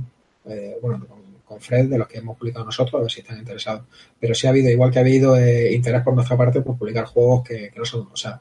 eh, 0.47 0.77
bueno, 0.81 1.05
con 1.07 1.18
con 1.49 1.61
Fred 1.61 1.89
de 1.89 1.99
los 1.99 2.07
que 2.07 2.19
hemos 2.19 2.37
publicado 2.37 2.67
nosotros, 2.67 3.01
a 3.01 3.03
ver 3.03 3.11
si 3.11 3.21
están 3.21 3.39
interesados. 3.39 3.85
Pero 4.21 4.35
sí 4.35 4.47
ha 4.47 4.51
habido, 4.51 4.71
igual 4.71 4.91
que 4.91 4.99
ha 4.99 5.03
habido 5.03 5.37
eh, 5.37 5.73
interés 5.73 6.03
por 6.03 6.15
nuestra 6.15 6.37
parte 6.37 6.61
por 6.61 6.77
publicar 6.77 7.07
juegos 7.07 7.43
que, 7.49 7.73
no 7.75 7.85
son, 7.85 8.09
o 8.13 8.17
sea, 8.17 8.41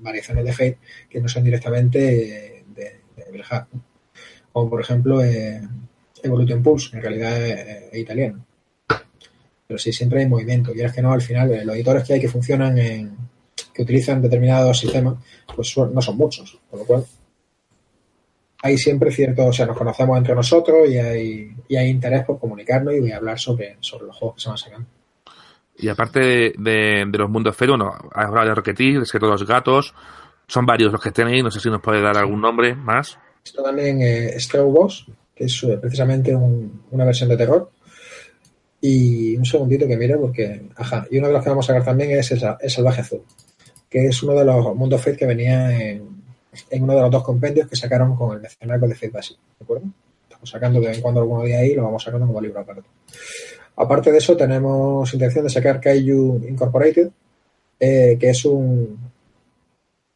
variaciones 0.00 0.44
de 0.44 0.52
Fate 0.52 0.78
que 1.08 1.20
no 1.20 1.28
son 1.28 1.44
directamente 1.44 1.98
de, 1.98 2.64
de 2.74 3.44
Como 4.52 4.70
por 4.70 4.80
ejemplo 4.80 5.22
eh, 5.22 5.60
Evolution 6.22 6.62
Pulse, 6.62 6.96
en 6.96 7.02
realidad 7.02 7.46
es, 7.46 7.94
italiano. 7.94 8.44
Pero 9.68 9.78
sí, 9.78 9.92
siempre 9.92 10.20
hay 10.20 10.26
movimiento. 10.26 10.72
Quieras 10.72 10.94
que 10.94 11.02
no, 11.02 11.12
al 11.12 11.22
final, 11.22 11.48
los 11.64 11.76
editores 11.76 12.04
que 12.04 12.14
hay 12.14 12.20
que 12.20 12.28
funcionan 12.28 12.78
en, 12.78 13.16
que 13.72 13.82
utilizan 13.82 14.22
determinados 14.22 14.78
sistemas, 14.78 15.16
pues 15.54 15.76
no 15.76 16.00
son 16.00 16.16
muchos. 16.16 16.58
Por 16.70 16.80
lo 16.80 16.86
cual, 16.86 17.06
hay 18.62 18.78
siempre 18.78 19.10
cierto, 19.10 19.46
o 19.46 19.52
sea, 19.52 19.66
nos 19.66 19.76
conocemos 19.76 20.16
entre 20.18 20.34
nosotros 20.34 20.88
y 20.88 20.98
hay, 20.98 21.54
y 21.68 21.76
hay 21.76 21.88
interés 21.88 22.24
por 22.24 22.38
comunicarnos 22.38 22.94
y 22.94 23.12
hablar 23.12 23.38
sobre, 23.38 23.76
sobre 23.80 24.06
los 24.06 24.16
juegos 24.16 24.36
que 24.36 24.42
se 24.42 24.48
van 24.48 24.58
sacando. 24.58 24.86
Y 25.78 25.88
aparte 25.88 26.20
de, 26.20 27.04
de, 27.06 27.18
los 27.18 27.28
mundos 27.28 27.54
feos, 27.54 27.76
bueno, 27.76 27.92
has 28.12 28.26
hablado 28.26 28.48
de 28.48 28.54
Rocketeer, 28.54 29.00
de 29.00 29.18
todos 29.18 29.40
los 29.40 29.46
gatos, 29.46 29.94
son 30.46 30.64
varios 30.64 30.90
los 30.90 31.02
que 31.02 31.10
tenéis, 31.10 31.44
no 31.44 31.50
sé 31.50 31.60
si 31.60 31.68
nos 31.68 31.82
puede 31.82 32.00
dar 32.00 32.16
algún 32.16 32.40
nombre 32.40 32.74
más. 32.74 33.18
Esto 33.44 33.62
también 33.62 34.00
eh, 34.00 34.36
Boss, 34.64 35.06
que 35.34 35.44
es 35.44 35.62
eh, 35.64 35.78
precisamente 35.80 36.34
una 36.34 37.04
versión 37.04 37.28
de 37.28 37.36
terror. 37.36 37.70
Y 38.80 39.36
un 39.36 39.44
segundito 39.44 39.86
que 39.86 39.96
mire 39.96 40.16
porque, 40.16 40.62
ajá, 40.76 41.06
y 41.10 41.18
uno 41.18 41.28
de 41.28 41.32
los 41.34 41.42
que 41.42 41.50
vamos 41.50 41.64
a 41.66 41.68
sacar 41.68 41.84
también 41.84 42.12
es 42.12 42.30
el, 42.30 42.40
Salvaje 42.70 43.00
Azul, 43.00 43.22
que 43.88 44.06
es 44.06 44.22
uno 44.22 44.34
de 44.34 44.44
los 44.44 44.74
mundos 44.76 45.00
Fate 45.00 45.16
que 45.16 45.26
venía 45.26 45.76
en, 45.76 46.25
en 46.70 46.82
uno 46.82 46.94
de 46.94 47.00
los 47.00 47.10
dos 47.10 47.22
compendios 47.22 47.68
que 47.68 47.76
sacaron 47.76 48.16
con 48.16 48.36
el 48.36 48.42
mecenario 48.42 48.88
de 48.88 48.94
Fate 48.94 49.10
Basic, 49.10 49.36
¿de 49.36 49.64
acuerdo? 49.64 49.86
Estamos 50.22 50.50
sacando 50.50 50.80
de 50.80 50.88
vez 50.88 50.96
en 50.96 51.02
cuando 51.02 51.20
alguno 51.20 51.42
de 51.42 51.56
ahí 51.56 51.70
y 51.70 51.74
lo 51.74 51.84
vamos 51.84 52.02
sacando 52.02 52.26
como 52.26 52.40
libro 52.40 52.60
aparte. 52.60 52.88
Aparte 53.76 54.12
de 54.12 54.18
eso, 54.18 54.36
tenemos 54.36 55.12
intención 55.12 55.44
de 55.44 55.50
sacar 55.50 55.80
Kaiju 55.80 56.46
Incorporated, 56.48 57.10
eh, 57.78 58.16
que 58.18 58.30
es 58.30 58.44
un 58.44 58.98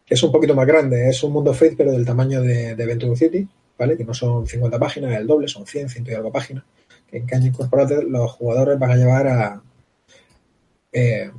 que 0.04 0.14
es 0.14 0.22
un 0.24 0.32
poquito 0.32 0.56
más 0.56 0.66
grande, 0.66 1.08
es 1.08 1.22
un 1.22 1.32
mundo 1.32 1.54
Fate, 1.54 1.76
pero 1.76 1.92
del 1.92 2.04
tamaño 2.04 2.42
de, 2.42 2.74
de 2.74 2.86
Venture 2.86 3.14
City, 3.14 3.46
¿vale? 3.78 3.96
Que 3.96 4.04
no 4.04 4.12
son 4.12 4.44
50 4.44 4.76
páginas, 4.76 5.12
es 5.12 5.18
el 5.18 5.26
doble, 5.26 5.46
son 5.46 5.64
100, 5.64 5.88
100 5.88 6.06
y 6.06 6.14
algo 6.14 6.32
páginas. 6.32 6.64
En 7.12 7.26
Kaiju 7.26 7.46
Incorporated 7.46 8.02
los 8.04 8.32
jugadores 8.32 8.78
van 8.78 8.90
a 8.90 8.96
llevar 8.96 9.28
a 9.28 9.62
eh, 10.92 11.30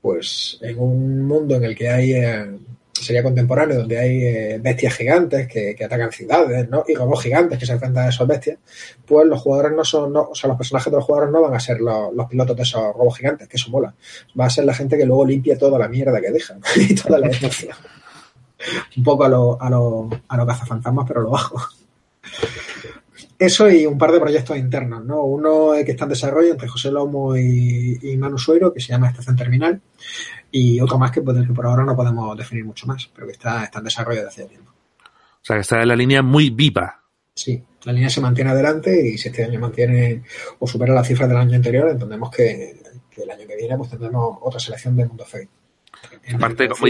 pues 0.00 0.58
en 0.60 0.78
un 0.80 1.24
mundo 1.24 1.54
en 1.56 1.64
el 1.64 1.76
que 1.76 1.88
hay 1.88 2.12
eh, 2.12 2.58
sería 3.02 3.22
contemporáneo, 3.22 3.78
donde 3.78 3.98
hay 3.98 4.24
eh, 4.24 4.60
bestias 4.62 4.94
gigantes 4.94 5.48
que, 5.48 5.76
atacan 5.84 6.12
ciudades, 6.12 6.68
¿no? 6.68 6.84
Y 6.86 6.94
robots 6.94 7.22
gigantes 7.22 7.58
que 7.58 7.66
se 7.66 7.72
enfrentan 7.72 8.06
a 8.06 8.08
esas 8.08 8.26
bestias, 8.26 8.58
pues 9.06 9.26
los 9.26 9.40
jugadores 9.40 9.72
no 9.76 9.84
son, 9.84 10.12
no, 10.12 10.28
o 10.30 10.34
sea, 10.34 10.48
los 10.48 10.56
personajes 10.56 10.90
de 10.90 10.96
los 10.96 11.04
jugadores 11.04 11.32
no 11.32 11.42
van 11.42 11.54
a 11.54 11.60
ser 11.60 11.80
los, 11.80 12.26
pilotos 12.28 12.56
de 12.56 12.62
esos 12.62 12.82
robots 12.94 13.18
gigantes, 13.18 13.48
que 13.48 13.56
eso 13.56 13.70
mola. 13.70 13.94
Va 14.38 14.46
a 14.46 14.50
ser 14.50 14.64
la 14.64 14.74
gente 14.74 14.96
que 14.96 15.04
luego 15.04 15.26
limpia 15.26 15.58
toda 15.58 15.78
la 15.78 15.88
mierda 15.88 16.20
que 16.20 16.30
dejan 16.30 16.60
y 16.76 16.94
toda 16.94 17.18
la 17.18 17.28
destrucción. 17.28 17.76
un 18.96 19.04
poco 19.04 19.24
a 19.24 19.28
los 19.28 19.56
a 19.60 19.68
lo, 19.68 20.08
a 20.28 20.36
lo 20.36 20.46
cazafantasmas, 20.46 21.04
pero 21.06 21.22
lo 21.22 21.30
bajo. 21.30 21.60
Eso 23.38 23.68
y 23.68 23.86
un 23.86 23.98
par 23.98 24.12
de 24.12 24.20
proyectos 24.20 24.56
internos, 24.56 25.04
¿no? 25.04 25.24
Uno 25.24 25.72
que 25.84 25.90
está 25.90 26.04
en 26.04 26.10
desarrollo 26.10 26.52
entre 26.52 26.68
José 26.68 26.92
Lomo 26.92 27.36
y, 27.36 27.98
y 28.00 28.16
Manu 28.16 28.38
Suero, 28.38 28.72
que 28.72 28.80
se 28.80 28.92
llama 28.92 29.08
Estación 29.08 29.34
Terminal, 29.34 29.80
y 30.52 30.80
otro 30.80 30.98
más 30.98 31.10
que, 31.10 31.20
que 31.20 31.54
por 31.54 31.66
ahora 31.66 31.82
no 31.82 31.96
podemos 31.96 32.36
definir 32.36 32.64
mucho 32.64 32.86
más, 32.86 33.10
pero 33.12 33.26
que 33.26 33.32
está, 33.32 33.64
está 33.64 33.78
en 33.78 33.84
desarrollo 33.86 34.20
de 34.20 34.28
hace 34.28 34.44
tiempo. 34.44 34.70
O 34.70 35.44
sea, 35.44 35.56
que 35.56 35.62
está 35.62 35.82
en 35.82 35.88
la 35.88 35.96
línea 35.96 36.22
muy 36.22 36.50
viva. 36.50 37.00
Sí, 37.34 37.60
la 37.84 37.92
línea 37.92 38.10
se 38.10 38.20
mantiene 38.20 38.50
adelante 38.50 39.08
y 39.08 39.16
si 39.16 39.28
este 39.28 39.44
año 39.44 39.58
mantiene 39.58 40.22
o 40.58 40.66
supera 40.66 40.94
las 40.94 41.08
cifras 41.08 41.28
del 41.28 41.38
año 41.38 41.56
anterior, 41.56 41.88
entendemos 41.88 42.30
que, 42.30 42.80
el 43.16 43.30
año 43.30 43.46
que 43.46 43.56
viene 43.56 43.76
pues 43.76 43.90
tendremos 43.90 44.38
otra 44.42 44.60
selección 44.60 44.94
de 44.94 45.06
Mundo 45.06 45.24
Fate. 45.24 45.48
Aparte, 46.34 46.68
como 46.68 46.86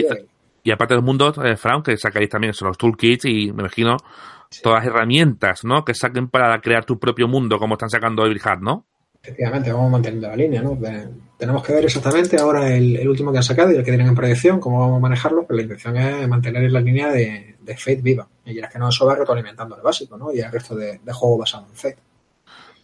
y 0.65 0.71
aparte 0.71 0.95
del 0.95 1.03
mundo, 1.03 1.33
eh, 1.45 1.57
Frank, 1.57 1.87
que 1.87 1.97
sacáis 1.97 2.29
también 2.29 2.55
son 2.55 2.69
los 2.69 2.79
toolkits 2.79 3.25
y 3.25 3.53
me 3.53 3.63
imagino 3.63 3.97
todas 4.63 4.85
las 4.85 4.87
herramientas, 4.87 5.65
¿no? 5.65 5.85
Que 5.85 5.95
saquen 5.95 6.29
para 6.29 6.61
crear 6.61 6.85
tu 6.85 6.99
propio 6.99 7.27
mundo, 7.27 7.59
como 7.59 7.75
están 7.75 7.91
sacando 7.91 8.25
Evil 8.25 8.41
Hat, 8.45 8.61
¿no? 8.61 8.87
Efectivamente, 9.25 9.73
vamos 9.73 9.93
manteniendo 9.93 10.29
la 10.29 10.37
línea, 10.37 10.63
¿no? 10.63 10.77
tenemos 11.39 11.63
que 11.63 11.73
ver 11.73 11.85
exactamente 11.85 12.41
ahora 12.41 12.75
el, 12.75 13.09
último 13.09 13.31
que 13.31 13.39
han 13.39 13.45
sacado 13.45 13.71
y 13.71 13.77
el 13.77 13.85
que 13.85 13.93
tienen 13.93 14.09
en 14.09 14.17
proyección, 14.17 14.59
cómo 14.59 14.81
vamos 14.81 14.99
a 14.99 15.01
manejarlo, 15.01 15.45
pero 15.47 15.59
la 15.59 15.63
intención 15.63 15.97
es 15.97 16.29
mantener 16.29 16.71
la 16.73 16.81
línea 16.81 17.09
de, 17.13 17.55
Fate 17.77 18.01
viva. 18.03 18.27
Y 18.45 18.59
es 18.59 18.69
que 18.69 18.81
no 18.81 18.89
eso 18.89 19.07
va 19.07 19.15
retroalimentando 19.15 19.77
el 19.77 19.83
básico, 19.83 20.17
¿no? 20.19 20.33
Y 20.33 20.41
el 20.41 20.51
resto 20.51 20.75
de, 20.75 20.99
juegos 21.13 21.39
basados 21.39 21.69
en 21.71 21.77
Fate. 21.77 21.99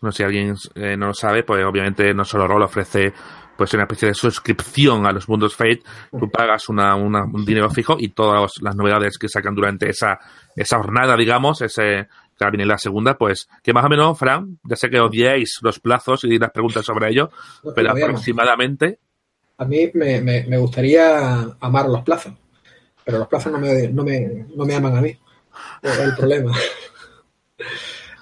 Bueno, 0.00 0.12
si 0.12 0.22
alguien 0.22 0.54
eh, 0.76 0.96
no 0.96 1.08
lo 1.08 1.14
sabe, 1.14 1.42
pues 1.42 1.64
obviamente 1.64 2.14
no 2.14 2.24
solo 2.24 2.46
Roll 2.46 2.62
ofrece 2.62 3.12
pues 3.56 3.74
una 3.74 3.82
especie 3.82 4.06
de 4.06 4.14
suscripción 4.14 5.06
a 5.06 5.10
los 5.10 5.28
mundos 5.28 5.56
Fate, 5.56 5.82
tú 6.16 6.30
pagas 6.30 6.68
una, 6.68 6.94
un 6.94 7.44
dinero 7.44 7.68
fijo 7.70 7.96
y 7.98 8.10
todas 8.10 8.62
las 8.62 8.76
novedades 8.76 9.18
que 9.18 9.28
sacan 9.28 9.56
durante 9.56 9.88
esa, 9.88 10.20
esa 10.54 10.78
jornada, 10.78 11.16
digamos, 11.16 11.60
ese, 11.62 12.06
que 12.46 12.50
viene 12.50 12.66
la 12.66 12.78
segunda, 12.78 13.18
pues 13.18 13.48
que 13.62 13.72
más 13.72 13.84
o 13.84 13.88
menos, 13.88 14.18
Fran, 14.18 14.58
ya 14.62 14.76
sé 14.76 14.88
que 14.88 15.00
odiáis 15.00 15.58
los 15.62 15.80
plazos 15.80 16.24
y 16.24 16.38
las 16.38 16.50
preguntas 16.50 16.84
sobre 16.84 17.10
ello, 17.10 17.30
pero 17.74 17.90
aproximadamente. 17.90 18.98
A 19.58 19.64
mí 19.64 19.90
me, 19.94 20.20
me, 20.20 20.58
gustaría 20.58 21.56
amar 21.60 21.88
los 21.88 22.02
plazos, 22.02 22.32
pero 23.04 23.18
los 23.18 23.28
plazos 23.28 23.52
no 23.52 23.58
me, 23.58 23.88
no 23.88 24.04
me, 24.04 24.46
no 24.54 24.64
me 24.64 24.74
aman 24.74 24.96
a 24.96 25.00
mí. 25.00 25.18
Es 25.82 25.98
el 25.98 26.14
problema. 26.14 26.52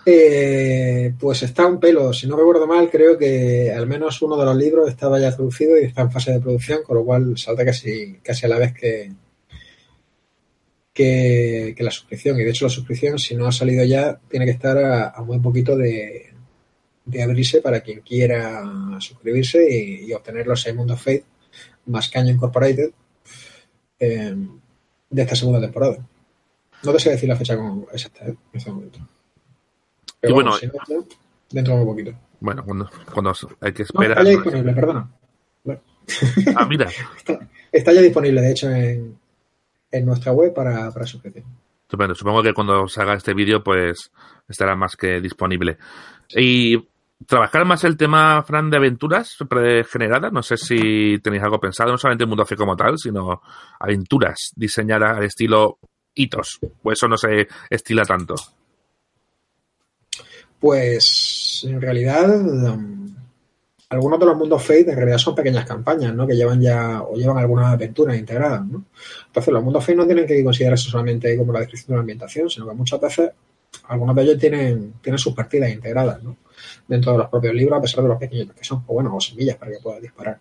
Eh, 0.08 1.12
pues 1.18 1.42
está 1.42 1.66
un 1.66 1.80
pelo, 1.80 2.12
si 2.12 2.28
no 2.28 2.36
recuerdo 2.36 2.68
mal, 2.68 2.88
creo 2.88 3.18
que 3.18 3.72
al 3.72 3.88
menos 3.88 4.22
uno 4.22 4.36
de 4.36 4.44
los 4.44 4.54
libros 4.54 4.88
estaba 4.88 5.18
ya 5.18 5.34
traducido 5.34 5.76
y 5.76 5.82
está 5.82 6.02
en 6.02 6.12
fase 6.12 6.30
de 6.30 6.38
producción, 6.38 6.84
con 6.84 6.98
lo 6.98 7.04
cual 7.04 7.36
salta 7.36 7.64
casi, 7.64 8.20
casi 8.22 8.46
a 8.46 8.50
la 8.50 8.58
vez 8.60 8.72
que, 8.72 9.10
que, 10.96 11.74
la 11.78 11.90
suscripción. 11.90 12.40
Y 12.40 12.44
de 12.44 12.50
hecho 12.50 12.64
la 12.64 12.70
suscripción, 12.70 13.18
si 13.18 13.36
no 13.36 13.46
ha 13.46 13.52
salido 13.52 13.84
ya, 13.84 14.18
tiene 14.28 14.46
que 14.46 14.52
estar 14.52 14.78
a, 14.78 15.22
muy 15.22 15.38
poquito 15.38 15.76
de, 15.76 16.32
abrirse 17.22 17.60
para 17.60 17.80
quien 17.80 18.00
quiera 18.00 18.64
suscribirse 18.98 19.66
y, 19.70 20.12
obtener 20.12 20.46
los 20.46 20.62
6 20.62 20.74
Mundos 20.74 21.00
Fate 21.00 21.24
más 21.86 22.08
Caño 22.08 22.32
Incorporated 22.32 22.90
eh, 24.00 24.34
de 25.10 25.22
esta 25.22 25.36
segunda 25.36 25.60
temporada. 25.60 25.98
No 26.82 26.92
te 26.92 26.98
sé 26.98 27.10
decir 27.10 27.28
la 27.28 27.36
fecha 27.36 27.56
con 27.56 27.86
exacta 27.92 28.26
¿eh? 28.26 28.30
en 28.52 28.58
este 28.58 28.70
momento 28.70 28.98
y 30.22 30.32
bueno, 30.32 30.52
dentro 31.50 31.74
de 31.74 31.80
un 31.80 31.86
poquito. 31.86 32.12
Bueno, 32.40 32.64
cuando, 32.64 32.90
cuando 33.12 33.32
hay 33.60 33.72
que 33.72 33.82
esperar. 33.82 34.18
está 34.18 34.24
ya 34.24 34.30
disponible, 34.30 34.72
perdona. 34.72 35.10
Ah, 36.54 36.66
mira. 36.66 36.88
Está, 37.72 37.92
ya 37.92 38.00
disponible, 38.00 38.40
de 38.40 38.50
hecho, 38.50 38.70
en, 38.70 39.18
en 39.90 40.06
nuestra 40.06 40.32
web 40.32 40.52
para, 40.54 40.90
para. 40.90 41.04
Estupendo. 41.04 42.14
Supongo 42.14 42.42
que 42.42 42.52
cuando 42.52 42.88
se 42.88 43.00
haga 43.00 43.14
este 43.14 43.34
vídeo, 43.34 43.62
pues 43.62 44.10
estará 44.48 44.74
más 44.74 44.96
que 44.96 45.20
disponible. 45.20 45.78
Y 46.30 46.76
trabajar 47.24 47.64
más 47.64 47.84
el 47.84 47.96
tema, 47.96 48.42
Fran, 48.42 48.70
de 48.70 48.76
aventuras 48.76 49.36
pregeneradas. 49.48 50.32
No 50.32 50.42
sé 50.42 50.56
si 50.56 51.18
tenéis 51.20 51.42
algo 51.42 51.60
pensado, 51.60 51.92
no 51.92 51.98
solamente 51.98 52.24
el 52.24 52.28
mundo 52.28 52.44
fe 52.44 52.56
como 52.56 52.76
tal, 52.76 52.98
sino 52.98 53.40
aventuras 53.78 54.52
diseñadas 54.56 55.16
al 55.16 55.24
estilo 55.24 55.78
hitos. 56.14 56.58
Pues 56.82 56.98
eso 56.98 57.08
no 57.08 57.16
se 57.16 57.46
estila 57.70 58.04
tanto. 58.04 58.34
Pues 60.58 61.64
en 61.68 61.80
realidad 61.80 62.40
um, 62.40 63.05
algunos 63.88 64.18
de 64.18 64.26
los 64.26 64.36
mundos 64.36 64.62
Fate 64.62 64.90
en 64.90 64.96
realidad 64.96 65.18
son 65.18 65.34
pequeñas 65.34 65.64
campañas, 65.64 66.14
¿no? 66.14 66.26
Que 66.26 66.34
llevan 66.34 66.60
ya 66.60 67.02
o 67.02 67.14
llevan 67.14 67.38
algunas 67.38 67.72
aventuras 67.72 68.16
integradas, 68.16 68.66
¿no? 68.66 68.84
Entonces 69.26 69.52
los 69.52 69.62
mundos 69.62 69.84
Fate 69.84 69.96
no 69.96 70.06
tienen 70.06 70.26
que 70.26 70.42
considerarse 70.42 70.90
solamente 70.90 71.36
como 71.36 71.52
la 71.52 71.60
descripción 71.60 71.88
de 71.88 71.94
la 71.96 72.00
ambientación, 72.00 72.50
sino 72.50 72.68
que 72.68 72.74
muchas 72.74 73.00
veces 73.00 73.30
algunos 73.88 74.16
de 74.16 74.22
ellos 74.22 74.38
tienen, 74.38 74.94
tienen 75.02 75.18
sus 75.18 75.34
partidas 75.34 75.70
integradas, 75.70 76.22
¿no? 76.22 76.36
Dentro 76.88 77.12
de 77.12 77.18
los 77.18 77.28
propios 77.28 77.54
libros, 77.54 77.78
a 77.78 77.82
pesar 77.82 78.02
de 78.02 78.08
los 78.08 78.18
pequeños 78.18 78.52
que 78.54 78.64
son, 78.64 78.82
o 78.86 78.94
bueno, 78.94 79.14
o 79.14 79.20
semillas 79.20 79.56
para 79.56 79.70
que 79.70 79.78
puedas 79.78 80.02
disparar. 80.02 80.38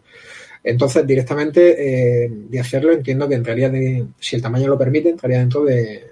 Entonces, 0.63 1.05
directamente 1.05 2.23
eh, 2.23 2.29
de 2.31 2.59
hacerlo, 2.59 2.91
entiendo 2.91 3.27
que 3.29 3.35
entraría 3.35 3.69
de, 3.69 4.07
si 4.19 4.35
el 4.35 4.41
tamaño 4.41 4.67
lo 4.67 4.77
permite, 4.77 5.09
entraría 5.09 5.39
dentro 5.39 5.63
de, 5.63 6.03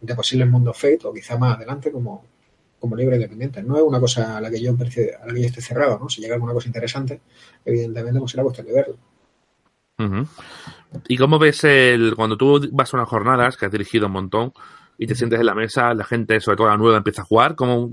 de 0.00 0.14
posibles 0.14 0.48
mundos 0.48 0.76
Fate, 0.76 1.00
o 1.04 1.14
quizá 1.14 1.38
más 1.38 1.56
adelante, 1.56 1.90
como, 1.90 2.24
como 2.82 2.96
libre 2.96 3.14
independiente. 3.14 3.62
No 3.62 3.76
es 3.76 3.82
una 3.82 4.00
cosa 4.00 4.36
a 4.36 4.40
la 4.40 4.50
que 4.50 4.60
yo, 4.60 4.72
a 4.72 5.26
la 5.26 5.32
que 5.32 5.40
yo 5.40 5.46
esté 5.46 5.62
cerrado, 5.62 6.00
¿no? 6.00 6.08
Si 6.08 6.20
llega 6.20 6.34
alguna 6.34 6.52
cosa 6.52 6.66
interesante, 6.66 7.20
evidentemente 7.64 8.18
pues 8.18 8.32
será 8.32 8.42
cuestión 8.42 8.66
de 8.66 8.72
verlo. 8.72 8.96
¿Y 11.06 11.16
cómo 11.16 11.38
ves 11.38 11.62
el 11.62 12.16
cuando 12.16 12.36
tú 12.36 12.68
vas 12.72 12.92
a 12.92 12.96
unas 12.96 13.08
jornadas 13.08 13.56
que 13.56 13.66
has 13.66 13.72
dirigido 13.72 14.06
un 14.06 14.14
montón 14.14 14.52
y 14.98 15.06
te 15.06 15.14
sientes 15.14 15.38
en 15.38 15.46
la 15.46 15.54
mesa, 15.54 15.94
la 15.94 16.04
gente, 16.04 16.40
sobre 16.40 16.56
todo 16.56 16.66
la 16.66 16.76
nueva, 16.76 16.96
empieza 16.96 17.22
a 17.22 17.24
jugar? 17.24 17.54
¿cómo, 17.54 17.92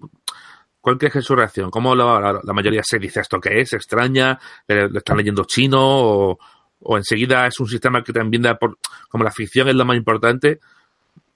¿Cuál 0.82 0.98
crees 0.98 1.14
que 1.14 1.20
es 1.20 1.26
su 1.26 1.36
reacción? 1.36 1.70
¿Cómo 1.70 1.94
la, 1.94 2.42
mayoría 2.46 2.82
se 2.84 2.98
dice 2.98 3.20
esto 3.20 3.40
que 3.40 3.62
es? 3.62 3.74
¿Extraña? 3.74 4.40
¿Le, 4.68 4.86
están 4.98 5.18
leyendo 5.18 5.44
chino? 5.46 5.80
O, 5.84 6.40
o, 6.80 6.98
enseguida 6.98 7.46
es 7.46 7.60
un 7.60 7.68
sistema 7.68 8.04
que 8.04 8.12
también 8.12 8.42
da 8.42 8.58
por, 8.58 8.80
como 9.08 9.24
la 9.24 9.32
ficción 9.32 9.70
es 9.70 9.76
lo 9.76 9.86
más 9.86 9.98
importante, 9.98 10.60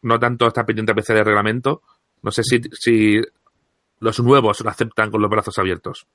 no 0.01 0.17
tanto 0.17 0.47
está 0.47 0.65
pendiente 0.65 0.91
a 0.91 0.95
veces 0.95 1.15
del 1.15 1.25
reglamento. 1.25 1.83
No 2.23 2.31
sé 2.31 2.41
si, 2.43 2.61
si 2.71 3.21
los 4.03 4.19
nuevos 4.19 4.59
lo 4.59 4.69
aceptan 4.69 5.09
con 5.09 5.21
los 5.21 5.31
brazos 5.31 5.57
abiertos? 5.57 6.05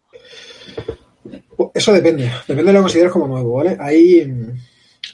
Eso 1.74 1.92
depende, 1.92 2.31
depende 2.46 2.64
de 2.64 2.72
lo 2.72 2.79
que 2.81 2.83
consideres 2.83 3.12
como 3.12 3.27
nuevo, 3.27 3.55
¿vale? 3.55 3.77
Hay 3.81 4.27
mm, 4.27 4.57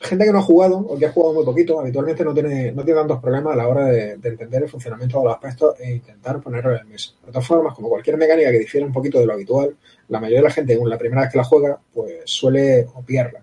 gente 0.01 0.25
que 0.25 0.33
no 0.33 0.39
ha 0.39 0.43
jugado 0.43 0.79
o 0.79 0.99
que 0.99 1.07
ha 1.07 1.13
jugado 1.13 1.35
muy 1.35 1.45
poquito, 1.45 1.79
habitualmente 1.79 2.25
no 2.25 2.35
tiene, 2.35 2.73
no 2.73 2.85
tiene 2.85 3.01
tantos 3.01 3.21
problemas 3.21 3.55
a 3.55 3.57
la 3.57 3.69
hora 3.69 3.87
de, 3.87 4.13
entender 4.13 4.65
el 4.65 4.69
funcionamiento 4.69 5.19
de 5.19 5.25
los 5.25 5.35
aspectos 5.35 5.79
e 5.81 5.93
intentar 5.93 6.41
ponerlo 6.41 6.73
en 6.73 6.79
el 6.81 6.87
mes. 6.87 7.17
De 7.25 7.33
todas 7.33 7.47
formas, 7.47 7.75
como 7.75 7.89
cualquier 7.89 8.17
mecánica 8.17 8.51
que 8.51 8.59
difiere 8.59 8.87
un 8.87 8.93
poquito 8.93 9.21
de 9.21 9.27
lo 9.27 9.35
habitual, 9.35 9.77
la 10.09 10.21
mayoría 10.21 10.41
de 10.41 10.49
la 10.49 10.55
gente, 10.55 10.79
la 10.85 10.99
primera 10.99 11.23
vez 11.23 11.31
que 11.31 11.39
la 11.39 11.45
juega, 11.45 11.79
pues 11.93 12.23
suele 12.25 12.87
obviarla, 12.95 13.41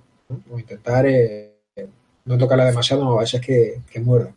o 0.52 0.60
intentar 0.60 1.06
eh, 1.08 1.54
no 2.26 2.38
tocarla 2.38 2.66
demasiado, 2.66 3.18
a 3.18 3.22
veces 3.22 3.40
que, 3.42 3.82
que 3.90 4.00
muerda. 4.02 4.34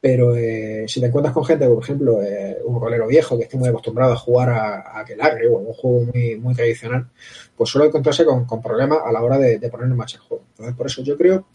Pero 0.00 0.36
eh, 0.36 0.84
si 0.86 1.00
te 1.00 1.06
encuentras 1.06 1.34
con 1.34 1.44
gente, 1.44 1.66
por 1.66 1.82
ejemplo, 1.82 2.22
eh, 2.22 2.58
un 2.64 2.80
rolero 2.80 3.06
viejo 3.06 3.36
que 3.36 3.44
esté 3.44 3.56
muy 3.56 3.68
acostumbrado 3.68 4.12
a 4.12 4.16
jugar 4.16 4.50
a, 4.50 4.80
a 4.80 5.00
Aquelarre 5.00 5.48
o 5.48 5.56
un 5.58 5.72
juego 5.72 6.12
muy, 6.12 6.36
muy 6.36 6.54
tradicional, 6.54 7.08
pues 7.56 7.70
suele 7.70 7.88
encontrarse 7.88 8.24
con, 8.24 8.46
problemas 8.62 8.98
a 9.04 9.10
la 9.10 9.22
hora 9.22 9.38
de, 9.38 9.58
poner 9.70 9.86
en 9.86 9.96
marcha 9.96 10.18
el 10.18 10.22
juego. 10.22 10.44
Entonces, 10.50 10.76
por 10.76 10.86
eso 10.86 11.02
yo 11.02 11.16
creo 11.16 11.46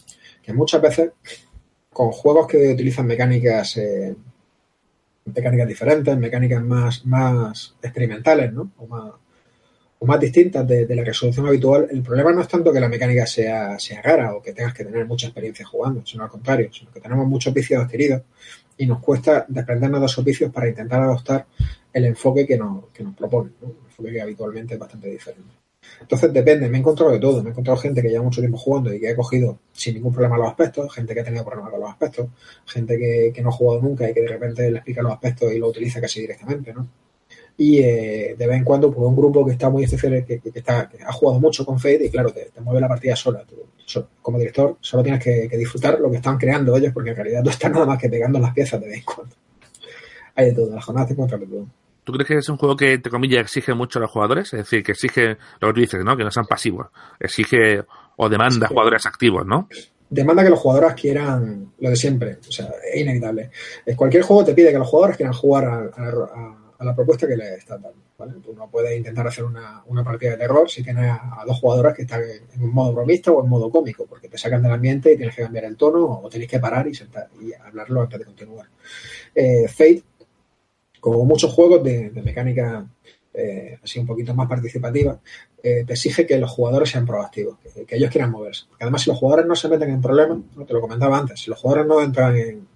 que 0.42 0.52
muchas 0.52 0.82
veces 0.82 1.12
con 1.92 2.10
juegos 2.10 2.46
que 2.46 2.72
utilizan 2.72 3.06
mecánicas 3.06 3.76
eh, 3.76 4.16
mecánicas 5.24 5.68
diferentes, 5.68 6.16
mecánicas 6.16 6.62
más, 6.62 7.06
más 7.06 7.76
experimentales, 7.82 8.52
¿no? 8.52 8.72
O 8.78 8.86
más, 8.86 9.12
o 10.02 10.04
más 10.04 10.18
distintas 10.18 10.66
de, 10.66 10.96
la 10.96 11.04
resolución 11.04 11.46
habitual, 11.46 11.86
el 11.88 12.02
problema 12.02 12.32
no 12.32 12.40
es 12.40 12.48
tanto 12.48 12.72
que 12.72 12.80
la 12.80 12.88
mecánica 12.88 13.24
sea, 13.24 13.78
sea 13.78 14.02
rara 14.02 14.34
o 14.34 14.42
que 14.42 14.52
tengas 14.52 14.74
que 14.74 14.84
tener 14.84 15.06
mucha 15.06 15.28
experiencia 15.28 15.64
jugando, 15.64 16.04
sino 16.04 16.24
al 16.24 16.28
contrario, 16.28 16.70
sino 16.72 16.90
que 16.90 17.00
tenemos 17.00 17.24
muchos 17.28 17.54
vicios 17.54 17.84
adquiridos 17.84 18.22
y 18.76 18.86
nos 18.86 18.98
cuesta 18.98 19.46
desprendernos 19.46 20.00
de 20.00 20.06
esos 20.06 20.24
vicios 20.24 20.50
para 20.50 20.68
intentar 20.68 21.02
adoptar 21.02 21.46
el 21.92 22.04
enfoque 22.04 22.44
que 22.44 22.58
nos, 22.58 22.86
que 22.92 23.04
nos 23.04 23.14
propone, 23.14 23.52
¿no? 23.60 23.68
un 23.68 23.76
enfoque 23.84 24.10
que 24.10 24.20
habitualmente 24.20 24.74
es 24.74 24.80
bastante 24.80 25.08
diferente. 25.08 25.54
Entonces 26.00 26.32
depende, 26.32 26.68
me 26.68 26.78
he 26.78 26.80
encontrado 26.80 27.12
de 27.12 27.20
todo, 27.20 27.40
me 27.40 27.50
he 27.50 27.52
encontrado 27.52 27.78
gente 27.78 28.02
que 28.02 28.08
lleva 28.08 28.24
mucho 28.24 28.40
tiempo 28.40 28.58
jugando 28.58 28.92
y 28.92 28.98
que 28.98 29.10
ha 29.10 29.14
cogido 29.14 29.60
sin 29.72 29.94
ningún 29.94 30.12
problema 30.12 30.36
los 30.36 30.48
aspectos, 30.48 30.92
gente 30.92 31.14
que 31.14 31.20
ha 31.20 31.24
tenido 31.24 31.44
problemas 31.44 31.70
con 31.70 31.80
los 31.80 31.90
aspectos, 31.90 32.28
gente 32.66 32.98
que, 32.98 33.30
que 33.32 33.40
no 33.40 33.50
ha 33.50 33.52
jugado 33.52 33.82
nunca 33.82 34.10
y 34.10 34.14
que 34.14 34.22
de 34.22 34.28
repente 34.28 34.68
le 34.68 34.78
explica 34.78 35.00
los 35.00 35.12
aspectos 35.12 35.52
y 35.52 35.60
lo 35.60 35.68
utiliza 35.68 36.00
casi 36.00 36.22
directamente, 36.22 36.74
¿no? 36.74 36.88
Y 37.56 37.78
eh, 37.78 38.34
de 38.36 38.46
vez 38.46 38.56
en 38.56 38.64
cuando 38.64 38.90
pues 38.90 39.06
un 39.06 39.16
grupo 39.16 39.44
que 39.44 39.52
está 39.52 39.68
muy 39.68 39.84
especial, 39.84 40.24
que, 40.24 40.40
está, 40.54 40.88
que 40.88 41.02
ha 41.02 41.12
jugado 41.12 41.40
mucho 41.40 41.64
con 41.64 41.78
Fate 41.78 42.06
y 42.06 42.10
claro, 42.10 42.32
te, 42.32 42.50
mueve 42.60 42.80
la 42.80 42.88
partida 42.88 43.14
sola. 43.14 43.44
como 44.20 44.38
director 44.38 44.76
solo 44.80 45.02
tienes 45.02 45.22
que, 45.22 45.48
disfrutar 45.56 46.00
lo 46.00 46.10
que 46.10 46.16
están 46.16 46.38
creando 46.38 46.76
ellos 46.76 46.92
porque 46.92 47.10
en 47.10 47.16
realidad 47.16 47.42
no 47.42 47.50
estás 47.50 47.70
nada 47.70 47.86
más 47.86 47.98
que 47.98 48.08
pegando 48.08 48.38
las 48.38 48.54
piezas 48.54 48.80
de 48.80 48.88
vez 48.88 48.98
en 48.98 49.04
cuando. 49.04 49.36
Hay 50.34 50.46
de 50.46 50.52
todo, 50.52 50.74
las 50.74 50.84
jornadas 50.84 51.08
te 51.08 51.12
encuentras 51.12 51.40
de 51.40 51.46
todo. 51.46 51.66
¿Tú 52.04 52.12
crees 52.12 52.26
que 52.26 52.34
es 52.36 52.48
un 52.48 52.56
juego 52.56 52.74
que, 52.74 52.94
entre 52.94 53.12
comillas, 53.12 53.42
exige 53.42 53.74
mucho 53.74 54.00
a 54.00 54.02
los 54.02 54.10
jugadores? 54.10 54.52
Es 54.54 54.60
decir, 54.60 54.82
que 54.82 54.92
exige 54.92 55.36
lo 55.60 55.68
que 55.68 55.74
tú 55.74 55.80
dices, 55.80 56.04
¿no? 56.04 56.16
Que 56.16 56.24
no 56.24 56.32
sean 56.32 56.46
pasivos. 56.46 56.88
Exige 57.20 57.84
o 58.16 58.28
demanda 58.28 58.66
jugadores 58.66 59.06
activos, 59.06 59.46
¿no? 59.46 59.68
Demanda 60.10 60.42
que 60.42 60.50
los 60.50 60.58
jugadores 60.58 60.94
quieran 60.94 61.72
lo 61.78 61.90
de 61.90 61.94
siempre. 61.94 62.38
O 62.48 62.50
sea, 62.50 62.70
es 62.92 63.02
inevitable. 63.02 63.50
Cualquier 63.94 64.24
juego 64.24 64.44
te 64.44 64.52
pide 64.52 64.72
que 64.72 64.78
los 64.78 64.88
jugadores 64.88 65.16
quieran 65.16 65.32
jugar 65.32 65.64
a 65.64 65.90
a 65.94 66.61
la 66.84 66.94
propuesta 66.94 67.26
que 67.26 67.36
le 67.36 67.54
estás 67.54 67.80
dando. 67.80 68.02
¿vale? 68.18 68.34
Tú 68.42 68.52
no 68.54 68.70
puedes 68.70 68.96
intentar 68.96 69.26
hacer 69.26 69.44
una, 69.44 69.82
partida 70.04 70.32
de 70.32 70.36
terror 70.36 70.70
si 70.70 70.82
tienes 70.82 71.10
a, 71.10 71.44
dos 71.46 71.58
jugadoras 71.58 71.94
que 71.94 72.02
están 72.02 72.22
en, 72.22 72.62
un 72.62 72.72
modo 72.72 72.92
bromista 72.92 73.30
o 73.32 73.42
en 73.42 73.48
modo 73.48 73.70
cómico, 73.70 74.06
porque 74.06 74.28
te 74.28 74.38
sacan 74.38 74.62
del 74.62 74.72
ambiente 74.72 75.12
y 75.12 75.16
tienes 75.16 75.34
que 75.34 75.42
cambiar 75.42 75.64
el 75.64 75.76
tono 75.76 76.20
o 76.22 76.28
tenéis 76.28 76.50
que 76.50 76.60
parar 76.60 76.86
y, 76.88 76.94
sentar, 76.94 77.28
y 77.40 77.52
hablarlo 77.52 78.02
antes 78.02 78.18
de 78.18 78.24
continuar. 78.24 78.66
Eh, 79.34 79.66
Fate, 79.68 80.02
como 81.00 81.24
muchos 81.24 81.52
juegos 81.52 81.82
de, 81.82 82.10
mecánica 82.24 82.86
eh, 83.34 83.78
así 83.82 83.98
un 83.98 84.06
poquito 84.06 84.34
más 84.34 84.48
participativa, 84.48 85.18
eh, 85.62 85.84
te 85.86 85.92
exige 85.94 86.26
que 86.26 86.38
los 86.38 86.50
jugadores 86.50 86.90
sean 86.90 87.06
proactivos, 87.06 87.58
que, 87.58 87.96
ellos 87.96 88.10
quieran 88.10 88.30
moverse. 88.30 88.66
Porque 88.68 88.84
además, 88.84 89.02
si 89.02 89.10
los 89.10 89.18
jugadores 89.18 89.46
no 89.46 89.56
se 89.56 89.68
meten 89.68 89.90
en 89.90 90.00
problemas, 90.00 90.38
¿no? 90.54 90.64
te 90.66 90.72
lo 90.72 90.80
comentaba 90.80 91.18
antes, 91.18 91.40
si 91.40 91.50
los 91.50 91.58
jugadores 91.58 91.86
no 91.86 92.02
entran 92.02 92.36
en, 92.36 92.66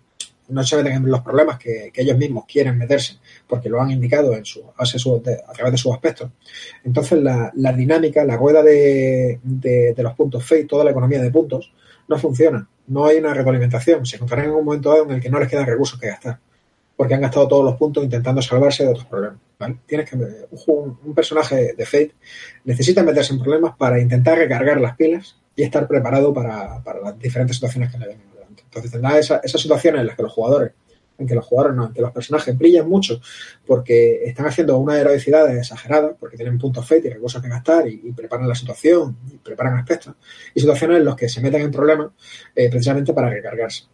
no 0.48 0.64
se 0.64 0.76
meten 0.76 0.92
en 0.92 1.10
los 1.10 1.20
problemas 1.20 1.58
que, 1.58 1.92
ellos 1.94 2.16
mismos 2.16 2.44
quieren 2.46 2.78
meterse 2.78 3.18
porque 3.46 3.68
lo 3.68 3.80
han 3.80 3.90
indicado 3.90 4.34
en 4.34 4.44
su, 4.44 4.62
a, 4.76 5.52
través 5.52 5.72
de 5.72 5.78
sus 5.78 5.92
aspectos. 5.92 6.30
Entonces 6.84 7.20
la, 7.22 7.72
dinámica, 7.72 8.24
la 8.24 8.36
rueda 8.36 8.62
de, 8.62 9.40
los 9.96 10.14
puntos 10.14 10.44
FATE, 10.44 10.64
toda 10.64 10.84
la 10.84 10.90
economía 10.90 11.20
de 11.20 11.30
puntos, 11.30 11.72
no 12.08 12.18
funciona. 12.18 12.68
No 12.88 13.06
hay 13.06 13.18
una 13.18 13.34
retroalimentación. 13.34 14.06
Se 14.06 14.16
encontrarán 14.16 14.46
en 14.46 14.52
un 14.52 14.64
momento 14.64 14.90
dado 14.90 15.04
en 15.04 15.12
el 15.12 15.20
que 15.20 15.30
no 15.30 15.40
les 15.40 15.48
quedan 15.48 15.66
recursos 15.66 15.98
que 15.98 16.08
gastar 16.08 16.38
porque 16.96 17.14
han 17.14 17.20
gastado 17.20 17.46
todos 17.46 17.64
los 17.64 17.76
puntos 17.76 18.02
intentando 18.02 18.40
salvarse 18.40 18.84
de 18.84 18.90
otros 18.90 19.04
problemas. 19.04 19.38
Tienes 19.86 20.08
que 20.08 20.16
un, 20.16 20.98
un, 21.04 21.14
personaje 21.14 21.74
de 21.76 21.86
Fate 21.86 22.14
necesita 22.64 23.02
meterse 23.02 23.34
en 23.34 23.40
problemas 23.40 23.76
para 23.76 24.00
intentar 24.00 24.38
recargar 24.38 24.80
las 24.80 24.96
pilas 24.96 25.36
y 25.54 25.62
estar 25.62 25.86
preparado 25.86 26.32
para, 26.32 26.82
para 26.82 27.00
las 27.00 27.18
diferentes 27.18 27.56
situaciones 27.56 27.90
que 27.90 27.98
le 27.98 28.06
vengan. 28.08 28.25
Entonces 28.76 28.92
tendrá 28.92 29.18
esas 29.18 29.60
situaciones 29.60 30.00
en 30.00 30.06
las 30.06 30.16
que 30.16 30.22
los 30.22 30.32
jugadores, 30.32 30.72
en 31.18 31.26
que 31.26 31.34
los 31.34 31.44
jugadores 31.44 31.76
no, 31.76 31.86
en 31.86 31.92
que 31.92 32.02
los 32.02 32.12
personajes 32.12 32.56
brillan 32.56 32.88
mucho 32.88 33.20
porque 33.66 34.24
están 34.24 34.46
haciendo 34.46 34.76
una 34.78 34.98
heroicidad 34.98 35.56
exagerada, 35.56 36.14
porque 36.14 36.36
tienen 36.36 36.58
puntos 36.58 36.86
fe 36.86 37.00
y 37.02 37.08
recursos 37.08 37.42
que 37.42 37.48
gastar 37.48 37.88
y, 37.88 38.12
preparan 38.12 38.48
la 38.48 38.54
situación, 38.54 39.16
y 39.32 39.36
preparan 39.38 39.78
aspectos, 39.78 40.14
y 40.54 40.60
situaciones 40.60 40.98
en 40.98 41.04
las 41.04 41.16
que 41.16 41.28
se 41.28 41.40
meten 41.40 41.62
en 41.62 41.70
problemas 41.70 42.08
eh, 42.54 42.68
precisamente 42.68 43.12
para 43.12 43.30
recargarse. 43.30 43.84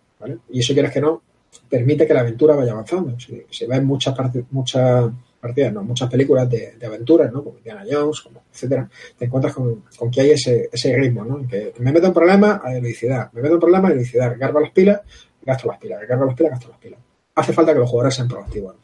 Y 0.51 0.61
eso 0.61 0.73
quieres 0.73 0.93
que 0.93 1.01
no, 1.01 1.23
permite 1.69 2.07
que 2.07 2.15
la 2.15 2.21
aventura 2.21 2.55
vaya 2.55 2.73
avanzando. 2.73 3.19
Se, 3.19 3.47
se 3.51 3.67
ve 3.67 3.77
en 3.77 3.87
muchas 3.87 4.15
partes, 4.17 4.45
muchas 4.51 5.11
partidas, 5.43 5.73
¿no? 5.73 5.83
muchas 5.83 6.09
películas 6.09 6.49
de, 6.49 6.79
aventuras, 6.87 7.33
¿no? 7.33 7.43
como 7.43 7.59
Indiana 7.59 7.83
Jones, 7.91 8.21
como, 8.21 8.45
etcétera, 8.53 8.89
te 9.19 9.25
encuentras 9.25 9.53
con, 9.53 9.83
que 10.11 10.21
hay 10.21 10.31
ese, 10.31 10.69
ese 10.73 10.97
ritmo, 10.97 11.25
¿no? 11.25 11.47
que 11.49 11.75
me 11.81 11.91
meto 11.91 12.07
en 12.07 12.13
problemas, 12.13 12.61
a 12.63 12.73
heroicidad, 12.73 13.33
me 13.33 13.43
meto 13.43 13.55
en 13.55 13.61
problemas, 13.61 13.91
a 13.91 13.95
heroicidad, 13.95 14.31
recargo 14.31 14.61
las 14.61 14.71
pilas, 14.71 15.01
gasto 15.45 15.67
las 15.67 15.79
pilas, 15.79 16.01
recargo 16.01 16.27
las 16.27 16.37
pilas, 16.37 16.53
gasto 16.53 16.69
las 16.69 16.79
pilas. 16.79 17.01
Hace 17.35 17.53
falta 17.53 17.73
que 17.73 17.81
los 17.81 17.91
jugadores 17.91 18.15
sean 18.15 18.29
proactivos. 18.29 18.77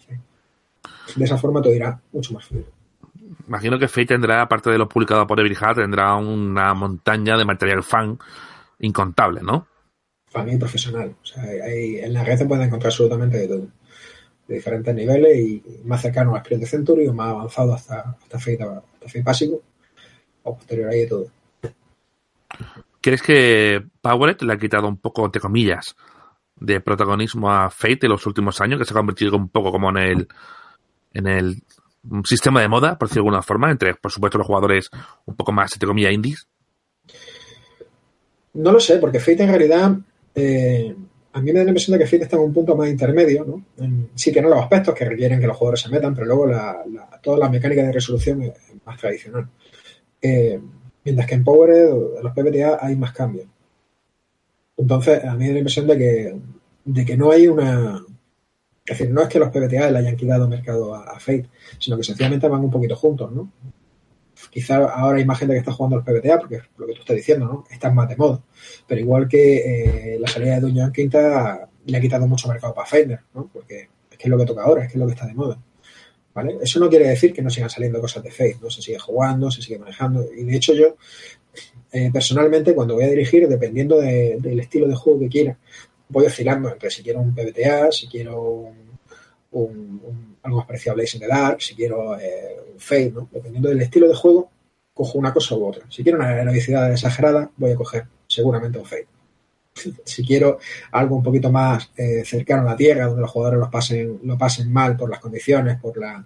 De 1.14 1.24
esa 1.24 1.38
forma 1.38 1.62
todo 1.62 1.72
irá 1.72 2.00
mucho 2.12 2.34
más 2.34 2.44
fluido. 2.44 2.66
Imagino 3.46 3.78
que 3.78 3.86
Fate 3.86 4.06
tendrá, 4.06 4.42
aparte 4.42 4.70
de 4.70 4.78
lo 4.78 4.88
publicado 4.88 5.26
por 5.28 5.38
Evil 5.38 5.56
tendrá 5.76 6.16
una 6.16 6.74
montaña 6.74 7.36
de 7.36 7.44
material 7.44 7.84
fan 7.84 8.18
incontable, 8.80 9.42
¿no? 9.42 9.68
Fan 10.26 10.50
y 10.50 10.56
profesional. 10.56 11.14
O 11.22 11.24
sea, 11.24 11.44
hay, 11.44 11.98
en 11.98 12.12
la 12.12 12.24
red 12.24 12.36
se 12.36 12.46
puede 12.46 12.64
encontrar 12.64 12.88
absolutamente 12.88 13.38
de 13.38 13.48
todo 13.48 13.68
de 14.48 14.54
diferentes 14.54 14.94
niveles 14.94 15.38
y 15.38 15.62
más 15.84 16.00
cercano 16.00 16.34
a 16.34 16.38
Spirit 16.38 16.61
de 16.61 16.66
Century 16.66 17.06
o 17.06 17.12
más 17.12 17.28
avanzado 17.28 17.74
hasta, 17.74 18.16
hasta, 18.20 18.38
Fate, 18.38 18.58
hasta 18.62 19.22
básico 19.22 19.62
o 20.42 20.56
posterior 20.56 20.88
ahí 20.90 21.00
de 21.00 21.06
todo. 21.06 21.26
¿Crees 23.00 23.22
que 23.22 23.82
Powered 24.00 24.40
le 24.40 24.54
ha 24.54 24.58
quitado 24.58 24.88
un 24.88 24.96
poco, 24.96 25.24
entre 25.24 25.40
comillas, 25.40 25.94
de 26.56 26.80
protagonismo 26.80 27.50
a 27.52 27.70
Fate 27.70 28.06
en 28.06 28.11
los 28.11 28.26
últimos 28.26 28.61
años, 28.61 28.78
que 28.78 28.84
se 28.84 28.92
ha 28.92 28.96
convertido 28.96 29.37
un 29.37 29.48
poco 29.50 29.70
como 29.70 29.90
en 29.90 29.96
el 29.98 30.28
en 31.12 31.26
el 31.26 31.62
sistema 32.24 32.61
de 32.61 32.68
moda, 32.68 32.98
por 32.98 33.08
decirlo 33.08 33.24
de 33.24 33.28
alguna 33.28 33.42
forma, 33.42 33.70
entre, 33.70 33.94
por 33.94 34.11
supuesto, 34.11 34.38
los 34.38 34.46
jugadores 34.46 34.90
un 35.26 35.37
poco 35.37 35.52
más, 35.52 35.72
entre 35.72 35.87
comillas, 35.87 36.12
indies? 36.12 36.48
No 38.54 38.72
lo 38.72 38.80
sé, 38.80 38.98
porque 38.98 39.20
Fate 39.20 39.42
en 39.42 39.48
realidad 39.48 39.98
eh, 40.34 40.94
a 41.38 41.40
mí 41.40 41.53
me 41.53 41.61
da 41.61 41.64
la 41.64 41.70
impresión 41.70 41.96
de 41.96 42.05
que 42.05 42.11
Fate 42.11 42.24
está 42.24 42.37
en 42.37 42.42
un 42.42 42.53
punto 42.53 42.74
más 42.74 42.88
intermedio, 42.88 43.44
¿no? 43.44 43.64
sí 44.14 44.33
tiene 44.33 44.48
los 44.48 44.61
aspectos 44.61 44.94
que 44.94 45.05
requieren 45.05 45.40
que 45.40 45.46
los 45.46 45.57
jugadores 45.57 45.81
se 45.81 45.88
metan, 45.88 46.14
pero 46.14 46.27
luego 46.27 46.46
la, 46.46 46.85
toda 47.22 47.38
la 47.38 47.48
mecánica 47.48 47.83
de 47.83 47.92
resolución 47.92 48.42
es 48.42 48.55
más 48.85 48.98
tradicional. 48.98 49.48
Eh, 50.20 50.61
mientras 51.05 51.29
que 51.29 51.35
en 51.37 51.44
Powered, 51.44 51.90
los 52.22 52.33
PBTA, 52.33 52.79
hay 52.81 52.96
más 52.96 53.12
cambios. 53.12 53.46
Entonces, 54.77 55.24
a 55.24 55.35
mí 55.35 55.38
me 55.38 55.46
da 55.46 55.53
la 55.53 55.59
impresión 55.61 55.87
de 55.87 55.98
que, 55.98 56.37
de 56.85 57.05
que 57.05 57.16
no 57.16 57.31
hay 57.31 57.46
una... 57.46 58.05
Es 58.85 58.98
decir, 58.98 59.12
no 59.12 59.22
es 59.22 59.29
que 59.29 59.38
los 59.38 59.51
PBTA 59.51 59.90
le 59.90 59.98
hayan 59.98 60.16
quitado 60.16 60.48
mercado 60.48 60.94
a 60.94 61.20
Fate, 61.20 61.48
sino 61.79 61.96
que 61.96 62.03
sencillamente 62.03 62.48
van 62.48 62.64
un 62.64 62.70
poquito 62.70 62.96
juntos, 62.96 63.31
¿no? 63.31 63.53
Quizá 64.59 64.76
ahora 64.76 65.18
hay 65.18 65.24
más 65.24 65.38
gente 65.38 65.54
que 65.54 65.61
está 65.61 65.72
jugando 65.72 65.96
los 65.96 66.04
PBTA, 66.04 66.40
porque 66.40 66.56
es 66.56 66.62
lo 66.76 66.86
que 66.86 66.94
tú 66.94 67.00
estás 67.00 67.16
diciendo, 67.16 67.46
¿no? 67.46 67.64
Están 67.70 67.94
más 67.94 68.09
de 68.09 68.16
moda. 68.16 68.42
Pero 68.86 69.00
igual 69.00 69.28
que 69.28 70.14
eh, 70.14 70.18
la 70.18 70.26
salida 70.26 70.56
de 70.56 70.61
Dungeon 70.62 70.92
Quinta 70.92 71.68
le 71.86 71.96
ha 71.96 72.00
quitado 72.00 72.26
mucho 72.26 72.48
mercado 72.48 72.74
para 72.74 72.86
Fender, 72.86 73.20
¿no? 73.34 73.48
Porque 73.52 73.88
es 74.11 74.18
que 74.18 74.24
es 74.24 74.28
lo 74.28 74.36
que 74.36 74.44
toca 74.44 74.62
ahora, 74.62 74.82
es 74.84 74.88
que 74.88 74.98
es 74.98 75.00
lo 75.00 75.06
que 75.06 75.12
está 75.12 75.26
de 75.26 75.34
moda. 75.34 75.59
¿Vale? 76.34 76.59
Eso 76.61 76.80
no 76.80 76.88
quiere 76.88 77.09
decir 77.09 77.32
que 77.32 77.40
no 77.40 77.50
sigan 77.50 77.70
saliendo 77.70 78.00
cosas 78.00 78.22
de 78.22 78.30
Fate, 78.30 78.59
¿no? 78.61 78.68
Se 78.68 78.82
sigue 78.82 78.98
jugando, 78.98 79.50
se 79.50 79.62
sigue 79.62 79.78
manejando. 79.78 80.26
Y 80.36 80.44
de 80.44 80.56
hecho 80.56 80.74
yo, 80.74 80.96
eh, 81.92 82.11
personalmente, 82.12 82.74
cuando 82.74 82.94
voy 82.94 83.04
a 83.04 83.09
dirigir, 83.09 83.48
dependiendo 83.48 84.00
del 84.00 84.61
estilo 84.61 84.88
de 84.88 84.94
juego 84.94 85.20
que 85.20 85.28
quiera, 85.28 85.56
voy 86.09 86.26
oscilando 86.26 86.70
entre 86.70 86.90
si 86.90 87.02
quiero 87.02 87.20
un 87.20 87.34
PBTA, 87.34 87.92
si 87.92 88.09
quiero 88.09 88.72
un, 89.52 90.28
algo 90.43 90.59
más 90.59 90.66
parecido 90.66 90.93
a 90.93 90.97
Blaze 90.97 91.16
in 91.16 91.20
the 91.22 91.28
Dark, 91.28 91.61
si 91.61 91.74
quiero 91.74 92.18
eh, 92.18 92.74
Fade, 92.78 93.12
¿no? 93.12 93.28
Dependiendo 93.30 93.68
del 93.68 93.80
estilo 93.80 94.09
de 94.09 94.14
juego, 94.14 94.51
cojo 94.95 95.18
una 95.18 95.32
cosa 95.32 95.55
u 95.55 95.66
otra. 95.66 95.84
Si 95.91 96.03
quiero 96.03 96.18
una 96.18 96.41
heroicidad 96.41 96.91
exagerada, 96.93 97.51
voy 97.57 97.72
a 97.72 97.76
coger 97.76 98.07
seguramente 98.26 98.78
un 98.78 98.84
Fade. 98.84 99.07
si 100.05 100.24
quiero 100.24 100.59
algo 100.93 101.16
un 101.16 101.22
poquito 101.22 101.51
más 101.51 101.91
eh, 101.97 102.24
cercano 102.24 102.62
a 102.62 102.72
la 102.72 102.76
tierra, 102.76 103.07
donde 103.07 103.22
los 103.22 103.30
jugadores 103.30 103.61
lo 103.61 103.70
pasen, 103.70 104.20
lo 104.24 104.36
pasen 104.36 104.72
mal 104.72 104.97
por 104.97 105.11
las 105.11 105.20
condiciones, 105.20 105.78
por 105.80 105.97
la, 105.99 106.24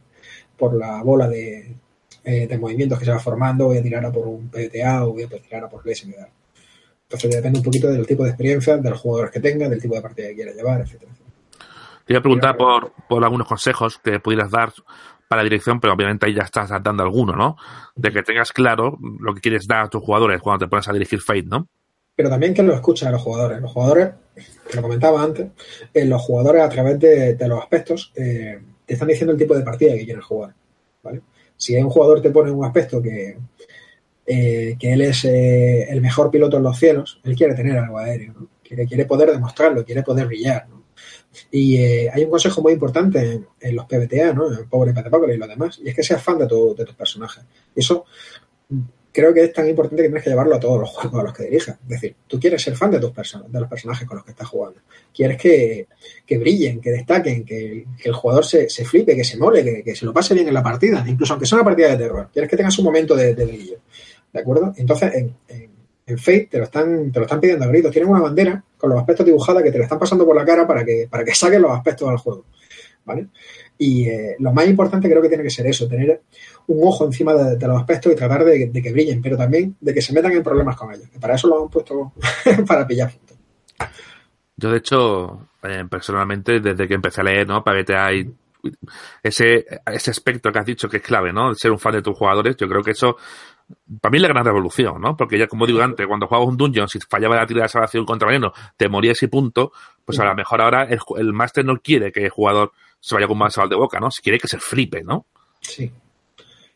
por 0.56 0.74
la 0.74 1.02
bola 1.02 1.28
de, 1.28 1.76
eh, 2.24 2.46
de 2.46 2.58
movimientos 2.58 2.98
que 2.98 3.04
se 3.04 3.10
va 3.10 3.18
formando, 3.18 3.66
voy 3.66 3.78
a 3.78 3.82
tirar 3.82 4.04
a 4.04 4.12
por 4.12 4.26
un 4.26 4.48
PTA 4.48 5.04
o 5.04 5.12
voy 5.12 5.24
a 5.24 5.28
tirar 5.28 5.64
a 5.64 5.68
por 5.68 5.82
Blazing 5.82 6.14
Entonces 7.02 7.30
depende 7.30 7.58
un 7.58 7.64
poquito 7.64 7.90
del 7.90 8.06
tipo 8.06 8.24
de 8.24 8.30
experiencia, 8.30 8.76
de 8.76 8.90
los 8.90 9.00
jugadores 9.00 9.32
que 9.32 9.40
tenga, 9.40 9.68
del 9.68 9.80
tipo 9.80 9.94
de 9.94 10.02
partida 10.02 10.28
que 10.28 10.34
quiera 10.34 10.52
llevar, 10.52 10.80
etcétera. 10.80 11.12
Te 12.06 12.14
voy 12.14 12.18
a 12.18 12.22
preguntar 12.22 12.56
por, 12.56 12.92
por 13.08 13.24
algunos 13.24 13.46
consejos 13.46 13.98
que 13.98 14.20
pudieras 14.20 14.50
dar 14.50 14.72
para 15.32 15.42
la 15.42 15.44
dirección, 15.44 15.80
pero 15.80 15.94
obviamente 15.94 16.26
ahí 16.26 16.34
ya 16.34 16.42
estás 16.42 16.68
dando 16.82 17.02
alguno, 17.02 17.34
¿no? 17.34 17.56
De 17.96 18.12
que 18.12 18.22
tengas 18.22 18.52
claro 18.52 18.98
lo 19.18 19.34
que 19.34 19.40
quieres 19.40 19.66
dar 19.66 19.84
a 19.84 19.88
tus 19.88 20.02
jugadores 20.02 20.42
cuando 20.42 20.66
te 20.66 20.68
pones 20.68 20.86
a 20.88 20.92
dirigir 20.92 21.22
Fate, 21.22 21.44
¿no? 21.44 21.68
Pero 22.14 22.28
también 22.28 22.52
que 22.52 22.62
lo 22.62 22.74
escuchen 22.74 23.08
a 23.08 23.12
los 23.12 23.22
jugadores. 23.22 23.60
Los 23.62 23.72
jugadores, 23.72 24.10
que 24.68 24.76
lo 24.76 24.82
comentaba 24.82 25.22
antes, 25.22 25.48
eh, 25.94 26.04
los 26.04 26.20
jugadores 26.20 26.62
a 26.62 26.68
través 26.68 26.98
de, 27.00 27.48
los 27.48 27.60
aspectos 27.60 28.12
eh, 28.14 28.60
te 28.84 28.92
están 28.92 29.08
diciendo 29.08 29.32
el 29.32 29.38
tipo 29.38 29.54
de 29.54 29.62
partida 29.62 29.94
que 29.94 30.04
quieren 30.04 30.22
jugar, 30.22 30.54
¿vale? 31.02 31.22
Si 31.56 31.74
un 31.76 31.88
jugador 31.88 32.20
te 32.20 32.30
pone 32.30 32.50
un 32.50 32.66
aspecto 32.66 33.00
que, 33.00 33.38
eh, 34.26 34.76
que 34.78 34.92
él 34.92 35.00
es 35.00 35.24
el 35.24 36.00
mejor 36.02 36.30
piloto 36.30 36.58
en 36.58 36.64
los 36.64 36.78
cielos, 36.78 37.20
él 37.24 37.36
quiere 37.36 37.54
tener 37.54 37.78
algo 37.78 37.96
aéreo, 37.96 38.34
¿no? 38.38 38.48
quiere, 38.62 38.86
quiere 38.86 39.06
poder 39.06 39.30
demostrarlo, 39.30 39.82
quiere 39.82 40.02
poder 40.02 40.26
brillar, 40.26 40.68
¿no? 40.68 40.81
Y 41.50 41.76
eh, 41.78 42.10
hay 42.12 42.24
un 42.24 42.30
consejo 42.30 42.62
muy 42.62 42.72
importante 42.72 43.42
en, 43.60 43.76
los 43.76 43.86
PBTA, 43.86 44.32
¿no? 44.32 44.52
En 44.52 44.68
Power 44.68 44.94
y 45.32 45.36
lo 45.36 45.46
demás, 45.46 45.80
y 45.82 45.88
es 45.88 45.94
que 45.94 46.02
seas 46.02 46.22
fan 46.22 46.38
de, 46.38 46.46
tu, 46.46 46.74
de 46.74 46.84
tus 46.84 46.94
personajes. 46.94 47.44
Eso 47.74 48.04
creo 49.12 49.34
que 49.34 49.44
es 49.44 49.52
tan 49.52 49.68
importante 49.68 50.02
que 50.02 50.08
tienes 50.08 50.24
que 50.24 50.30
llevarlo 50.30 50.56
a 50.56 50.60
todos 50.60 50.80
los 50.80 50.90
juegos 50.90 51.20
a 51.20 51.24
los 51.24 51.32
que 51.34 51.44
dirijas. 51.44 51.78
Es 51.82 51.88
decir, 51.88 52.16
tú 52.26 52.40
quieres 52.40 52.62
ser 52.62 52.74
fan 52.76 52.90
de 52.90 52.98
tus 52.98 53.12
de 53.12 53.60
los 53.60 53.68
personajes 53.68 54.08
con 54.08 54.16
los 54.16 54.24
que 54.24 54.30
estás 54.32 54.48
jugando. 54.48 54.80
Quieres 55.14 55.36
que, 55.36 55.86
brillen, 56.38 56.80
que 56.80 56.90
destaquen, 56.90 57.44
que, 57.44 57.86
el 58.02 58.12
jugador 58.12 58.44
se, 58.44 58.68
flipe, 58.84 59.14
que 59.14 59.24
se 59.24 59.36
mole, 59.36 59.82
que, 59.84 59.94
se 59.94 60.06
lo 60.06 60.12
pase 60.12 60.34
bien 60.34 60.48
en 60.48 60.54
la 60.54 60.62
partida, 60.62 61.04
incluso 61.06 61.34
aunque 61.34 61.46
sea 61.46 61.56
una 61.56 61.64
partida 61.64 61.90
de 61.90 61.98
terror. 61.98 62.30
Quieres 62.32 62.50
que 62.50 62.56
tengas 62.56 62.78
un 62.78 62.86
momento 62.86 63.14
de, 63.14 63.34
brillo. 63.34 63.76
¿De 64.32 64.40
acuerdo? 64.40 64.72
Entonces, 64.78 65.12
en 65.14 65.34
en 65.48 65.71
Fate 66.06 66.48
te 66.50 66.58
lo 66.58 66.64
están, 66.64 67.12
te 67.12 67.18
lo 67.18 67.26
están 67.26 67.40
pidiendo 67.40 67.64
a 67.64 67.68
gritos. 67.68 67.92
Tienen 67.92 68.10
una 68.10 68.20
bandera 68.20 68.62
con 68.76 68.90
los 68.90 68.98
aspectos 68.98 69.26
dibujados 69.26 69.62
que 69.62 69.70
te 69.70 69.78
la 69.78 69.84
están 69.84 69.98
pasando 69.98 70.26
por 70.26 70.36
la 70.36 70.44
cara 70.44 70.66
para 70.66 70.84
que, 70.84 71.06
para 71.10 71.24
que 71.24 71.34
saquen 71.34 71.62
los 71.62 71.72
aspectos 71.72 72.08
del 72.08 72.18
juego. 72.18 72.44
¿Vale? 73.04 73.28
Y 73.78 74.08
eh, 74.08 74.36
lo 74.38 74.52
más 74.52 74.66
importante 74.68 75.08
creo 75.08 75.20
que 75.20 75.28
tiene 75.28 75.42
que 75.42 75.50
ser 75.50 75.66
eso, 75.66 75.88
tener 75.88 76.22
un 76.68 76.86
ojo 76.86 77.04
encima 77.04 77.34
de, 77.34 77.66
los 77.66 77.80
aspectos 77.80 78.12
y 78.12 78.16
tratar 78.16 78.44
de, 78.44 78.70
que 78.70 78.92
brillen, 78.92 79.20
pero 79.20 79.36
también 79.36 79.76
de 79.80 79.92
que 79.92 80.00
se 80.00 80.12
metan 80.12 80.30
en 80.32 80.42
problemas 80.42 80.76
con 80.76 80.94
ellos. 80.94 81.08
Que 81.08 81.18
para 81.18 81.34
eso 81.34 81.48
lo 81.48 81.64
han 81.64 81.68
puesto 81.68 82.12
para 82.66 82.86
pillar 82.86 83.10
Yo, 84.56 84.70
de 84.70 84.78
hecho, 84.78 85.48
eh, 85.64 85.84
personalmente, 85.90 86.60
desde 86.60 86.86
que 86.86 86.94
empecé 86.94 87.22
a 87.22 87.24
leer, 87.24 87.48
¿no? 87.48 87.64
Para 87.64 87.84
que 87.84 87.94
hay 87.96 88.32
ese, 89.22 89.66
ese 89.86 90.10
aspecto 90.10 90.52
que 90.52 90.58
has 90.58 90.66
dicho 90.66 90.88
que 90.88 90.98
es 90.98 91.02
clave, 91.02 91.32
¿no? 91.32 91.54
Ser 91.54 91.72
un 91.72 91.78
fan 91.78 91.94
de 91.94 92.02
tus 92.02 92.16
jugadores, 92.16 92.56
yo 92.56 92.68
creo 92.68 92.82
que 92.82 92.92
eso 92.92 93.16
para 94.00 94.10
mí 94.10 94.18
es 94.18 94.22
la 94.22 94.28
gran 94.28 94.44
revolución, 94.44 95.00
¿no? 95.00 95.16
Porque 95.16 95.38
ya, 95.38 95.46
como 95.46 95.66
digo 95.66 95.80
antes, 95.82 96.06
cuando 96.06 96.26
jugabas 96.26 96.48
un 96.48 96.56
dungeon, 96.56 96.88
si 96.88 96.98
fallaba 97.00 97.36
la 97.36 97.46
tirada 97.46 97.64
de 97.64 97.68
salvación 97.68 98.04
contra 98.04 98.28
veneno, 98.28 98.52
te 98.76 98.88
moría 98.88 99.12
ese 99.12 99.28
punto, 99.28 99.72
pues 100.04 100.18
a 100.18 100.24
lo 100.24 100.34
mejor 100.34 100.60
ahora 100.60 100.84
el, 100.84 100.98
el 101.18 101.32
máster 101.32 101.64
no 101.64 101.78
quiere 101.78 102.12
que 102.12 102.24
el 102.24 102.30
jugador 102.30 102.72
se 103.00 103.14
vaya 103.14 103.26
con 103.26 103.38
más 103.38 103.54
sal 103.54 103.68
de 103.68 103.76
boca, 103.76 103.98
¿no? 104.00 104.10
Si 104.10 104.22
quiere 104.22 104.38
que 104.38 104.48
se 104.48 104.58
flipe, 104.58 105.02
¿no? 105.02 105.26
Sí. 105.60 105.90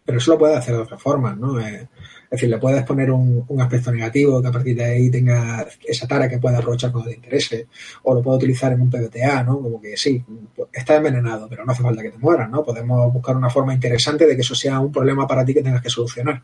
Pero 0.05 0.18
eso 0.18 0.32
lo 0.32 0.39
puede 0.39 0.57
hacer 0.57 0.74
de 0.76 0.82
otra 0.82 0.99
forma, 0.99 1.34
¿no? 1.34 1.59
Eh, 1.61 1.89
es 2.26 2.30
decir, 2.30 2.49
le 2.49 2.59
puedes 2.59 2.82
poner 2.84 3.11
un, 3.11 3.45
aspecto 3.61 3.93
negativo 3.93 4.43
que 4.43 4.49
a 4.49 4.53
partir 4.53 4.76
de 4.76 4.84
ahí 4.84 5.11
tenga 5.11 5.66
esa 5.84 6.09
tara 6.09 6.28
que 6.28 6.39
pueda 6.39 6.59
aprovechar 6.59 6.91
cuando 6.91 7.11
te 7.11 7.16
interese, 7.16 7.68
o 8.03 8.14
lo 8.14 8.22
puedo 8.22 8.37
utilizar 8.37 8.72
en 8.72 8.80
un 8.80 8.91
PBTA, 8.91 9.45
¿no? 9.45 9.61
Como 9.61 9.80
que 9.80 9.97
sí, 9.97 10.24
está 10.72 10.97
envenenado, 10.97 11.49
pero 11.49 11.64
no 11.64 11.72
hace 11.72 11.82
falta 11.82 12.03
que 12.03 12.11
te 12.11 12.18
mueras, 12.18 12.51
¿no? 12.51 12.64
Podemos 12.64 13.12
buscar 13.12 13.37
una 13.37 13.51
forma 13.51 13.74
interesante 13.74 14.26
de 14.26 14.34
que 14.34 14.43
eso 14.43 14.57
sea 14.57 14.80
un 14.80 14.91
problema 14.91 15.26
para 15.26 15.45
ti 15.45 15.55
que 15.55 15.62
tengas 15.62 15.82
que 15.82 15.91
solucionar. 15.91 16.43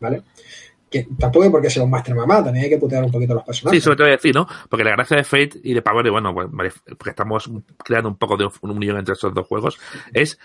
¿Vale? 0.00 0.22
Que 0.90 1.06
tampoco 1.18 1.44
hay 1.44 1.50
por 1.50 1.60
qué 1.60 1.68
ser 1.68 1.82
un 1.82 1.90
máster 1.90 2.14
mamá, 2.14 2.42
también 2.42 2.64
hay 2.64 2.70
que 2.70 2.78
putear 2.78 3.04
un 3.04 3.10
poquito 3.10 3.32
a 3.32 3.36
los 3.36 3.44
personajes. 3.44 3.78
Sí, 3.78 3.84
sobre 3.84 3.96
todo 3.96 4.06
decir, 4.06 4.34
¿no? 4.34 4.46
Porque 4.68 4.84
la 4.84 4.92
gracia 4.92 5.18
de 5.18 5.24
Fate 5.24 5.60
y 5.62 5.74
de 5.74 5.82
Power, 5.82 6.10
bueno, 6.10 6.34
pues, 6.34 6.74
porque 6.86 7.10
estamos 7.10 7.50
creando 7.84 8.08
un 8.08 8.16
poco 8.16 8.36
de 8.36 8.48
un 8.62 8.70
unión 8.70 8.96
entre 8.96 9.12
estos 9.12 9.34
dos 9.34 9.46
juegos, 9.46 9.78
es, 10.14 10.38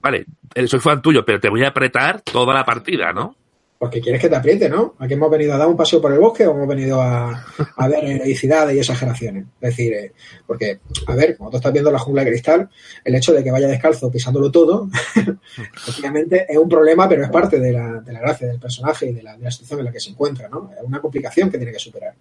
vale, 0.00 0.26
soy 0.66 0.80
fan 0.80 1.00
tuyo, 1.00 1.24
pero 1.24 1.40
te 1.40 1.48
voy 1.48 1.64
a 1.64 1.68
apretar 1.68 2.20
toda 2.20 2.52
la 2.54 2.64
partida, 2.64 3.12
¿no? 3.12 3.34
Porque 3.78 4.00
quieres 4.00 4.20
que 4.20 4.28
te 4.28 4.34
apriete, 4.34 4.68
¿no? 4.68 4.96
Aquí 4.98 5.14
hemos 5.14 5.30
venido 5.30 5.54
a 5.54 5.58
dar 5.58 5.68
un 5.68 5.76
paseo 5.76 6.02
por 6.02 6.12
el 6.12 6.18
bosque 6.18 6.44
o 6.46 6.50
hemos 6.50 6.66
venido 6.66 7.00
a, 7.00 7.46
ver 7.88 8.04
heroicidades 8.04 8.74
y 8.74 8.80
exageraciones. 8.80 9.44
Es 9.60 9.70
decir, 9.70 9.92
eh, 9.92 10.12
porque, 10.46 10.80
a 11.06 11.14
ver, 11.14 11.36
como 11.36 11.48
tú 11.48 11.58
estás 11.58 11.72
viendo 11.72 11.92
la 11.92 12.00
jungla 12.00 12.24
de 12.24 12.30
cristal, 12.30 12.68
el 13.04 13.14
hecho 13.14 13.32
de 13.32 13.44
que 13.44 13.52
vaya 13.52 13.68
descalzo 13.68 14.10
pisándolo 14.10 14.50
todo, 14.50 14.88
obviamente 15.98 16.46
es 16.48 16.58
un 16.58 16.68
problema, 16.68 17.08
pero 17.08 17.22
es 17.22 17.30
parte 17.30 17.60
de 17.60 17.72
la, 17.72 18.00
de 18.00 18.12
la 18.12 18.20
gracia 18.20 18.48
del 18.48 18.58
personaje 18.58 19.06
y 19.06 19.12
de 19.12 19.22
la, 19.22 19.36
situación 19.50 19.78
en 19.78 19.86
la 19.86 19.92
que 19.92 20.00
se 20.00 20.10
encuentra, 20.10 20.48
¿no? 20.48 20.70
Es 20.76 20.82
una 20.82 21.00
complicación 21.00 21.48
que 21.48 21.58
tiene 21.58 21.72
que 21.72 21.78
superar. 21.78 22.14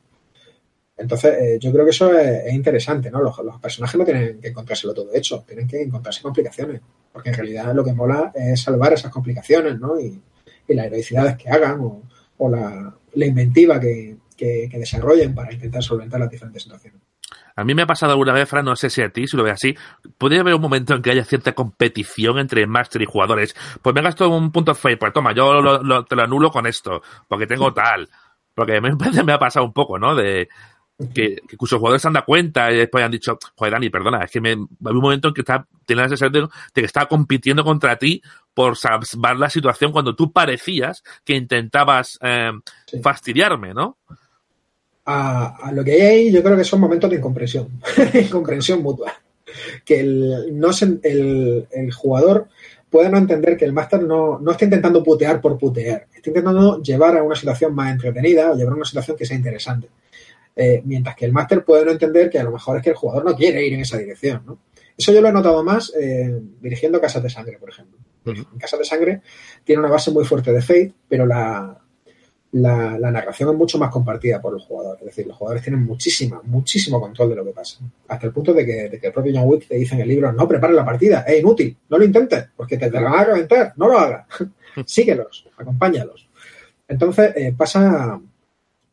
Entonces, 0.95 1.37
eh, 1.39 1.57
yo 1.59 1.71
creo 1.71 1.85
que 1.85 1.91
eso 1.91 2.15
es, 2.17 2.53
interesante, 2.53 3.09
¿no? 3.09 3.19
Los, 3.21 3.35
los, 3.39 3.59
personajes 3.59 3.97
no 3.97 4.05
tienen 4.05 4.39
que 4.39 4.49
encontrárselo 4.49 4.93
todo 4.93 5.09
hecho, 5.13 5.43
tienen 5.47 5.67
que 5.67 5.81
encontrarse 5.81 6.21
complicaciones, 6.21 6.81
porque 7.11 7.29
en 7.29 7.35
realidad 7.35 7.73
lo 7.73 7.83
que 7.83 7.93
mola 7.93 8.31
es 8.35 8.61
salvar 8.61 8.93
esas 8.93 9.11
complicaciones, 9.11 9.79
¿no? 9.79 9.99
Y, 9.99 10.21
y 10.67 10.73
las 10.73 10.87
heroicidades 10.87 11.37
que 11.37 11.49
hagan 11.49 11.79
o, 11.79 12.49
la, 12.49 12.93
inventiva 13.15 13.79
que, 13.79 14.17
desarrollen 14.37 15.33
para 15.33 15.51
intentar 15.51 15.81
solventar 15.81 16.19
las 16.19 16.29
diferentes 16.29 16.63
situaciones. 16.63 17.01
A 17.55 17.63
mí 17.63 17.73
me 17.73 17.81
ha 17.81 17.87
pasado 17.87 18.11
alguna 18.11 18.33
vez, 18.33 18.47
Fran, 18.47 18.65
no 18.65 18.75
sé 18.75 18.91
si 18.91 19.01
a 19.01 19.09
ti, 19.09 19.27
si 19.27 19.35
lo 19.35 19.43
ves 19.43 19.53
así, 19.53 19.75
podría 20.19 20.41
haber 20.41 20.53
un 20.53 20.61
momento 20.61 20.93
en 20.93 21.01
que 21.01 21.09
haya 21.09 21.23
cierta 21.23 21.53
competición 21.53 22.37
entre 22.37 22.67
máster 22.67 23.01
y 23.01 23.05
jugadores. 23.05 23.55
Pues 23.81 23.95
me 23.95 24.03
gasto 24.03 24.29
un 24.29 24.51
punto 24.51 24.75
fake, 24.75 24.99
pues 24.99 25.13
toma, 25.13 25.33
yo 25.33 26.03
te 26.07 26.15
lo 26.15 26.21
anulo 26.21 26.51
con 26.51 26.67
esto, 26.67 27.01
porque 27.27 27.47
tengo 27.47 27.73
tal. 27.73 28.07
Porque 28.53 28.79
me, 28.79 28.91
me 29.23 29.33
ha 29.33 29.39
pasado 29.39 29.65
un 29.65 29.73
poco, 29.73 29.97
¿no? 29.97 30.13
De, 30.13 30.47
que, 31.13 31.41
que 31.47 31.57
sus 31.59 31.73
jugadores 31.73 32.01
se 32.01 32.07
han 32.07 32.13
dado 32.13 32.25
cuenta 32.25 32.71
y 32.71 32.77
después 32.77 33.03
han 33.03 33.11
dicho, 33.11 33.37
joder, 33.55 33.73
Dani, 33.73 33.89
perdona, 33.89 34.23
es 34.23 34.31
que 34.31 34.41
me, 34.41 34.49
hay 34.49 34.57
un 34.81 35.01
momento 35.01 35.27
en 35.27 35.33
que 35.33 35.41
está, 35.41 35.67
tienes 35.85 36.11
ese 36.11 36.29
de, 36.29 36.41
de 36.41 36.47
que 36.73 36.85
está 36.85 37.05
compitiendo 37.05 37.63
contra 37.63 37.97
ti 37.97 38.21
por 38.57 38.75
salvar 38.75 39.37
la 39.37 39.51
situación 39.51 39.91
cuando 39.91 40.15
tú 40.15 40.31
parecías 40.31 41.03
que 41.23 41.35
intentabas 41.35 42.17
eh, 42.23 42.49
fastidiarme, 43.03 43.71
¿no? 43.71 43.97
A, 45.05 45.69
lo 45.75 45.83
que 45.83 45.91
hay 45.91 46.01
ahí, 46.01 46.31
yo 46.31 46.41
creo 46.41 46.57
que 46.57 46.63
son 46.63 46.79
momentos 46.79 47.07
de 47.07 47.17
incomprensión, 47.17 47.67
incomprensión 48.15 48.81
mutua. 48.81 49.13
Que 49.85 49.99
el, 49.99 50.59
no 50.59 50.71
el, 51.03 51.67
el 51.69 51.93
jugador 51.93 52.47
puede 52.89 53.09
no 53.09 53.19
entender 53.19 53.57
que 53.57 53.65
el 53.65 53.73
máster 53.73 54.01
no, 54.01 54.39
no 54.39 54.51
está 54.53 54.65
intentando 54.65 55.03
putear 55.03 55.39
por 55.39 55.55
putear, 55.59 56.07
está 56.11 56.31
intentando 56.31 56.81
llevar 56.81 57.15
a 57.15 57.21
una 57.21 57.35
situación 57.35 57.75
más 57.75 57.91
entretenida 57.91 58.51
o 58.51 58.55
llevar 58.55 58.73
a 58.73 58.77
una 58.77 58.85
situación 58.85 59.15
que 59.15 59.27
sea 59.27 59.37
interesante. 59.37 59.87
Eh, 60.55 60.81
mientras 60.83 61.15
que 61.15 61.25
el 61.25 61.31
máster 61.31 61.63
puede 61.63 61.85
no 61.85 61.91
entender 61.91 62.27
que 62.27 62.39
a 62.39 62.43
lo 62.43 62.53
mejor 62.53 62.77
es 62.77 62.83
que 62.83 62.89
el 62.89 62.95
jugador 62.95 63.23
no 63.23 63.35
quiere 63.35 63.63
ir 63.63 63.73
en 63.73 63.81
esa 63.81 63.99
dirección, 63.99 64.41
¿no? 64.47 64.57
Eso 64.97 65.13
yo 65.13 65.21
lo 65.21 65.29
he 65.29 65.33
notado 65.33 65.63
más 65.63 65.93
eh, 65.99 66.41
dirigiendo 66.59 66.99
Casas 66.99 67.23
de 67.23 67.29
Sangre, 67.29 67.57
por 67.59 67.69
ejemplo. 67.69 67.97
En 68.25 68.59
Casas 68.59 68.79
de 68.79 68.85
Sangre 68.85 69.21
tiene 69.63 69.79
una 69.79 69.89
base 69.89 70.11
muy 70.11 70.25
fuerte 70.25 70.51
de 70.51 70.61
Fate, 70.61 70.93
pero 71.07 71.25
la, 71.25 71.79
la, 72.51 73.11
narración 73.11 73.49
es 73.51 73.55
mucho 73.55 73.77
más 73.77 73.91
compartida 73.91 74.41
por 74.41 74.53
los 74.53 74.65
jugadores. 74.65 75.01
Es 75.01 75.07
decir, 75.07 75.27
los 75.27 75.37
jugadores 75.37 75.63
tienen 75.63 75.83
muchísima, 75.83 76.41
muchísimo 76.43 76.99
control 76.99 77.29
de 77.29 77.35
lo 77.35 77.45
que 77.45 77.51
pasa. 77.51 77.79
Hasta 78.07 78.27
el 78.27 78.33
punto 78.33 78.53
de 78.53 78.65
que, 78.65 78.99
el 79.01 79.13
propio 79.13 79.31
John 79.35 79.47
Wick 79.47 79.67
te 79.67 79.75
dice 79.75 79.95
en 79.95 80.01
el 80.01 80.07
libro, 80.07 80.31
no 80.31 80.47
prepares 80.47 80.75
la 80.75 80.85
partida, 80.85 81.21
es 81.21 81.39
inútil, 81.39 81.75
no 81.89 81.97
lo 81.97 82.05
intentes, 82.05 82.47
porque 82.55 82.77
te, 82.77 82.89
te 82.89 82.99
la 82.99 83.09
van 83.09 83.19
a 83.19 83.23
reventar, 83.25 83.73
no 83.77 83.87
lo 83.87 83.99
hagas. 83.99 84.25
Síguelos, 84.85 85.47
acompáñalos. 85.57 86.27
Entonces, 86.87 87.33
eh, 87.35 87.53
pasa, 87.55 88.19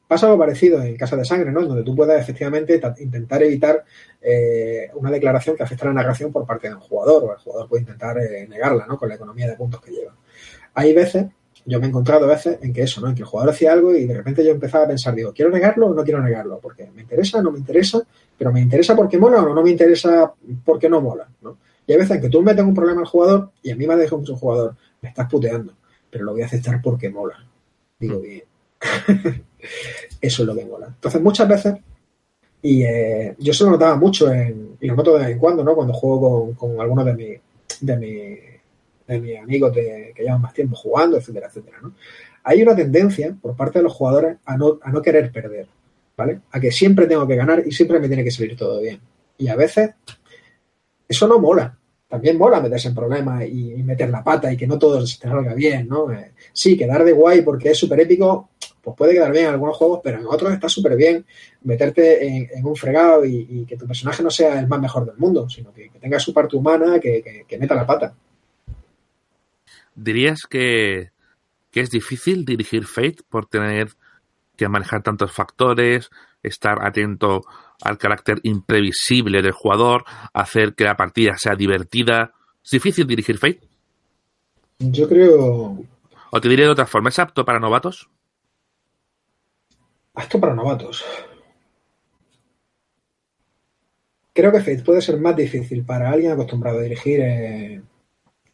Pasa 0.07 0.27
algo 0.27 0.39
parecido 0.39 0.83
en 0.83 0.97
Casa 0.97 1.17
de 1.17 1.25
Sangre, 1.25 1.51
¿no? 1.51 1.63
Donde 1.63 1.83
tú 1.83 1.97
puedes 1.97 2.21
efectivamente 2.21 2.81
intentar 2.99 3.43
evitar 3.43 3.85
eh, 4.21 4.91
una 4.95 5.11
declaración 5.11 5.57
que 5.57 5.63
afecte 5.63 5.85
a 5.85 5.89
la 5.89 5.95
narración 5.95 6.31
por 6.31 6.47
parte 6.47 6.69
de 6.69 6.75
un 6.75 6.81
jugador, 6.81 7.25
o 7.25 7.33
el 7.33 7.39
jugador 7.39 7.69
puede 7.69 7.83
intentar 7.83 8.19
eh, 8.19 8.47
negarla, 8.49 8.87
¿no? 8.87 8.99
Con 8.99 9.09
la 9.09 9.15
economía 9.15 9.49
de 9.49 9.57
puntos 9.57 9.81
que 9.81 9.93
lleva. 9.93 10.15
Hay 10.75 10.93
veces, 10.93 11.27
yo 11.65 11.81
me 11.81 11.87
he 11.87 11.89
encontrado 11.89 12.27
veces 12.27 12.59
en 12.61 12.73
que 12.73 12.83
eso, 12.83 13.01
¿no? 13.01 13.09
En 13.09 13.15
que 13.15 13.23
el 13.23 13.27
jugador 13.27 13.53
hacía 13.53 13.73
algo 13.73 13.95
y 13.95 14.05
de 14.05 14.15
repente 14.15 14.45
yo 14.45 14.51
empezaba 14.51 14.85
a 14.85 14.89
pensar, 14.89 15.15
digo, 15.15 15.33
¿quiero 15.33 15.51
negarlo 15.51 15.87
o 15.87 15.95
no 15.95 16.05
quiero 16.05 16.23
negarlo? 16.23 16.59
Porque 16.61 16.91
me 16.95 17.03
interesa, 17.03 17.41
no 17.41 17.51
me 17.51 17.59
interesa, 17.59 18.03
pero 18.37 18.53
me 18.53 18.61
interesa 18.61 18.95
porque 18.95 19.17
mola 19.17 19.41
o 19.43 19.55
no 19.55 19.63
me 19.63 19.71
interesa 19.71 20.33
porque 20.65 20.89
no 20.89 21.01
mola, 21.01 21.29
¿no? 21.41 21.57
Y 21.87 21.93
hay 21.93 21.99
veces 21.99 22.17
en 22.17 22.23
que 22.23 22.29
tú 22.29 22.43
metes 22.43 22.65
un 22.65 22.75
problema 22.75 23.01
al 23.01 23.07
jugador 23.07 23.51
y 23.63 23.71
a 23.71 23.77
mí 23.77 23.87
me 23.87 23.95
ha 23.95 23.97
dejado 23.97 24.19
mucho 24.19 24.37
jugador, 24.37 24.77
me 25.01 25.09
estás 25.09 25.29
puteando, 25.31 25.75
pero 26.11 26.25
lo 26.25 26.33
voy 26.33 26.43
a 26.43 26.47
aceptar 26.47 26.81
porque 26.83 27.09
mola. 27.11 27.47
Digo, 27.99 28.21
bien. 28.21 28.45
Eso 30.21 30.43
es 30.43 30.47
lo 30.47 30.55
que 30.55 30.65
mola. 30.65 30.87
Entonces, 30.87 31.21
muchas 31.21 31.49
veces, 31.49 31.75
y 32.63 32.83
eh, 32.83 33.35
yo 33.39 33.53
se 33.53 33.65
lo 33.65 33.71
notaba 33.71 33.97
mucho, 33.97 34.33
en, 34.33 34.77
y 34.81 34.87
lo 34.87 34.97
noto 34.97 35.15
de 35.15 35.21
vez 35.21 35.33
en 35.33 35.39
cuando, 35.39 35.65
¿no? 35.65 35.75
Cuando 35.75 35.93
juego 35.93 36.53
con, 36.57 36.81
algunos 36.81 37.05
de, 37.05 37.15
mi, 37.15 37.29
de, 37.81 37.97
mi, 37.97 38.15
de 39.07 39.21
mis 39.21 39.39
amigos 39.39 39.73
que 39.73 40.15
llevan 40.19 40.41
más 40.41 40.55
tiempo 40.55 40.77
jugando, 40.77 41.17
etcétera, 41.17 41.49
etcétera, 41.49 41.79
¿no? 41.83 41.95
Hay 42.45 42.63
una 42.63 42.77
tendencia 42.77 43.35
por 43.41 43.57
parte 43.57 43.79
de 43.79 43.85
los 43.85 43.93
jugadores 43.93 44.37
a 44.45 44.57
no, 44.57 44.79
a 44.83 44.93
no 44.93 45.01
querer 45.01 45.33
perder, 45.33 45.67
¿vale? 46.17 46.41
A 46.51 46.61
que 46.61 46.71
siempre 46.71 47.07
tengo 47.07 47.27
que 47.27 47.37
ganar 47.37 47.63
y 47.67 47.73
siempre 47.73 47.99
me 47.99 48.09
tiene 48.09 48.23
que 48.23 48.31
salir 48.31 48.57
todo 48.57 48.81
bien. 48.81 49.01
Y 49.39 49.49
a 49.49 49.57
veces 49.57 49.91
eso 51.09 51.27
no 51.27 51.39
mola 51.39 51.79
también 52.15 52.39
mola 52.39 52.61
meterse 52.61 52.87
en 52.87 52.95
problemas 52.95 53.45
y, 53.45 53.83
meter 53.83 54.09
la 54.09 54.23
pata 54.23 54.53
y 54.53 54.57
que 54.57 54.69
no 54.69 54.79
todo 54.79 55.05
se 55.05 55.19
te 55.19 55.27
salga 55.27 55.53
bien, 55.53 55.89
¿no? 55.89 56.13
Eh, 56.13 56.31
sí, 56.53 56.77
quedar 56.77 57.03
de 57.03 57.11
guay 57.11 57.43
porque 57.43 57.73
es 57.73 57.79
súper 57.79 57.99
épico, 57.99 58.51
pues 58.85 58.97
puede 58.97 59.15
quedar 59.15 59.33
bien 59.33 59.47
en 59.47 59.53
algunos 59.53 59.77
juegos, 59.77 60.01
pero 60.05 60.21
en 60.21 60.27
otros 60.27 60.53
está 60.53 60.69
súper 60.69 60.97
bien 60.97 61.25
meterte 61.63 62.27
en, 62.27 62.65
un 62.65 62.77
fregado 62.77 63.25
y, 63.25 63.65
que 63.67 63.77
tu 63.77 63.87
personaje 63.87 64.23
no 64.23 64.31
sea 64.31 64.59
el 64.59 64.69
más 64.69 64.81
mejor 64.81 65.07
del 65.07 65.17
mundo, 65.17 65.49
sino 65.49 65.73
que, 65.73 65.91
tenga 66.01 66.19
su 66.19 66.35
parte 66.35 66.57
humana, 66.57 67.01
que, 67.01 67.45
meta 67.59 67.75
la 67.75 67.87
pata. 67.87 68.15
¿Dirías 69.95 70.43
que, 70.49 71.11
que 71.71 71.81
es 71.81 71.91
difícil 71.91 72.45
dirigir 72.45 72.85
Fate 72.85 73.23
por 73.29 73.47
tener 73.47 73.89
que 74.57 74.69
manejar 74.69 75.03
tantos 75.03 75.33
factores, 75.33 76.11
estar 76.43 76.85
atento 76.87 77.43
al 77.83 77.99
carácter 77.99 78.39
imprevisible 78.43 79.43
del 79.43 79.53
jugador, 79.53 80.05
hacer 80.33 80.75
que 80.75 80.85
la 80.85 80.97
partida 80.97 81.37
sea 81.37 81.55
divertida. 81.55 82.33
¿Es 82.63 82.71
difícil 82.71 83.07
dirigir 83.07 83.39
Fate? 83.39 83.61
Yo 84.79 85.09
creo. 85.09 85.79
O 86.31 86.41
te 86.41 86.49
diré 86.49 86.65
de 86.65 86.71
otra 86.71 86.87
forma, 86.87 87.09
¿es 87.09 87.19
apto 87.19 87.45
para 87.45 87.61
novatos? 87.61 88.09
Apto 90.15 90.41
para 90.41 90.55
novatos. 90.55 91.05
Creo 94.33 94.51
que 94.51 94.61
Fate 94.61 94.83
puede 94.83 95.01
ser 95.01 95.19
más 95.19 95.37
difícil 95.37 95.85
para 95.85 96.11
alguien 96.11 96.33
acostumbrado 96.33 96.79
a 96.79 96.83
dirigir 96.83 97.21
eh, 97.21 97.81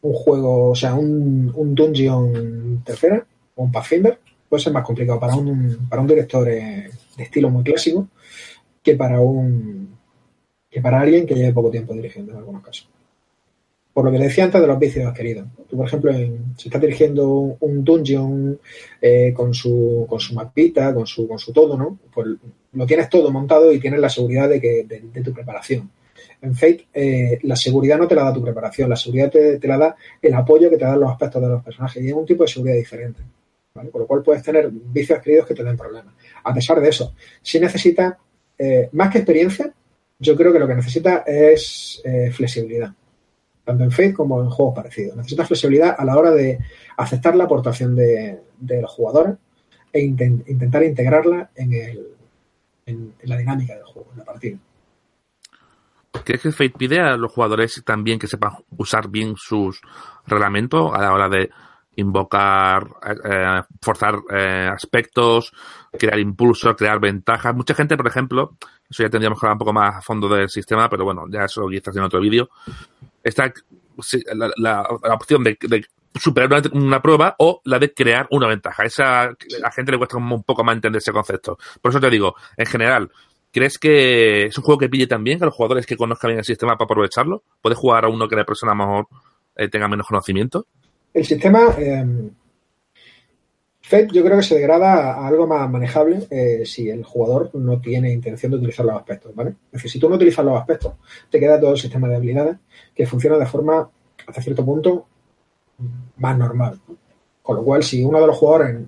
un 0.01 0.13
juego, 0.13 0.69
o 0.69 0.75
sea, 0.75 0.93
un, 0.93 1.51
un 1.55 1.75
dungeon 1.75 2.83
tercera, 2.83 3.25
o 3.55 3.63
un 3.63 3.71
Pathfinder. 3.71 4.19
Puede 4.47 4.63
ser 4.63 4.73
más 4.73 4.83
complicado 4.83 5.19
para 5.19 5.35
un, 5.35 5.87
para 5.89 6.01
un 6.01 6.07
director 6.07 6.47
eh, 6.49 6.89
de 7.17 7.23
estilo 7.23 7.49
muy 7.49 7.63
clásico 7.63 8.07
que 8.83 8.95
para 8.95 9.19
un 9.19 9.97
que 10.69 10.81
para 10.81 11.01
alguien 11.01 11.25
que 11.25 11.35
lleve 11.35 11.53
poco 11.53 11.69
tiempo 11.69 11.93
dirigiendo 11.93 12.31
en 12.31 12.37
algunos 12.39 12.63
casos. 12.63 12.87
Por 13.93 14.05
lo 14.05 14.11
que 14.11 14.19
le 14.19 14.25
decía 14.25 14.45
antes 14.45 14.61
de 14.61 14.67
los 14.67 14.79
vicios 14.79 15.05
adquiridos. 15.05 15.47
Tú, 15.69 15.75
por 15.75 15.85
ejemplo, 15.85 16.13
si 16.57 16.69
estás 16.69 16.79
dirigiendo 16.79 17.57
un 17.59 17.83
dungeon 17.83 18.59
eh, 19.01 19.33
con, 19.33 19.53
su, 19.53 20.05
con 20.07 20.19
su 20.19 20.33
mapita, 20.33 20.93
con 20.93 21.05
su, 21.05 21.27
con 21.27 21.37
su 21.37 21.51
todo, 21.51 21.77
¿no? 21.77 21.99
Pues 22.13 22.27
lo 22.73 22.85
tienes 22.85 23.09
todo 23.09 23.31
montado 23.31 23.71
y 23.71 23.79
tienes 23.79 23.99
la 23.99 24.09
seguridad 24.09 24.47
de, 24.47 24.61
que, 24.61 24.85
de, 24.85 25.21
tu 25.21 25.33
preparación. 25.33 25.89
En 26.41 26.55
Fate, 26.55 26.87
eh, 26.93 27.39
la 27.43 27.55
seguridad 27.55 27.97
no 27.97 28.07
te 28.07 28.15
la 28.15 28.23
da 28.23 28.33
tu 28.33 28.41
preparación, 28.41 28.89
la 28.89 28.95
seguridad 28.95 29.29
te, 29.29 29.67
la 29.67 29.77
da 29.77 29.95
el 30.21 30.33
apoyo 30.33 30.69
que 30.69 30.77
te 30.77 30.85
dan 30.85 30.99
los 30.99 31.11
aspectos 31.11 31.41
de 31.41 31.49
los 31.49 31.63
personajes 31.63 32.01
y 32.01 32.07
es 32.07 32.13
un 32.13 32.25
tipo 32.25 32.43
de 32.43 32.49
seguridad 32.49 32.75
diferente. 32.75 33.21
Con 33.73 33.89
lo 33.93 34.07
cual 34.07 34.21
puedes 34.21 34.43
tener 34.43 34.69
vicios 34.69 35.17
adquiridos 35.17 35.47
que 35.47 35.53
te 35.53 35.63
den 35.63 35.77
problemas. 35.77 36.13
A 36.43 36.53
pesar 36.53 36.79
de 36.81 36.89
eso, 36.89 37.13
si 37.41 37.59
necesitas 37.59 38.15
eh, 38.57 38.89
más 38.91 39.11
que 39.11 39.19
experiencia, 39.19 39.73
yo 40.19 40.35
creo 40.35 40.51
que 40.51 40.59
lo 40.59 40.67
que 40.67 40.75
necesita 40.75 41.23
es 41.25 42.01
eh, 42.03 42.31
flexibilidad, 42.31 42.93
tanto 43.63 43.83
en 43.83 43.91
Fate 43.91 44.13
como 44.13 44.41
en 44.41 44.49
juegos 44.49 44.75
parecidos. 44.75 45.15
Necesita 45.15 45.45
flexibilidad 45.45 45.95
a 45.97 46.05
la 46.05 46.17
hora 46.17 46.31
de 46.31 46.59
aceptar 46.97 47.35
la 47.35 47.45
aportación 47.45 47.95
de, 47.95 48.39
los 48.59 48.91
jugadores 48.91 49.37
e 49.93 50.01
intentar 50.01 50.83
integrarla 50.83 51.51
en, 51.55 51.73
el, 51.73 52.07
en, 52.85 53.13
la 53.23 53.37
dinámica 53.37 53.75
del 53.75 53.83
juego, 53.83 54.09
en 54.13 54.19
la 54.19 54.25
partida. 54.25 54.57
¿Crees 56.23 56.41
que 56.41 56.51
Fate 56.51 56.73
pide 56.77 56.99
a 56.99 57.15
los 57.15 57.31
jugadores 57.31 57.81
también 57.85 58.19
que 58.19 58.27
sepan 58.27 58.51
usar 58.77 59.09
bien 59.09 59.35
sus 59.37 59.81
reglamentos 60.27 60.91
a 60.93 61.01
la 61.01 61.13
hora 61.13 61.29
de 61.29 61.49
invocar, 61.95 62.87
eh, 63.25 63.61
forzar 63.81 64.15
eh, 64.29 64.67
aspectos, 64.71 65.53
crear 65.97 66.19
impulsos, 66.19 66.75
crear 66.75 66.99
ventajas. 66.99 67.55
Mucha 67.55 67.73
gente, 67.73 67.97
por 67.97 68.07
ejemplo, 68.07 68.57
eso 68.89 69.03
ya 69.03 69.09
tendríamos 69.09 69.39
que 69.39 69.45
hablar 69.45 69.55
un 69.55 69.59
poco 69.59 69.73
más 69.73 69.95
a 69.97 70.01
fondo 70.01 70.27
del 70.29 70.49
sistema, 70.49 70.89
pero 70.89 71.03
bueno, 71.03 71.25
ya 71.29 71.45
eso 71.45 71.67
quizás 71.67 71.95
en 71.95 72.03
otro 72.03 72.19
vídeo. 72.19 72.49
Está 73.23 73.53
la, 74.57 74.87
opción 75.13 75.43
de, 75.43 75.57
superar 76.15 76.61
una, 76.73 77.01
prueba 77.01 77.35
o 77.39 77.61
la 77.65 77.77
de 77.77 77.93
crear 77.93 78.27
una 78.31 78.47
ventaja. 78.47 78.83
Esa 78.83 79.23
a 79.23 79.35
la 79.59 79.71
gente 79.71 79.91
le 79.91 79.97
cuesta 79.97 80.17
un 80.17 80.43
poco 80.43 80.63
más 80.63 80.75
entender 80.75 80.99
ese 80.99 81.11
concepto. 81.11 81.57
Por 81.81 81.91
eso 81.91 81.99
te 81.99 82.09
digo, 82.09 82.35
en 82.57 82.65
general, 82.65 83.11
¿crees 83.51 83.77
que 83.77 84.45
es 84.45 84.57
un 84.57 84.63
juego 84.63 84.79
que 84.79 84.89
pille 84.89 85.07
también 85.07 85.41
a 85.43 85.45
los 85.45 85.55
jugadores 85.55 85.85
que 85.85 85.97
conozcan 85.97 86.29
bien 86.29 86.39
el 86.39 86.45
sistema 86.45 86.77
para 86.77 86.85
aprovecharlo? 86.85 87.43
¿Puedes 87.61 87.77
jugar 87.77 88.05
a 88.05 88.09
uno 88.09 88.27
que 88.27 88.35
la 88.35 88.45
persona 88.45 88.73
mejor 88.73 89.07
eh, 89.55 89.67
tenga 89.67 89.87
menos 89.87 90.07
conocimiento? 90.07 90.65
El 91.13 91.25
sistema 91.25 91.75
eh, 91.77 92.05
yo 94.11 94.23
creo 94.23 94.37
que 94.37 94.43
se 94.43 94.55
degrada 94.55 95.13
a 95.13 95.27
algo 95.27 95.47
más 95.47 95.69
manejable 95.69 96.27
eh, 96.29 96.65
si 96.65 96.89
el 96.89 97.03
jugador 97.03 97.49
no 97.53 97.79
tiene 97.79 98.11
intención 98.11 98.51
de 98.51 98.57
utilizar 98.57 98.85
los 98.85 98.95
aspectos, 98.95 99.35
¿vale? 99.35 99.51
Es 99.67 99.73
decir, 99.73 99.91
si 99.91 99.99
tú 99.99 100.09
no 100.09 100.15
utilizas 100.15 100.45
los 100.45 100.59
aspectos, 100.59 100.93
te 101.29 101.39
queda 101.39 101.59
todo 101.59 101.71
el 101.71 101.77
sistema 101.77 102.07
de 102.07 102.15
habilidades 102.15 102.57
que 102.95 103.05
funciona 103.05 103.37
de 103.37 103.45
forma, 103.45 103.89
hasta 104.27 104.41
cierto 104.41 104.65
punto, 104.65 105.07
más 106.17 106.37
normal. 106.37 106.79
Con 107.41 107.55
lo 107.57 107.63
cual, 107.63 107.83
si 107.83 108.03
uno 108.03 108.19
de 108.21 108.27
los 108.27 108.37
jugadores 108.37 108.81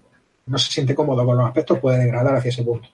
no 0.46 0.58
se 0.58 0.72
siente 0.72 0.96
cómodo 0.96 1.26
con 1.26 1.38
los 1.38 1.46
aspectos, 1.46 1.80
puede 1.80 2.00
degradar 2.00 2.36
hacia 2.36 2.50
ese 2.50 2.64
punto. 2.64 2.88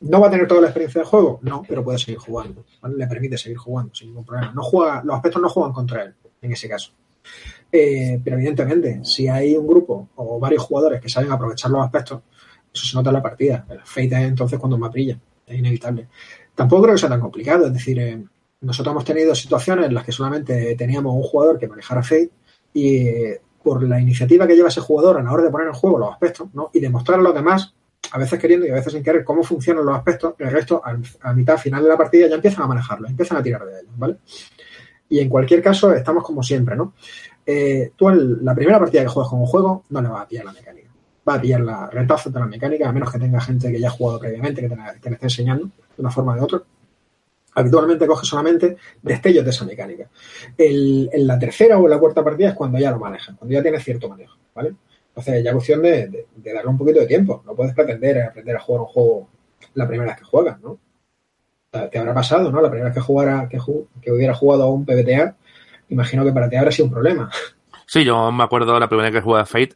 ¿No 0.00 0.20
va 0.20 0.28
a 0.28 0.30
tener 0.30 0.46
toda 0.46 0.60
la 0.60 0.68
experiencia 0.68 1.00
de 1.00 1.06
juego? 1.06 1.40
No, 1.42 1.64
pero 1.66 1.82
puede 1.82 1.98
seguir 1.98 2.18
jugando. 2.18 2.64
Le 2.96 3.06
permite 3.06 3.36
seguir 3.36 3.58
jugando 3.58 3.94
sin 3.94 4.08
ningún 4.08 4.24
problema. 4.24 4.52
No 4.52 4.62
juega, 4.62 5.02
los 5.04 5.16
aspectos 5.16 5.42
no 5.42 5.48
juegan 5.48 5.72
contra 5.72 6.04
él, 6.04 6.14
en 6.42 6.52
ese 6.52 6.68
caso. 6.68 6.92
Eh, 7.70 8.20
pero 8.22 8.36
evidentemente, 8.36 9.00
si 9.04 9.28
hay 9.28 9.56
un 9.56 9.66
grupo 9.66 10.08
o 10.16 10.38
varios 10.38 10.62
jugadores 10.62 11.00
que 11.00 11.08
saben 11.08 11.30
aprovechar 11.30 11.70
los 11.70 11.84
aspectos, 11.84 12.22
eso 12.72 12.86
se 12.86 12.96
nota 12.96 13.10
en 13.10 13.14
la 13.14 13.22
partida. 13.22 13.66
El 13.68 13.80
fate 13.80 14.06
es 14.06 14.28
entonces 14.28 14.58
cuando 14.58 14.78
más 14.78 14.92
brilla, 14.92 15.18
es 15.46 15.58
inevitable. 15.58 16.08
Tampoco 16.54 16.82
creo 16.82 16.94
que 16.94 17.00
sea 17.00 17.08
tan 17.08 17.20
complicado, 17.20 17.66
es 17.66 17.72
decir, 17.72 17.98
eh, 17.98 18.24
nosotros 18.60 18.92
hemos 18.92 19.04
tenido 19.04 19.34
situaciones 19.34 19.86
en 19.86 19.94
las 19.94 20.04
que 20.04 20.12
solamente 20.12 20.74
teníamos 20.74 21.14
un 21.14 21.22
jugador 21.22 21.58
que 21.58 21.68
manejara 21.68 22.02
Fate 22.02 22.30
y 22.72 22.96
eh, 23.06 23.40
por 23.62 23.82
la 23.82 24.00
iniciativa 24.00 24.46
que 24.46 24.56
lleva 24.56 24.68
ese 24.68 24.80
jugador 24.80 25.18
a 25.18 25.22
la 25.22 25.32
hora 25.32 25.44
de 25.44 25.50
poner 25.50 25.68
en 25.68 25.74
juego 25.74 25.98
los 25.98 26.10
aspectos 26.10 26.48
¿no? 26.54 26.70
y 26.72 26.80
demostrar 26.80 27.20
a 27.20 27.22
los 27.22 27.34
demás, 27.34 27.74
a 28.10 28.18
veces 28.18 28.38
queriendo 28.38 28.66
y 28.66 28.70
a 28.70 28.74
veces 28.74 28.92
sin 28.92 29.02
querer, 29.02 29.24
cómo 29.24 29.42
funcionan 29.42 29.84
los 29.84 29.96
aspectos, 29.96 30.34
el 30.38 30.50
resto, 30.50 30.82
a, 30.84 31.32
mitad 31.32 31.58
final 31.58 31.82
de 31.82 31.88
la 31.88 31.96
partida, 31.96 32.26
ya 32.26 32.36
empiezan 32.36 32.64
a 32.64 32.66
manejarlo, 32.66 33.08
empiezan 33.08 33.36
a 33.36 33.42
tirar 33.42 33.64
de 33.64 33.80
ellos, 33.80 33.92
¿vale? 33.96 34.16
Y 35.08 35.20
en 35.20 35.28
cualquier 35.28 35.62
caso, 35.62 35.92
estamos 35.92 36.24
como 36.24 36.42
siempre, 36.42 36.76
¿no? 36.76 36.94
Eh, 37.44 37.92
tú 37.96 38.10
la 38.10 38.54
primera 38.54 38.78
partida 38.78 39.02
que 39.02 39.08
juegas 39.08 39.30
con 39.30 39.40
un 39.40 39.46
juego 39.46 39.84
no 39.88 40.02
le 40.02 40.08
vas 40.08 40.22
a 40.22 40.28
pillar 40.28 40.44
la 40.44 40.52
mecánica. 40.52 40.90
Va 41.26 41.34
a 41.34 41.40
pillar 41.40 41.60
la 41.60 41.88
retazo 41.88 42.30
de 42.30 42.40
la 42.40 42.46
mecánica, 42.46 42.88
a 42.88 42.92
menos 42.92 43.10
que 43.10 43.18
tenga 43.18 43.40
gente 43.40 43.72
que 43.72 43.80
ya 43.80 43.88
ha 43.88 43.92
jugado 43.92 44.18
previamente, 44.18 44.60
que 44.60 44.68
te, 44.68 44.76
la, 44.76 44.90
esté 44.92 45.18
enseñando 45.20 45.66
de 45.66 46.02
una 46.02 46.10
forma 46.10 46.32
o 46.32 46.36
de 46.36 46.42
otra. 46.42 46.62
Habitualmente 47.54 48.06
coge 48.06 48.26
solamente 48.26 48.76
destellos 49.02 49.44
de 49.44 49.50
esa 49.50 49.64
mecánica. 49.64 50.08
en 50.58 51.26
la 51.26 51.38
tercera 51.38 51.78
o 51.78 51.84
en 51.84 51.90
la 51.90 51.98
cuarta 51.98 52.22
partida 52.22 52.50
es 52.50 52.54
cuando 52.54 52.78
ya 52.78 52.90
lo 52.90 52.98
maneja, 52.98 53.34
cuando 53.34 53.52
ya 53.52 53.62
tiene 53.62 53.80
cierto 53.80 54.08
manejo, 54.08 54.36
¿vale? 54.54 54.74
Entonces 55.18 55.42
ya 55.42 55.50
es 55.50 55.54
cuestión 55.54 55.82
de, 55.82 56.26
darle 56.36 56.70
un 56.70 56.78
poquito 56.78 57.00
de 57.00 57.06
tiempo. 57.06 57.42
No 57.44 57.54
puedes 57.54 57.74
pretender 57.74 58.22
aprender 58.22 58.56
a 58.56 58.60
jugar 58.60 58.82
un 58.82 58.86
juego 58.86 59.28
la 59.74 59.88
primera 59.88 60.12
vez 60.12 60.20
que 60.20 60.24
juegas, 60.24 60.60
¿no? 60.60 60.78
Te 61.70 61.98
habrá 61.98 62.14
pasado, 62.14 62.50
¿no? 62.50 62.62
La 62.62 62.70
primera 62.70 62.88
vez 62.88 62.94
que 62.94 63.00
jugara, 63.00 63.46
que, 63.48 63.58
que 64.00 64.10
hubiera 64.10 64.34
jugado 64.34 64.62
a 64.62 64.72
un 64.72 64.86
PBTA, 64.86 65.36
imagino 65.90 66.24
que 66.24 66.32
para 66.32 66.48
ti 66.48 66.56
habrá 66.56 66.72
sido 66.72 66.86
un 66.86 66.92
problema. 66.92 67.30
Sí, 67.86 68.04
yo 68.04 68.32
me 68.32 68.44
acuerdo 68.44 68.78
la 68.78 68.88
primera 68.88 69.10
vez 69.10 69.18
que 69.18 69.24
jugué 69.24 69.40
a 69.40 69.46
Fate, 69.46 69.74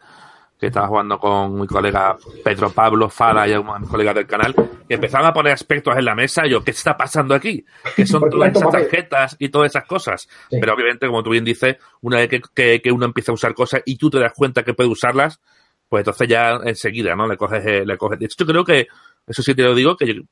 que 0.58 0.68
estaba 0.68 0.86
jugando 0.86 1.18
con 1.18 1.60
mi 1.60 1.66
colega 1.66 2.16
Pedro 2.44 2.70
Pablo 2.70 3.10
Fala 3.10 3.48
y 3.48 3.52
algunos 3.52 3.88
colegas 3.88 4.14
del 4.14 4.26
canal, 4.26 4.54
y 4.88 4.94
empezaban 4.94 5.26
a 5.26 5.32
poner 5.32 5.52
aspectos 5.52 5.96
en 5.96 6.04
la 6.04 6.14
mesa, 6.14 6.46
y 6.46 6.50
yo, 6.50 6.62
¿qué 6.62 6.70
está 6.70 6.96
pasando 6.96 7.34
aquí? 7.34 7.64
¿Qué 7.96 8.06
son 8.06 8.22
todas 8.30 8.54
esas 8.54 8.70
tarjetas 8.70 9.36
y 9.38 9.48
todas 9.48 9.72
esas 9.72 9.84
cosas? 9.86 10.28
Pero 10.48 10.74
obviamente, 10.74 11.06
como 11.06 11.22
tú 11.22 11.30
bien 11.30 11.44
dices, 11.44 11.76
una 12.00 12.18
vez 12.18 12.28
que, 12.54 12.80
que, 12.80 12.92
uno 12.92 13.06
empieza 13.06 13.32
a 13.32 13.34
usar 13.34 13.54
cosas 13.54 13.82
y 13.84 13.96
tú 13.96 14.08
te 14.08 14.18
das 14.18 14.32
cuenta 14.34 14.62
que 14.62 14.72
puede 14.72 14.88
usarlas, 14.88 15.40
pues 15.88 16.02
entonces 16.02 16.28
ya 16.28 16.60
enseguida, 16.64 17.14
¿no? 17.16 17.26
Le 17.26 17.36
coges, 17.36 17.66
eh, 17.66 17.84
le 17.84 17.98
coges. 17.98 18.18
De 18.18 18.26
hecho, 18.26 18.36
yo 18.38 18.46
creo 18.46 18.64
que, 18.64 18.86
eso 19.26 19.42
sí 19.42 19.54
te 19.54 19.62
lo 19.62 19.74
digo, 19.74 19.96
que 19.96 20.22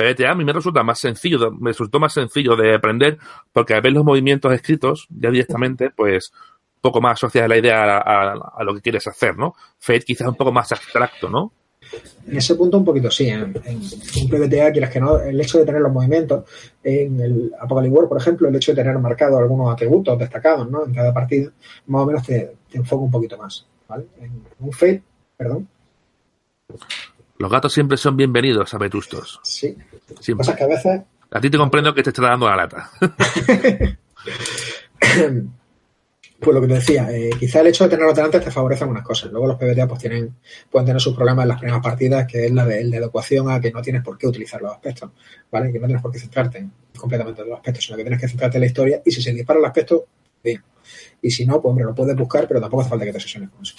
PBTA 0.00 0.30
a 0.30 0.34
mí 0.34 0.44
me 0.44 0.52
resulta 0.52 0.82
más 0.82 0.98
sencillo, 0.98 1.50
me 1.52 1.70
resultó 1.70 2.00
más 2.00 2.12
sencillo 2.12 2.56
de 2.56 2.74
aprender 2.74 3.18
porque 3.52 3.74
al 3.74 3.82
ver 3.82 3.92
los 3.92 4.04
movimientos 4.04 4.52
escritos 4.52 5.06
ya 5.10 5.30
directamente, 5.30 5.90
pues 5.90 6.32
poco 6.80 7.00
más 7.00 7.14
asocias 7.14 7.48
la 7.48 7.58
idea 7.58 7.98
a, 7.98 8.64
lo 8.64 8.74
que 8.74 8.80
quieres 8.80 9.06
hacer, 9.06 9.36
¿no? 9.36 9.54
Fate 9.78 10.00
quizás 10.00 10.28
un 10.28 10.34
poco 10.34 10.52
más 10.52 10.72
abstracto, 10.72 11.28
¿no? 11.28 11.52
En 12.26 12.36
ese 12.36 12.54
punto 12.54 12.78
un 12.78 12.84
poquito 12.84 13.10
sí. 13.10 13.28
En, 13.28 13.52
un 13.52 14.28
PBTA, 14.28 14.72
quieras 14.72 14.90
que 14.90 15.00
no, 15.00 15.18
el 15.18 15.38
hecho 15.40 15.58
de 15.58 15.66
tener 15.66 15.80
los 15.82 15.92
movimientos, 15.92 16.44
en 16.82 17.20
el 17.20 17.52
Apocalypse 17.60 17.98
War, 17.98 18.08
por 18.08 18.18
ejemplo, 18.18 18.48
el 18.48 18.56
hecho 18.56 18.72
de 18.72 18.82
tener 18.82 18.98
marcado 18.98 19.36
algunos 19.36 19.72
atributos 19.72 20.18
destacados, 20.18 20.70
¿no? 20.70 20.86
En 20.86 20.94
cada 20.94 21.12
partida, 21.12 21.50
más 21.88 22.02
o 22.02 22.06
menos 22.06 22.24
te, 22.24 22.54
te 22.70 22.78
enfoca 22.78 23.02
un 23.02 23.10
poquito 23.10 23.36
más, 23.36 23.66
¿vale? 23.88 24.06
En 24.20 24.42
un 24.60 24.72
Fate, 24.72 25.02
perdón, 25.36 25.68
los 27.40 27.50
gatos 27.50 27.72
siempre 27.72 27.96
son 27.96 28.18
bienvenidos 28.18 28.74
a 28.74 28.78
Vetustos. 28.78 29.40
Sí. 29.42 29.74
Siempre. 30.20 30.46
que 30.54 30.62
a 30.62 30.66
veces. 30.66 31.00
A 31.30 31.40
ti 31.40 31.48
te 31.48 31.56
comprendo 31.56 31.94
que 31.94 32.02
te 32.02 32.10
está 32.10 32.22
dando 32.22 32.46
la 32.46 32.56
lata. 32.56 32.90
Pues 36.40 36.54
lo 36.54 36.62
que 36.62 36.68
te 36.68 36.74
decía, 36.74 37.06
eh, 37.12 37.28
quizá 37.38 37.60
el 37.60 37.66
hecho 37.66 37.84
de 37.84 37.90
tenerlo 37.90 38.14
delante 38.14 38.40
te 38.40 38.50
favorece 38.50 38.84
algunas 38.84 39.04
cosas. 39.04 39.30
Luego 39.30 39.46
los 39.46 39.58
PBTA 39.58 39.86
pues 39.86 40.00
tienen, 40.00 40.36
pueden 40.70 40.86
tener 40.86 40.98
sus 40.98 41.14
problemas 41.14 41.42
en 41.42 41.48
las 41.50 41.58
primeras 41.58 41.82
partidas, 41.82 42.26
que 42.26 42.46
es 42.46 42.50
la 42.50 42.64
de, 42.64 42.82
de 42.82 42.96
adecuación 42.96 43.50
a 43.50 43.60
que 43.60 43.70
no 43.70 43.82
tienes 43.82 44.02
por 44.02 44.16
qué 44.16 44.26
utilizar 44.26 44.62
los 44.62 44.72
aspectos, 44.72 45.10
¿vale? 45.50 45.70
Que 45.70 45.78
no 45.78 45.84
tienes 45.84 46.02
por 46.02 46.10
qué 46.10 46.18
centrarte 46.18 46.66
completamente 46.96 47.42
en 47.42 47.50
los 47.50 47.58
aspectos, 47.58 47.84
sino 47.84 47.98
que 47.98 48.04
tienes 48.04 48.18
que 48.22 48.28
centrarte 48.28 48.56
en 48.56 48.60
la 48.62 48.66
historia 48.68 49.02
y 49.04 49.10
si 49.10 49.20
se 49.20 49.34
dispara 49.34 49.58
el 49.58 49.66
aspecto, 49.66 50.06
bien. 50.42 50.62
Y 51.20 51.30
si 51.30 51.44
no, 51.44 51.60
pues 51.60 51.72
hombre, 51.72 51.84
lo 51.84 51.94
puedes 51.94 52.16
buscar, 52.16 52.48
pero 52.48 52.58
tampoco 52.58 52.80
hace 52.80 52.90
falta 52.90 53.04
que 53.04 53.12
te 53.12 53.20
sesiones 53.20 53.50
con 53.50 53.60
eso. 53.60 53.74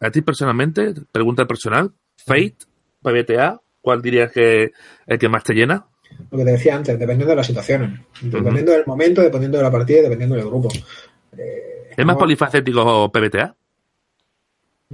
A 0.00 0.10
ti 0.10 0.22
personalmente, 0.22 0.94
pregunta 1.10 1.46
personal, 1.46 1.92
Fate, 2.16 2.56
PBTA, 3.02 3.60
¿cuál 3.80 4.02
dirías 4.02 4.30
que 4.32 4.72
el 5.06 5.18
que 5.18 5.28
más 5.28 5.44
te 5.44 5.54
llena? 5.54 5.86
Lo 6.30 6.38
que 6.38 6.44
te 6.44 6.52
decía 6.52 6.76
antes, 6.76 6.98
dependiendo 6.98 7.30
de 7.30 7.36
las 7.36 7.46
situaciones, 7.46 8.00
dependiendo 8.20 8.72
del 8.72 8.86
momento, 8.86 9.22
dependiendo 9.22 9.58
de 9.58 9.64
la 9.64 9.70
partida 9.70 10.02
dependiendo 10.02 10.36
del 10.36 10.46
grupo. 10.46 10.68
Eh, 11.36 11.92
¿Es 11.96 12.06
más 12.06 12.16
polifacético 12.16 13.10
PBTA? 13.10 13.56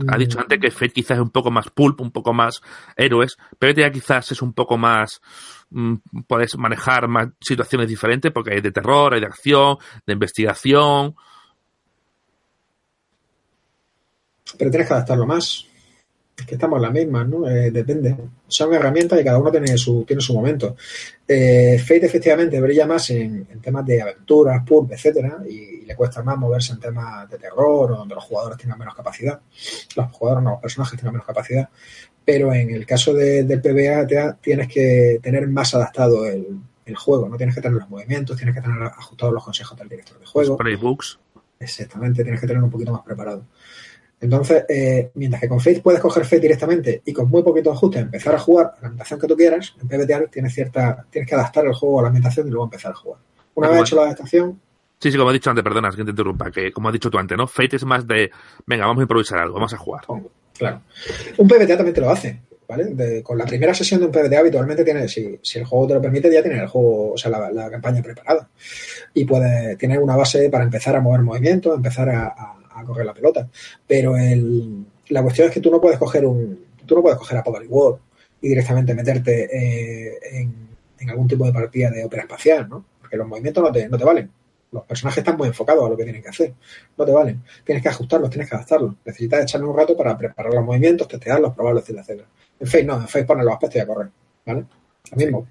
Ha 0.09 0.17
dicho 0.17 0.41
antes 0.41 0.59
que 0.59 0.71
Fate 0.71 0.93
quizás 0.93 1.19
es 1.19 1.23
un 1.23 1.31
poco 1.31 1.51
más 1.51 1.69
pulp, 1.69 2.01
un 2.01 2.11
poco 2.11 2.33
más 2.33 2.63
héroes. 2.97 3.37
PBTA 3.59 3.91
quizás 3.93 4.33
es 4.33 4.41
un 4.41 4.55
poco 4.55 4.79
más. 4.79 5.21
Mm, 5.69 5.97
puedes 6.27 6.57
manejar 6.57 7.09
más 7.09 7.29
situaciones 7.41 7.89
diferentes 7.89 8.33
porque 8.33 8.55
hay 8.55 8.61
de 8.63 8.73
terror, 8.73 9.13
hay 9.13 9.21
de 9.21 9.27
acción, 9.27 9.77
de 10.07 10.15
investigación. 10.15 11.15
Pero 14.59 14.71
tienes 14.71 14.89
que 14.89 14.95
adaptarlo 14.95 15.27
más. 15.27 15.67
Es 16.37 16.47
que 16.47 16.55
estamos 16.55 16.79
en 16.79 16.83
la 16.83 16.91
misma, 16.91 17.25
¿no? 17.25 17.49
Eh, 17.49 17.71
depende. 17.71 18.17
Son 18.49 18.73
herramientas 18.73 19.21
y 19.21 19.25
cada 19.25 19.39
uno 19.39 19.51
tiene 19.51 19.77
su, 19.77 20.05
tiene 20.05 20.23
su 20.23 20.35
momento. 20.35 20.77
Eh, 21.29 21.79
Fate 21.79 22.07
efectivamente 22.07 22.61
brilla 22.61 22.87
más 22.87 23.11
en, 23.11 23.47
temas 23.61 23.85
de 23.85 24.01
aventuras, 24.01 24.65
pulp, 24.67 24.93
etcétera, 24.93 25.39
y, 25.49 25.85
le 25.85 25.97
cuesta 25.97 26.23
más 26.23 26.39
moverse 26.39 26.73
en 26.73 26.81
temas 26.81 27.29
de 27.29 27.39
terror 27.39 27.93
o 27.93 27.97
donde 27.97 28.15
los 28.15 28.25
jugadores 28.25 28.57
tengan 28.57 28.79
menos 28.79 28.95
capacidad. 28.95 29.41
Los 29.97 30.11
jugadores, 30.13 30.45
no, 30.45 30.51
los 30.53 30.61
personajes 30.61 30.99
tengan 30.99 31.15
menos 31.15 31.27
capacidad. 31.27 31.69
Pero 32.25 32.55
en 32.55 32.71
el 32.71 32.87
caso 32.87 33.13
del 33.13 33.61
PBA 33.61 34.37
tienes 34.41 34.69
que 34.69 35.19
tener 35.21 35.49
más 35.49 35.75
adaptado 35.75 36.25
el, 36.25 36.47
el 36.85 36.97
juego, 36.97 37.29
no 37.29 37.37
tienes 37.37 37.55
que 37.55 37.61
tener 37.61 37.79
los 37.79 37.89
movimientos, 37.89 38.37
tienes 38.37 38.55
que 38.55 38.61
tener 38.61 38.83
ajustados 38.83 39.35
los 39.35 39.45
consejos 39.45 39.79
del 39.79 39.89
director 39.89 40.19
de 40.19 40.27
juego. 40.27 40.51
Los 40.51 40.59
playbooks. 40.59 41.19
Exactamente, 41.61 42.23
tienes 42.23 42.41
que 42.41 42.47
tener 42.47 42.63
un 42.63 42.71
poquito 42.71 42.93
más 42.93 43.03
preparado. 43.03 43.45
Entonces, 44.23 44.65
eh, 44.69 45.11
mientras 45.15 45.43
que 45.43 45.49
con 45.49 45.59
Fate 45.59 45.81
puedes 45.81 46.01
coger 46.01 46.25
Fate 46.25 46.41
directamente 46.41 47.03
y 47.05 47.13
con 47.13 47.29
muy 47.29 47.43
poquito 47.43 47.73
ajuste 47.73 47.99
empezar 47.99 48.37
a 48.37 48.39
jugar 48.39 48.67
a 48.67 48.81
la 48.81 48.87
ambientación 48.87 49.21
que 49.21 49.27
tú 49.27 49.37
quieras, 49.37 49.75
en 49.81 49.89
PBTA 49.89 50.27
tienes 50.29 50.55
cierta, 50.55 51.05
tienes 51.11 51.29
que 51.29 51.35
adaptar 51.35 51.67
el 51.67 51.75
juego 51.75 51.99
a 51.99 52.03
la 52.03 52.09
ambientación 52.09 52.47
y 52.47 52.51
luego 52.51 52.65
empezar 52.65 52.93
a 52.93 52.95
jugar. 52.95 53.19
Una 53.55 53.69
vez 53.69 53.81
hecho 53.81 53.97
la 53.97 54.03
adaptación. 54.03 54.61
Sí, 55.01 55.11
sí, 55.11 55.19
como 55.19 55.31
he 55.31 55.35
dicho 55.35 55.51
antes, 55.51 55.65
perdona, 55.65 55.91
que 55.91 56.05
te 56.05 56.11
interrumpa, 56.11 56.53
que 56.53 56.73
como 56.73 56.89
has 56.89 56.93
dicho 56.93 57.11
tú 57.11 57.19
antes, 57.19 57.37
¿no? 57.37 57.49
Fate 57.49 57.75
es 57.75 57.85
más 57.85 58.07
de, 58.07 58.31
venga, 58.65 58.87
vamos 58.87 59.01
a 59.01 59.03
improvisar 59.03 59.41
algo, 59.41 59.55
vamos 59.55 59.75
a 59.75 59.77
jugar. 59.77 60.05
Claro. 60.57 60.83
Un 61.39 61.49
PBTA 61.49 61.77
también 61.77 61.95
te 61.95 62.01
lo 62.01 62.11
hace, 62.11 62.43
¿vale? 62.69 63.25
con 63.25 63.37
la 63.37 63.45
primera 63.45 63.75
sesión 63.75 63.99
de 63.99 64.07
un 64.07 64.13
PBTA 64.13 64.39
habitualmente 64.39 64.85
tiene, 64.85 65.09
si, 65.09 65.41
si, 65.43 65.59
el 65.59 65.65
juego 65.65 65.89
te 65.89 65.95
lo 65.95 66.01
permite, 66.01 66.33
ya 66.33 66.43
tiene 66.43 66.61
el 66.61 66.69
juego, 66.69 67.15
o 67.15 67.19
sea, 67.19 67.33
la, 67.33 67.69
campaña 67.69 68.01
preparada. 68.01 68.49
Y 69.15 69.25
puede 69.25 69.75
tener 69.75 69.99
una 69.99 70.15
base 70.15 70.49
para 70.49 70.63
empezar 70.63 70.95
a 70.95 71.01
mover 71.01 71.23
movimientos, 71.23 71.75
empezar 71.75 72.09
a 72.09 72.29
a 72.29 72.62
correr 72.85 73.07
la 73.07 73.15
pelota. 73.15 73.49
Pero 73.87 74.17
el, 74.17 74.85
la 75.09 75.23
cuestión 75.23 75.49
es 75.49 75.55
que 75.55 75.61
tú 75.61 75.71
no 75.71 75.81
puedes 75.81 75.99
coger 75.99 76.27
un, 76.27 76.59
tú 76.87 76.95
no 76.95 77.03
puedes 77.03 77.19
coger 77.19 77.39
a 77.39 77.43
Power 77.43 77.67
World 77.69 78.01
y 78.41 78.49
directamente 78.49 78.95
meterte 78.95 79.49
eh, 79.53 80.19
en, 80.33 80.73
algún 81.09 81.27
tipo 81.27 81.45
de 81.45 81.53
partida 81.53 81.91
de 81.91 82.05
ópera 82.05 82.23
espacial, 82.23 82.69
¿no? 82.69 82.85
Porque 83.01 83.17
los 83.17 83.27
movimientos 83.27 83.63
no 83.63 83.73
te, 83.73 83.89
no 83.89 83.99
te 83.99 84.05
valen. 84.05 84.31
Los 84.71 84.85
personajes 84.85 85.19
están 85.19 85.37
muy 85.37 85.49
enfocados 85.49 85.85
a 85.85 85.89
lo 85.89 85.97
que 85.97 86.05
tienen 86.05 86.23
que 86.23 86.29
hacer. 86.29 86.55
No 86.97 87.05
te 87.05 87.11
valen. 87.11 87.43
Tienes 87.65 87.83
que 87.83 87.89
ajustarlos, 87.89 88.31
tienes 88.31 88.49
que 88.49 88.55
adaptarlos. 88.55 88.95
Necesitas 89.05 89.43
echarle 89.43 89.67
un 89.67 89.77
rato 89.77 89.97
para 89.97 90.17
preparar 90.17 90.55
los 90.55 90.65
movimientos, 90.65 91.09
testearlos, 91.09 91.55
probarlos, 91.55 91.89
etcétera. 91.89 92.29
En 92.59 92.67
Face 92.67 92.85
no, 92.85 92.95
en 92.95 93.09
Face 93.09 93.25
pones 93.25 93.45
los 93.45 93.53
aspectos 93.53 93.77
y 93.77 93.81
a 93.81 93.87
correr. 93.87 94.11
¿Vale? 94.47 94.65
Lo 95.11 95.17
mismo. 95.17 95.47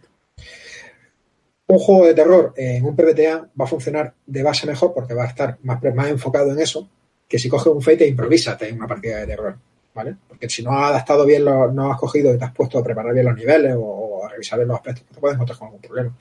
Un 1.67 1.79
juego 1.79 2.07
de 2.07 2.13
terror 2.13 2.53
en 2.55 2.85
un 2.85 2.95
PBTA 2.95 3.49
va 3.59 3.65
a 3.65 3.67
funcionar 3.67 4.13
de 4.25 4.43
base 4.43 4.65
mejor 4.65 4.93
porque 4.93 5.13
va 5.13 5.25
a 5.25 5.27
estar 5.27 5.57
más, 5.63 5.83
más 5.93 6.07
enfocado 6.07 6.51
en 6.51 6.59
eso 6.59 6.89
que 7.31 7.39
si 7.39 7.47
coges 7.47 7.67
un 7.67 7.81
Fate 7.81 8.05
improvísate 8.05 8.67
en 8.67 8.75
una 8.75 8.87
partida 8.87 9.19
de 9.19 9.25
terror, 9.25 9.55
¿vale? 9.95 10.17
Porque 10.27 10.49
si 10.49 10.61
no 10.61 10.77
has 10.77 10.89
adaptado 10.89 11.25
bien, 11.25 11.45
no 11.45 11.89
has 11.89 11.97
cogido 11.97 12.35
y 12.35 12.37
te 12.37 12.43
has 12.43 12.51
puesto 12.51 12.77
a 12.77 12.83
preparar 12.83 13.13
bien 13.13 13.25
los 13.25 13.37
niveles 13.37 13.73
o, 13.79 14.25
a 14.25 14.27
revisar 14.27 14.59
bien 14.59 14.67
los 14.67 14.75
aspectos, 14.75 15.05
te 15.05 15.17
puedes 15.21 15.35
encontrar 15.35 15.57
con 15.57 15.67
algún 15.67 15.81
problema. 15.81 16.13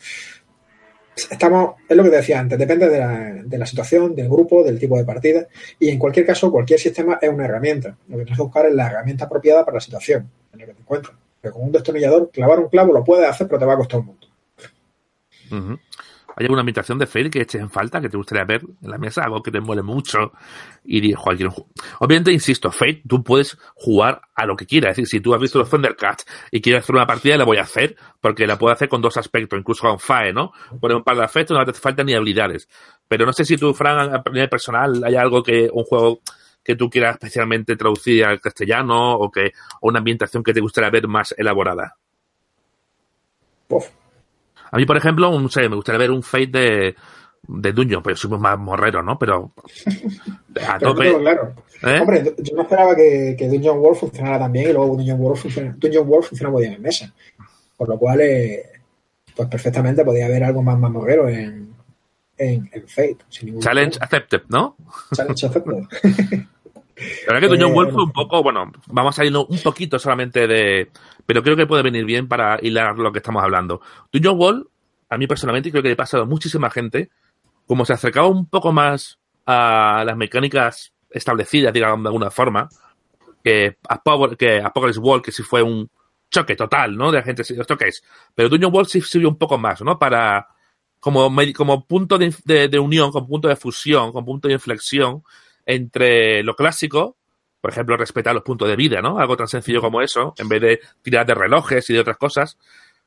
Estamos, 1.17 1.75
es 1.89 1.97
lo 1.97 2.05
que 2.05 2.11
te 2.11 2.17
decía 2.17 2.39
antes, 2.39 2.57
depende 2.57 2.89
de 2.89 3.59
la, 3.59 3.67
situación, 3.67 4.15
del 4.15 4.29
grupo, 4.29 4.63
del 4.63 4.79
tipo 4.79 4.97
de 4.97 5.05
partida, 5.05 5.49
y 5.81 5.89
en 5.89 5.99
cualquier 5.99 6.25
caso, 6.25 6.53
cualquier 6.53 6.79
sistema 6.79 7.19
es 7.21 7.29
una 7.29 7.45
herramienta. 7.45 7.97
Lo 8.07 8.17
que 8.17 8.23
tienes 8.23 8.39
que 8.39 8.45
buscar 8.45 8.67
es 8.67 8.75
la 8.75 8.87
herramienta 8.87 9.25
apropiada 9.25 9.65
para 9.65 9.79
la 9.79 9.81
situación 9.81 10.31
en 10.53 10.61
la 10.61 10.67
que 10.67 10.75
te 10.75 10.81
encuentras. 10.81 11.17
Porque 11.43 11.53
con 11.53 11.65
un 11.65 11.73
destornillador, 11.73 12.31
clavar 12.31 12.61
un 12.61 12.69
clavo 12.69 12.93
lo 12.93 13.03
puedes 13.03 13.29
hacer, 13.29 13.49
pero 13.49 13.59
te 13.59 13.65
va 13.65 13.75
a 13.75 13.79
costar 13.79 13.99
un 13.99 14.07
montón. 14.07 15.81
¿Hay 16.41 16.47
alguna 16.47 16.63
invitación 16.63 16.97
de 16.97 17.07
Fate 17.07 17.29
que 17.29 17.43
eches 17.43 17.61
en 17.61 17.69
falta, 17.69 18.01
que 18.01 18.09
te 18.09 18.17
gustaría 18.17 18.47
ver 18.47 18.63
en 18.63 18.91
la 18.91 18.97
mesa? 18.97 19.25
Algo 19.25 19.43
que 19.43 19.51
te 19.51 19.61
muele 19.61 19.83
mucho 19.83 20.33
y 20.83 20.99
digo, 20.99 21.21
cualquier 21.21 21.51
Obviamente, 21.99 22.33
insisto, 22.33 22.73
Fate, 22.73 23.03
tú 23.07 23.23
puedes 23.23 23.59
jugar 23.75 24.23
a 24.35 24.47
lo 24.47 24.57
que 24.57 24.65
quieras. 24.65 24.93
Es 24.93 24.97
decir, 24.97 25.07
si 25.19 25.21
tú 25.21 25.35
has 25.35 25.41
visto 25.43 25.59
los 25.59 25.69
Thundercats 25.69 26.25
y 26.51 26.63
quieres 26.63 26.85
hacer 26.85 26.97
una 26.97 27.07
partida, 27.07 27.37
la 27.37 27.45
voy 27.45 27.59
a 27.59 27.65
hacer, 27.65 27.95
porque 28.23 28.47
la 28.47 28.57
puedo 28.57 28.73
hacer 28.73 28.89
con 28.89 29.03
dos 29.03 29.19
aspectos, 29.19 29.59
incluso 29.59 29.87
con 29.87 29.99
FAE, 29.99 30.33
¿no? 30.33 30.53
Poner 30.81 30.97
un 30.97 31.05
par 31.05 31.19
de 31.19 31.25
aspectos, 31.25 31.55
no 31.55 31.63
te 31.63 31.73
hace 31.73 31.81
falta 31.83 32.03
ni 32.05 32.15
habilidades. 32.15 32.71
Pero 33.07 33.27
no 33.27 33.35
sé 33.35 33.45
si 33.45 33.59
tú, 33.59 33.75
Fran, 33.75 34.15
a 34.15 34.23
nivel 34.33 34.49
personal, 34.49 35.05
hay 35.05 35.17
algo 35.17 35.43
que, 35.43 35.69
un 35.71 35.85
juego 35.85 36.21
que 36.65 36.75
tú 36.75 36.89
quieras 36.89 37.17
especialmente 37.17 37.77
traducir 37.77 38.25
al 38.25 38.41
castellano 38.41 39.13
o 39.13 39.31
que, 39.31 39.53
o 39.83 39.89
una 39.89 39.99
ambientación 39.99 40.43
que 40.43 40.55
te 40.55 40.61
gustaría 40.61 40.89
ver 40.89 41.07
más 41.07 41.35
elaborada. 41.37 41.97
A 44.71 44.77
mí, 44.77 44.87
por 44.87 44.97
ejemplo, 44.97 45.31
un, 45.31 45.51
sé, 45.51 45.69
me 45.69 45.77
gustaría 45.77 45.99
ver 45.99 46.11
un 46.11 46.23
Fate 46.23 46.47
de, 46.47 46.97
de 47.43 47.73
Dungeon, 47.73 48.03
pero 48.03 48.17
somos 48.17 48.41
más 48.41 48.59
morreros, 48.59 49.05
¿no? 49.05 49.19
Pero 49.19 49.53
a 50.69 50.79
tope. 50.79 51.17
claro. 51.19 51.55
¿Eh? 51.83 51.99
Hombre, 52.01 52.35
yo 52.39 52.57
no 52.57 52.63
esperaba 52.63 52.95
que, 52.95 53.35
que 53.39 53.49
Dungeon 53.49 53.79
World 53.79 53.99
funcionara 53.99 54.39
tan 54.39 54.53
bien 54.53 54.71
y 54.71 54.73
luego 54.73 54.97
Dungeon 54.97 55.21
World 55.21 55.39
funciona, 55.39 55.75
Dungeon 55.79 56.09
World 56.09 56.27
funciona 56.27 56.51
muy 56.51 56.63
bien 56.63 56.75
en 56.75 56.83
mesa. 56.83 57.13
Por 57.77 57.89
lo 57.89 57.99
cual, 57.99 58.21
eh, 58.21 58.65
pues 59.35 59.49
perfectamente 59.49 60.05
podía 60.05 60.27
haber 60.27 60.45
algo 60.45 60.63
más, 60.63 60.79
más 60.79 60.91
morrero 60.91 61.29
en, 61.29 61.75
en, 62.37 62.71
en 62.73 62.89
Fate. 62.89 63.19
Challenge 63.59 63.99
accepted, 64.01 64.43
¿no? 64.49 64.77
Challenge 65.15 65.47
accepted. 65.47 66.45
La 67.27 67.35
verdad 67.35 67.57
que 67.57 67.65
World 67.65 67.93
fue 67.93 68.05
un 68.05 68.13
poco, 68.13 68.43
bueno, 68.43 68.71
vamos 68.89 69.19
a 69.19 69.25
irnos 69.25 69.47
un 69.49 69.59
poquito 69.61 69.99
solamente 69.99 70.47
de, 70.47 70.91
pero 71.27 71.43
creo 71.43 71.57
que 71.57 71.67
puede 71.67 71.83
venir 71.83 72.05
bien 72.05 72.29
para 72.29 72.59
hilar 72.61 72.99
lo 72.99 73.13
que 73.13 73.19
estamos 73.19 73.43
hablando. 73.43 73.81
Dungeon 74.13 74.39
World, 74.39 74.67
a 75.09 75.17
mí 75.17 75.27
personalmente 75.27 75.71
creo 75.71 75.83
que 75.83 75.89
le 75.89 75.95
ha 75.95 75.97
pasado 75.97 76.25
a 76.25 76.27
muchísima 76.27 76.71
gente, 76.71 77.11
como 77.67 77.85
se 77.85 77.93
acercaba 77.93 78.29
un 78.29 78.47
poco 78.47 78.73
más 78.73 79.19
a 79.47 80.05
las 80.05 80.17
mecánicas 80.17 80.93
establecidas, 81.11 81.73
digamos 81.73 82.03
de 82.03 82.09
alguna 82.09 82.31
forma, 82.31 82.69
que, 83.43 83.77
Power, 84.05 84.37
que 84.37 84.61
Apocalypse 84.61 85.01
World, 85.01 85.25
que 85.25 85.33
sí 85.33 85.43
fue 85.43 85.63
un 85.63 85.91
choque 86.31 86.55
total, 86.55 86.97
¿no? 86.97 87.11
De 87.11 87.19
la 87.19 87.25
gente, 87.25 87.43
¿esto 87.43 87.77
qué 87.77 87.89
es? 87.89 88.05
Pero 88.35 88.49
Dungeon 88.49 88.73
World 88.73 88.89
sí 88.89 89.01
sirvió 89.01 89.29
un 89.29 89.39
poco 89.39 89.59
más, 89.59 89.81
¿no? 89.83 89.99
Para, 89.99 90.49
como, 91.01 91.35
como 91.57 91.87
punto 91.87 92.19
de, 92.19 92.69
de 92.69 92.79
unión, 92.79 93.11
como 93.11 93.27
punto 93.27 93.49
de 93.49 93.57
fusión, 93.57 94.13
como 94.13 94.27
punto 94.27 94.49
de 94.49 94.55
inflexión 94.55 95.23
entre 95.75 96.43
lo 96.43 96.55
clásico, 96.55 97.17
por 97.61 97.71
ejemplo, 97.71 97.97
respetar 97.97 98.35
los 98.35 98.43
puntos 98.43 98.69
de 98.69 98.77
vida, 98.77 99.01
¿no? 99.03 99.19
Algo 99.19 99.37
tan 99.37 99.49
sencillo 99.49 99.81
como 99.81 100.01
eso, 100.01 100.35
en 100.39 100.49
vez 100.49 100.61
de 100.61 100.81
tirar 101.03 101.27
de 101.27 101.35
relojes 101.35 101.89
y 101.91 101.95
de 101.95 102.01
otras 102.01 102.17
cosas. 102.17 102.59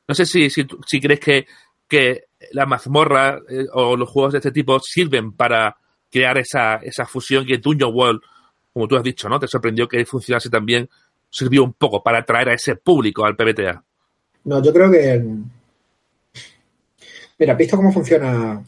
No 0.06 0.14
sé 0.14 0.26
si, 0.26 0.50
si, 0.50 0.66
si 0.86 1.00
crees 1.00 1.20
que, 1.20 1.46
que 1.88 2.26
la 2.52 2.66
mazmorra 2.66 3.38
eh, 3.48 3.66
o 3.72 3.96
los 3.96 4.08
juegos 4.08 4.32
de 4.32 4.38
este 4.38 4.52
tipo 4.52 4.78
sirven 4.80 5.32
para 5.32 5.76
crear 6.10 6.38
esa, 6.38 6.76
esa 6.76 7.06
fusión 7.06 7.44
el 7.48 7.60
Dungeon 7.60 7.92
World, 7.92 8.20
como 8.72 8.86
tú 8.86 8.96
has 8.96 9.02
dicho, 9.02 9.28
¿no? 9.28 9.40
Te 9.40 9.48
sorprendió 9.48 9.88
que 9.88 10.04
funcionase 10.06 10.50
también, 10.50 10.88
sirvió 11.28 11.64
un 11.64 11.72
poco 11.72 12.02
para 12.02 12.18
atraer 12.18 12.50
a 12.50 12.54
ese 12.54 12.76
público 12.76 13.24
al 13.24 13.34
PBTA. 13.34 13.82
No, 14.44 14.62
yo 14.62 14.72
creo 14.72 14.90
que. 14.90 15.24
Mira, 17.38 17.54
visto 17.54 17.76
cómo 17.76 17.92
funciona 17.92 18.62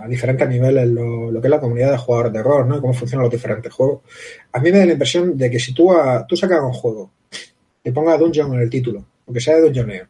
a 0.00 0.08
diferentes 0.08 0.48
niveles 0.48 0.88
lo, 0.88 1.40
que 1.40 1.46
es 1.46 1.50
la 1.50 1.60
comunidad 1.60 1.90
de 1.90 1.98
jugadores 1.98 2.32
de 2.32 2.42
rol, 2.42 2.68
¿no? 2.68 2.80
Cómo 2.80 2.94
funcionan 2.94 3.24
los 3.24 3.32
diferentes 3.32 3.72
juegos. 3.72 4.02
A 4.52 4.60
mí 4.60 4.70
me 4.70 4.78
da 4.78 4.86
la 4.86 4.92
impresión 4.92 5.36
de 5.36 5.50
que 5.50 5.58
si 5.58 5.74
tú, 5.74 5.90
tú 6.28 6.36
sacas 6.36 6.60
un 6.62 6.72
juego 6.72 7.10
y 7.82 7.90
pongas 7.90 8.18
Dungeon 8.18 8.54
en 8.54 8.60
el 8.60 8.70
título, 8.70 9.04
aunque 9.26 9.40
sea 9.40 9.56
de 9.56 9.62
Dungeoneo, 9.62 10.06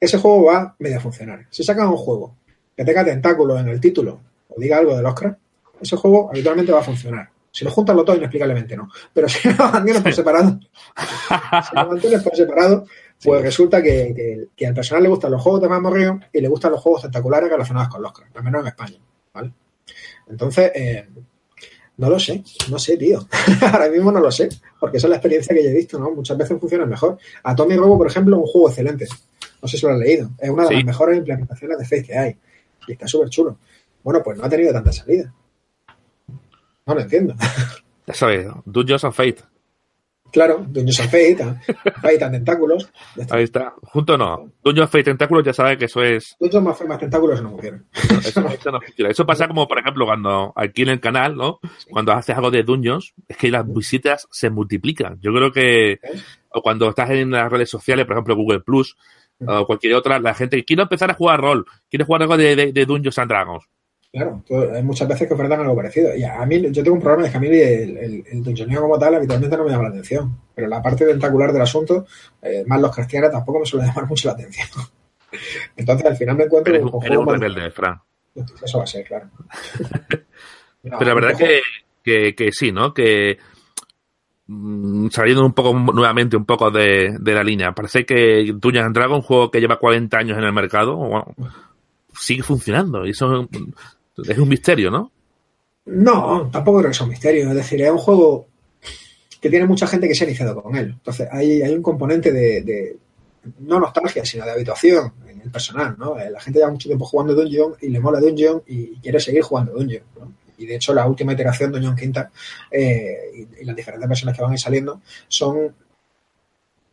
ese 0.00 0.18
juego 0.18 0.44
va 0.44 0.74
medio 0.78 0.98
a 0.98 1.00
funcionar. 1.00 1.46
Si 1.50 1.62
sacas 1.62 1.86
un 1.86 1.96
juego 1.96 2.36
que 2.76 2.84
tenga 2.84 3.04
tentáculos 3.04 3.60
en 3.60 3.68
el 3.68 3.80
título 3.80 4.20
o 4.48 4.60
diga 4.60 4.78
algo 4.78 4.96
del 4.96 5.06
Oscar, 5.06 5.36
ese 5.80 5.96
juego 5.96 6.30
habitualmente 6.30 6.72
va 6.72 6.80
a 6.80 6.84
funcionar. 6.84 7.30
Si 7.50 7.64
lo 7.64 7.70
juntas 7.70 7.96
lo 7.96 8.04
todo, 8.04 8.16
inexplicablemente 8.16 8.76
no. 8.76 8.88
Pero 9.12 9.28
si 9.28 9.48
lo 9.48 9.68
mantienes 9.70 10.02
por 10.02 10.14
separado, 10.14 10.60
si 11.68 11.76
lo 11.76 11.86
mantienes 11.86 12.22
por 12.22 12.36
separado, 12.36 12.86
pues 13.22 13.42
resulta 13.42 13.82
que, 13.82 14.48
que, 14.56 14.66
al 14.66 14.74
personal 14.74 15.02
le 15.02 15.08
gustan 15.08 15.32
los 15.32 15.42
juegos 15.42 15.62
de 15.62 15.68
más 15.68 15.80
morreo 15.80 16.20
y 16.32 16.40
le 16.40 16.48
gustan 16.48 16.72
los 16.72 16.80
juegos 16.80 17.00
espectaculares 17.00 17.50
relacionados 17.50 17.88
con 17.88 18.02
los 18.02 18.12
al 18.34 18.44
menos 18.44 18.62
en 18.62 18.66
España. 18.68 18.98
¿vale? 19.34 19.52
Entonces, 20.28 20.70
eh, 20.74 21.08
no 21.96 22.08
lo 22.08 22.18
sé, 22.18 22.44
no 22.70 22.78
sé, 22.78 22.96
tío. 22.96 23.26
Ahora 23.72 23.88
mismo 23.88 24.12
no 24.12 24.20
lo 24.20 24.30
sé, 24.30 24.48
porque 24.78 24.98
esa 24.98 25.08
es 25.08 25.10
la 25.10 25.16
experiencia 25.16 25.54
que 25.54 25.64
yo 25.64 25.70
he 25.70 25.74
visto, 25.74 25.98
¿no? 25.98 26.12
Muchas 26.12 26.38
veces 26.38 26.58
funciona 26.60 26.86
mejor. 26.86 27.18
Atomic 27.42 27.78
Robo, 27.78 27.98
por 27.98 28.06
ejemplo, 28.06 28.36
es 28.36 28.42
un 28.42 28.48
juego 28.48 28.68
excelente. 28.68 29.06
No 29.60 29.68
sé 29.68 29.76
si 29.76 29.86
lo 29.86 29.92
has 29.92 29.98
leído. 29.98 30.30
Es 30.38 30.48
una 30.48 30.68
de 30.68 30.74
las 30.76 30.84
mejores 30.84 31.18
implementaciones 31.18 31.78
de 31.78 31.84
Fate 31.84 32.04
que 32.04 32.16
hay. 32.16 32.36
Y 32.86 32.92
está 32.92 33.08
súper 33.08 33.28
chulo. 33.30 33.58
Bueno, 34.04 34.22
pues 34.22 34.38
no 34.38 34.44
ha 34.44 34.48
tenido 34.48 34.72
tanta 34.72 34.92
salida. 34.92 35.34
No 36.86 36.94
lo 36.94 37.00
entiendo. 37.00 37.34
Ya 38.06 38.14
sabes, 38.14 38.46
Dungeons 38.64 39.04
of 39.04 39.16
Fate. 39.16 39.42
Claro, 40.30 40.64
Dungeons 40.68 41.00
of 41.00 41.06
Fate, 41.06 41.42
and 42.24 42.32
Tentáculos. 42.32 42.90
Ahí 43.30 43.44
está. 43.44 43.74
Junto 43.82 44.18
no. 44.18 44.52
Dungeons 44.62 44.86
of 44.86 44.92
Fate 44.92 45.04
Tentáculos 45.04 45.44
ya 45.44 45.52
sabes 45.52 45.78
que 45.78 45.86
eso 45.86 46.02
es. 46.02 46.36
Dungeons 46.38 46.66
of 46.66 46.78
Fate 46.78 46.88
más 46.88 46.98
Tentáculos 46.98 47.42
no 47.42 47.50
funciona. 47.50 47.84
Eso, 47.92 48.48
eso, 48.48 48.70
no 48.70 48.80
funciona. 48.80 49.10
Eso 49.10 49.26
pasa 49.26 49.48
como, 49.48 49.66
por 49.66 49.78
ejemplo, 49.78 50.04
cuando 50.04 50.52
aquí 50.54 50.82
en 50.82 50.90
el 50.90 51.00
canal, 51.00 51.36
¿no? 51.36 51.60
Cuando 51.90 52.12
haces 52.12 52.36
algo 52.36 52.50
de 52.50 52.62
Dungeons, 52.62 53.14
es 53.26 53.36
que 53.36 53.50
las 53.50 53.66
visitas 53.72 54.28
se 54.30 54.50
multiplican. 54.50 55.18
Yo 55.20 55.32
creo 55.32 55.50
que. 55.50 56.00
O 56.50 56.62
cuando 56.62 56.88
estás 56.88 57.10
en 57.10 57.30
las 57.30 57.50
redes 57.50 57.70
sociales, 57.70 58.04
por 58.06 58.14
ejemplo, 58.14 58.36
Google 58.36 58.60
Plus, 58.60 58.96
o 59.46 59.66
cualquier 59.66 59.94
otra, 59.94 60.18
la 60.18 60.34
gente 60.34 60.64
quiere 60.64 60.82
empezar 60.82 61.10
a 61.10 61.14
jugar 61.14 61.40
rol, 61.40 61.64
quiere 61.88 62.04
jugar 62.04 62.22
algo 62.22 62.36
de, 62.36 62.56
de, 62.56 62.72
de 62.72 62.86
Dungeons 62.86 63.18
and 63.18 63.30
Dragons. 63.30 63.64
Claro, 64.10 64.42
hay 64.74 64.82
muchas 64.82 65.06
veces 65.06 65.28
que 65.28 65.34
ofertan 65.34 65.60
algo 65.60 65.76
parecido. 65.76 66.16
Y 66.16 66.24
a 66.24 66.44
mí, 66.46 66.62
yo 66.70 66.82
tengo 66.82 66.96
un 66.96 67.02
problema, 67.02 67.26
es 67.26 67.30
que 67.30 67.36
a 67.36 67.40
mí 67.40 67.48
el, 67.48 67.96
el, 67.98 68.24
el 68.26 68.76
como 68.76 68.98
tal 68.98 69.14
habitualmente 69.16 69.56
no 69.56 69.64
me 69.64 69.70
llama 69.70 69.82
la 69.84 69.88
atención. 69.90 70.34
Pero 70.54 70.66
la 70.66 70.82
parte 70.82 71.04
tentacular 71.04 71.52
del 71.52 71.62
asunto, 71.62 72.06
eh, 72.40 72.64
más 72.66 72.80
los 72.80 72.94
cristianos, 72.94 73.30
tampoco 73.30 73.60
me 73.60 73.66
suele 73.66 73.86
llamar 73.86 74.06
mucho 74.06 74.28
la 74.28 74.34
atención. 74.34 74.68
Entonces, 75.76 76.06
al 76.06 76.16
final 76.16 76.36
me 76.36 76.44
encuentro 76.44 76.74
eres, 76.74 76.90
con 76.90 77.04
eres 77.04 77.18
un 77.18 77.28
rebelde, 77.28 77.70
Fran. 77.70 78.00
Eso 78.62 78.78
va 78.78 78.84
a 78.84 78.86
ser, 78.86 79.04
claro. 79.04 79.28
no, 80.84 80.98
Pero 80.98 81.04
la 81.04 81.14
verdad 81.14 81.36
que, 81.36 81.60
que, 82.02 82.34
que, 82.34 82.50
sí, 82.50 82.72
¿no? 82.72 82.94
Que 82.94 83.36
mmm, 84.46 85.08
saliendo 85.10 85.44
un 85.44 85.52
poco 85.52 85.74
nuevamente 85.74 86.34
un 86.36 86.46
poco 86.46 86.70
de, 86.70 87.14
de 87.20 87.34
la 87.34 87.44
línea, 87.44 87.72
parece 87.72 88.06
que 88.06 88.54
Dungeons 88.54 88.94
Dragon, 88.94 89.16
un 89.16 89.22
juego 89.22 89.50
que 89.50 89.60
lleva 89.60 89.78
40 89.78 90.16
años 90.16 90.38
en 90.38 90.44
el 90.44 90.52
mercado, 90.52 90.96
bueno, 90.96 91.34
sigue 92.14 92.42
funcionando. 92.42 93.04
Y 93.04 93.10
eso 93.10 93.48
es 94.26 94.38
un 94.38 94.48
misterio, 94.48 94.90
¿no? 94.90 95.12
No, 95.86 96.50
tampoco 96.52 96.80
creo 96.80 96.90
que 96.90 97.02
un 97.02 97.08
misterio. 97.08 97.48
Es 97.48 97.54
decir, 97.54 97.82
es 97.82 97.90
un 97.90 97.98
juego 97.98 98.46
que 99.40 99.50
tiene 99.50 99.66
mucha 99.66 99.86
gente 99.86 100.08
que 100.08 100.14
se 100.14 100.24
ha 100.24 100.28
iniciado 100.28 100.62
con 100.62 100.76
él. 100.76 100.94
Entonces, 100.96 101.28
hay, 101.30 101.62
hay 101.62 101.74
un 101.74 101.82
componente 101.82 102.32
de, 102.32 102.96
no 103.60 103.78
nostalgia, 103.78 104.24
sino 104.24 104.44
de 104.44 104.50
habituación 104.50 105.12
en 105.28 105.40
el 105.40 105.50
personal, 105.50 105.96
¿no? 105.98 106.18
Eh, 106.18 106.30
la 106.30 106.40
gente 106.40 106.58
lleva 106.58 106.70
mucho 106.70 106.88
tiempo 106.88 107.06
jugando 107.06 107.34
Dungeon 107.34 107.74
y 107.80 107.88
le 107.88 108.00
mola 108.00 108.20
Dungeon 108.20 108.62
y 108.66 108.96
quiere 108.96 109.20
seguir 109.20 109.42
jugando 109.42 109.72
Dungeon, 109.72 110.02
¿no? 110.18 110.32
Y 110.58 110.66
de 110.66 110.74
hecho, 110.74 110.92
la 110.92 111.06
última 111.06 111.32
iteración, 111.32 111.70
Dungeon 111.70 111.94
Quinta, 111.94 112.30
eh, 112.70 113.16
y, 113.32 113.62
y, 113.62 113.64
las 113.64 113.76
diferentes 113.76 114.08
versiones 114.08 114.36
que 114.36 114.42
van 114.42 114.50
a 114.50 114.54
ir 114.54 114.60
saliendo, 114.60 115.00
son 115.28 115.72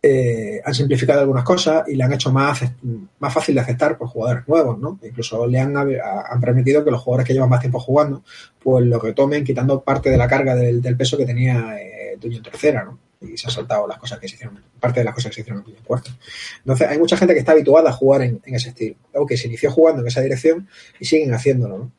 eh, 0.08 0.62
han 0.64 0.76
simplificado 0.76 1.22
algunas 1.22 1.44
cosas 1.44 1.84
y 1.88 1.96
le 1.96 2.04
han 2.04 2.14
hecho 2.14 2.32
más, 2.32 2.62
más 3.18 3.34
fácil 3.34 3.56
de 3.56 3.62
aceptar 3.62 3.98
por 3.98 4.08
jugadores 4.08 4.48
nuevos, 4.48 4.78
¿no? 4.78 5.00
Incluso 5.02 5.48
le 5.48 5.60
han, 5.60 5.76
han 5.76 6.40
permitido 6.40 6.86
que 6.86 6.92
los 6.92 7.02
jugadores 7.02 7.26
que 7.26 7.34
llevan 7.34 7.50
más 7.50 7.60
tiempo 7.60 7.80
jugando, 7.80 8.24
pues 8.62 8.86
lo 8.86 9.00
retomen 9.00 9.44
quitando 9.44 9.82
parte 9.82 10.12
de 10.12 10.18
la 10.18 10.28
carga 10.28 10.54
del, 10.54 10.96
peso 10.96 11.18
que 11.18 11.26
tenía 11.26 11.76
eh, 11.82 12.18
Dungeon 12.22 12.44
Tercera, 12.44 12.84
¿no? 12.84 13.00
Y 13.20 13.36
se 13.36 13.48
han 13.48 13.54
saltado 13.54 13.88
las 13.88 13.98
cosas 13.98 14.20
que 14.20 14.28
se 14.28 14.36
hicieron, 14.36 14.62
parte 14.80 15.00
de 15.00 15.06
las 15.06 15.16
cosas 15.16 15.32
que 15.32 15.36
se 15.38 15.42
hicieron 15.42 15.64
en 15.68 15.84
Cuarto. 15.84 16.12
Entonces, 16.60 16.88
hay 16.88 17.00
mucha 17.00 17.18
gente 17.18 17.34
que 17.34 17.40
está 17.40 17.54
habituada 17.54 17.90
a 17.90 17.94
jugar 17.94 18.22
en, 18.22 18.40
en 18.46 18.54
ese 18.54 18.70
estilo, 18.70 18.98
o 19.14 19.26
que 19.26 19.38
se 19.38 19.48
inició 19.48 19.72
jugando 19.72 20.04
en 20.04 20.08
esa 20.08 20.22
dirección 20.22 20.68
y 21.00 21.06
siguen 21.06 21.34
haciéndolo, 21.34 21.80
¿no? 21.80 21.92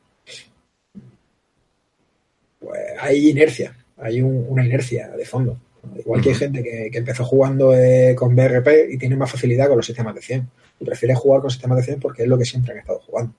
Pues 2.61 2.81
hay 3.01 3.31
inercia, 3.31 3.77
hay 3.97 4.23
un, 4.23 4.47
una 4.49 4.65
inercia 4.65 5.09
de 5.09 5.25
fondo. 5.25 5.59
Igual 5.99 6.21
que 6.21 6.31
hay 6.31 6.35
gente 6.35 6.63
que, 6.63 6.91
que 6.91 6.99
empezó 6.99 7.25
jugando 7.25 7.75
eh, 7.75 8.15
con 8.17 8.35
BRP 8.35 8.91
y 8.91 8.99
tiene 8.99 9.17
más 9.17 9.31
facilidad 9.31 9.69
con 9.69 9.77
los 9.77 9.87
sistemas 9.87 10.15
de 10.15 10.23
100. 10.23 10.51
Y 10.81 10.85
prefiere 10.85 11.15
jugar 11.15 11.41
con 11.41 11.51
sistemas 11.51 11.79
de 11.79 11.85
100 11.85 12.01
porque 12.01 12.23
es 12.23 12.29
lo 12.29 12.39
que 12.39 12.45
siempre 12.45 12.73
han 12.73 12.79
estado 12.79 13.01
jugando. 13.01 13.33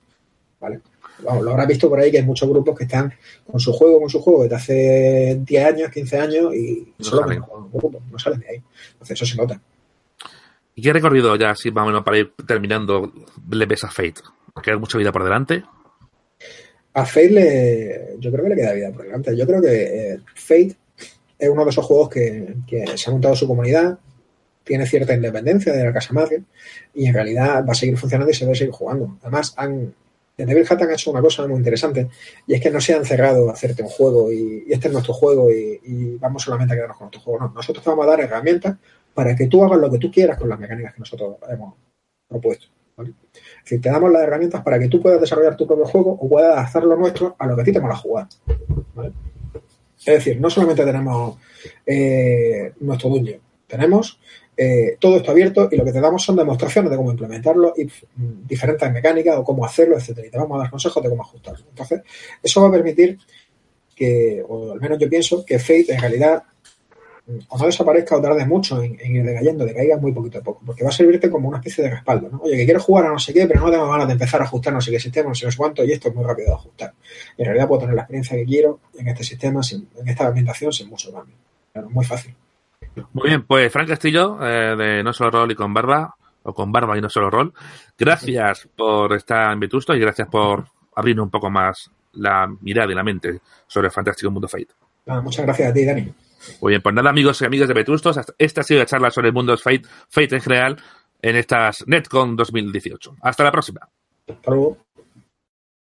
¿Vale? 0.59 0.79
Vamos, 1.23 1.43
lo 1.43 1.51
habrás 1.51 1.67
visto 1.67 1.89
por 1.89 1.99
ahí 1.99 2.11
que 2.11 2.17
hay 2.17 2.25
muchos 2.25 2.47
grupos 2.47 2.77
que 2.77 2.83
están 2.83 3.11
con 3.49 3.59
su 3.59 3.73
juego, 3.73 3.99
con 3.99 4.09
su 4.09 4.19
juego 4.19 4.43
desde 4.43 4.55
hace 4.55 5.41
10 5.43 5.65
años, 5.65 5.91
15 5.91 6.19
años 6.19 6.55
y 6.55 6.93
no 6.97 7.05
solo 7.05 7.21
salen. 7.23 7.41
Juegan 7.41 7.71
grupo, 7.71 8.01
no 8.11 8.19
salen 8.19 8.39
de 8.39 8.49
ahí. 8.49 8.61
Entonces 8.93 9.21
eso 9.21 9.25
se 9.25 9.37
nota. 9.37 9.59
¿Y 10.75 10.81
qué 10.81 10.93
recorrido 10.93 11.35
ya, 11.35 11.51
así 11.51 11.71
más 11.71 11.83
o 11.83 11.87
menos 11.87 12.03
para 12.03 12.19
ir 12.19 12.33
terminando, 12.45 13.11
le 13.49 13.65
ves 13.65 13.83
a 13.83 13.89
Fate? 13.89 14.21
¿Queda 14.61 14.77
mucha 14.77 14.97
vida 14.97 15.11
por 15.11 15.23
delante? 15.23 15.63
A 16.93 17.05
Fate 17.05 17.29
le, 17.29 18.15
yo 18.19 18.31
creo 18.31 18.43
que 18.43 18.49
le 18.49 18.55
queda 18.55 18.73
vida 18.73 18.91
por 18.91 19.03
delante. 19.03 19.35
Yo 19.35 19.47
creo 19.47 19.61
que 19.61 19.83
eh, 19.83 20.19
Fate 20.35 20.75
es 21.37 21.49
uno 21.49 21.63
de 21.63 21.69
esos 21.69 21.85
juegos 21.85 22.09
que, 22.09 22.55
que, 22.65 22.97
se 22.97 23.09
ha 23.09 23.13
montado 23.13 23.35
su 23.35 23.47
comunidad, 23.47 23.99
tiene 24.63 24.85
cierta 24.85 25.13
independencia 25.13 25.73
de 25.73 25.83
la 25.83 25.93
casa 25.93 26.13
madre 26.13 26.43
y 26.93 27.07
en 27.07 27.13
realidad 27.13 27.65
va 27.65 27.71
a 27.71 27.75
seguir 27.75 27.97
funcionando 27.97 28.31
y 28.31 28.35
se 28.35 28.45
va 28.45 28.51
a 28.51 28.55
seguir 28.55 28.73
jugando. 28.73 29.17
Además, 29.21 29.53
han, 29.55 29.93
en 30.37 30.47
Devil 30.47 30.67
Hat 30.69 30.81
han 30.81 30.91
hecho 30.91 31.09
una 31.09 31.21
cosa 31.21 31.47
muy 31.47 31.57
interesante 31.57 32.09
y 32.45 32.53
es 32.53 32.61
que 32.61 32.69
no 32.69 32.79
se 32.79 32.93
han 32.93 33.05
cerrado 33.05 33.49
a 33.49 33.53
hacerte 33.53 33.81
un 33.81 33.89
juego 33.89 34.31
y, 34.31 34.65
este 34.69 34.87
es 34.87 34.93
nuestro 34.93 35.13
juego 35.13 35.49
y, 35.51 36.17
vamos 36.19 36.43
solamente 36.43 36.73
a 36.73 36.77
quedarnos 36.77 36.97
con 36.97 37.05
nuestro 37.05 37.21
juego. 37.21 37.39
No, 37.39 37.53
nosotros 37.55 37.83
te 37.83 37.89
vamos 37.89 38.05
a 38.05 38.09
dar 38.09 38.21
herramientas 38.21 38.77
para 39.13 39.35
que 39.35 39.47
tú 39.47 39.63
hagas 39.63 39.79
lo 39.79 39.89
que 39.89 39.97
tú 39.97 40.11
quieras 40.11 40.37
con 40.37 40.49
las 40.49 40.59
mecánicas 40.59 40.93
que 40.93 40.99
nosotros 40.99 41.37
hemos 41.49 41.73
propuesto. 42.27 42.67
¿vale? 42.95 43.13
Es 43.33 43.63
decir, 43.63 43.81
te 43.81 43.89
damos 43.89 44.11
las 44.11 44.23
herramientas 44.23 44.61
para 44.61 44.77
que 44.77 44.89
tú 44.89 45.01
puedas 45.01 45.19
desarrollar 45.19 45.55
tu 45.55 45.65
propio 45.65 45.85
juego 45.85 46.11
o 46.11 46.29
puedas 46.29 46.57
hacer 46.57 46.83
lo 46.83 46.95
nuestro 46.95 47.35
a 47.39 47.47
lo 47.47 47.55
que 47.55 47.61
a 47.61 47.65
ti 47.65 47.71
te 47.71 47.79
mola 47.79 47.95
jugar. 47.95 48.27
Es 50.11 50.23
decir, 50.23 50.39
no 50.39 50.49
solamente 50.49 50.85
tenemos 50.85 51.37
eh, 51.85 52.71
nuestro 52.79 53.09
dungeon, 53.09 53.41
tenemos 53.67 54.19
eh, 54.55 54.97
todo 54.99 55.17
esto 55.17 55.31
abierto 55.31 55.69
y 55.71 55.75
lo 55.75 55.85
que 55.85 55.91
te 55.91 56.01
damos 56.01 56.23
son 56.23 56.35
demostraciones 56.35 56.89
de 56.89 56.97
cómo 56.97 57.11
implementarlo 57.11 57.73
y 57.77 57.85
mm, 57.85 58.47
diferentes 58.47 58.91
mecánicas 58.91 59.37
o 59.37 59.43
cómo 59.43 59.65
hacerlo, 59.65 59.97
etcétera. 59.97 60.27
Y 60.27 60.31
te 60.31 60.37
vamos 60.37 60.55
a 60.55 60.61
dar 60.61 60.71
consejos 60.71 61.03
de 61.03 61.09
cómo 61.09 61.21
ajustarlo. 61.21 61.65
Entonces, 61.69 62.01
eso 62.41 62.61
va 62.61 62.69
a 62.69 62.71
permitir 62.71 63.19
que, 63.95 64.43
o 64.47 64.71
al 64.71 64.79
menos 64.79 64.97
yo 64.97 65.09
pienso, 65.09 65.45
que 65.45 65.59
Fate 65.59 65.93
en 65.93 65.99
realidad 65.99 66.43
o 67.49 67.57
no 67.57 67.65
desaparezca 67.65 68.15
o 68.15 68.21
tarde 68.21 68.45
mucho 68.45 68.81
en, 68.81 68.97
en 69.01 69.15
ir 69.17 69.23
decayendo, 69.25 69.65
decaiga 69.65 69.97
muy 69.97 70.13
poquito 70.13 70.39
a 70.39 70.41
poco, 70.41 70.61
porque 70.65 70.83
va 70.83 70.89
a 70.89 70.93
servirte 70.93 71.29
como 71.29 71.49
una 71.49 71.57
especie 71.57 71.83
de 71.83 71.89
respaldo, 71.89 72.29
¿no? 72.31 72.39
Oye, 72.39 72.55
que 72.55 72.65
quiero 72.65 72.79
jugar 72.79 73.05
a 73.05 73.09
no 73.09 73.19
sé 73.19 73.33
qué, 73.33 73.45
pero 73.45 73.59
no 73.59 73.71
tengo 73.71 73.89
ganas 73.89 74.07
de 74.07 74.13
empezar 74.13 74.41
a 74.41 74.45
ajustar 74.45 74.73
no 74.73 74.79
sé 74.79 74.91
qué 74.91 74.99
sistema, 74.99 75.29
no 75.29 75.35
sé 75.35 75.47
cuánto, 75.57 75.83
y 75.83 75.91
esto 75.91 76.07
es 76.07 76.15
muy 76.15 76.23
rápido 76.23 76.49
de 76.49 76.53
ajustar. 76.53 76.93
Y 77.37 77.41
en 77.41 77.45
realidad 77.45 77.67
puedo 77.67 77.81
tener 77.81 77.95
la 77.95 78.03
experiencia 78.03 78.37
que 78.37 78.45
quiero 78.45 78.79
en 78.97 79.07
este 79.09 79.23
sistema, 79.23 79.61
sin, 79.61 79.87
en 79.99 80.07
esta 80.07 80.27
ambientación, 80.27 80.71
sin 80.71 80.89
mucho 80.89 81.11
cambio. 81.11 81.35
Claro, 81.73 81.89
muy 81.89 82.05
fácil. 82.05 82.33
Muy 83.13 83.27
bien, 83.27 83.43
pues 83.43 83.71
Frank 83.71 83.89
Castillo, 83.89 84.39
eh, 84.41 84.75
de 84.75 85.03
No 85.03 85.11
Solo 85.11 85.31
Rol 85.31 85.51
y 85.51 85.55
con 85.55 85.73
Barba, 85.73 86.15
o 86.43 86.53
con 86.53 86.71
Barba 86.71 86.97
y 86.97 87.01
No 87.01 87.09
Solo 87.09 87.29
Rol, 87.29 87.53
gracias 87.97 88.69
por 88.75 89.13
estar 89.13 89.51
en 89.51 89.59
Vetusto 89.59 89.93
y 89.93 89.99
gracias 89.99 90.29
por 90.29 90.65
abrirnos 90.95 91.25
un 91.25 91.29
poco 91.29 91.49
más 91.49 91.91
la 92.13 92.47
mirada 92.61 92.91
y 92.91 92.95
la 92.95 93.03
mente 93.03 93.41
sobre 93.67 93.87
el 93.87 93.93
fantástico 93.93 94.31
mundo 94.31 94.47
Fate. 94.47 94.69
Ah, 95.07 95.21
muchas 95.21 95.45
gracias 95.45 95.69
a 95.69 95.73
ti, 95.73 95.85
Dani. 95.85 96.13
Muy 96.61 96.71
bien, 96.71 96.81
pues 96.81 96.95
nada, 96.95 97.09
amigos 97.09 97.41
y 97.41 97.45
amigas 97.45 97.67
de 97.67 97.73
Vetustos, 97.73 98.19
esta 98.37 98.61
ha 98.61 98.63
sido 98.63 98.79
la 98.79 98.85
charla 98.85 99.11
sobre 99.11 99.29
el 99.29 99.33
mundo 99.33 99.55
Fate, 99.57 99.83
Fate 100.09 100.35
en 100.35 100.41
general 100.41 100.77
en 101.21 101.35
estas 101.35 101.85
NetCon 101.87 102.35
2018. 102.35 103.15
Hasta 103.21 103.43
la 103.43 103.51
próxima. 103.51 103.81
Hasta 104.27 104.51
luego. 104.51 104.86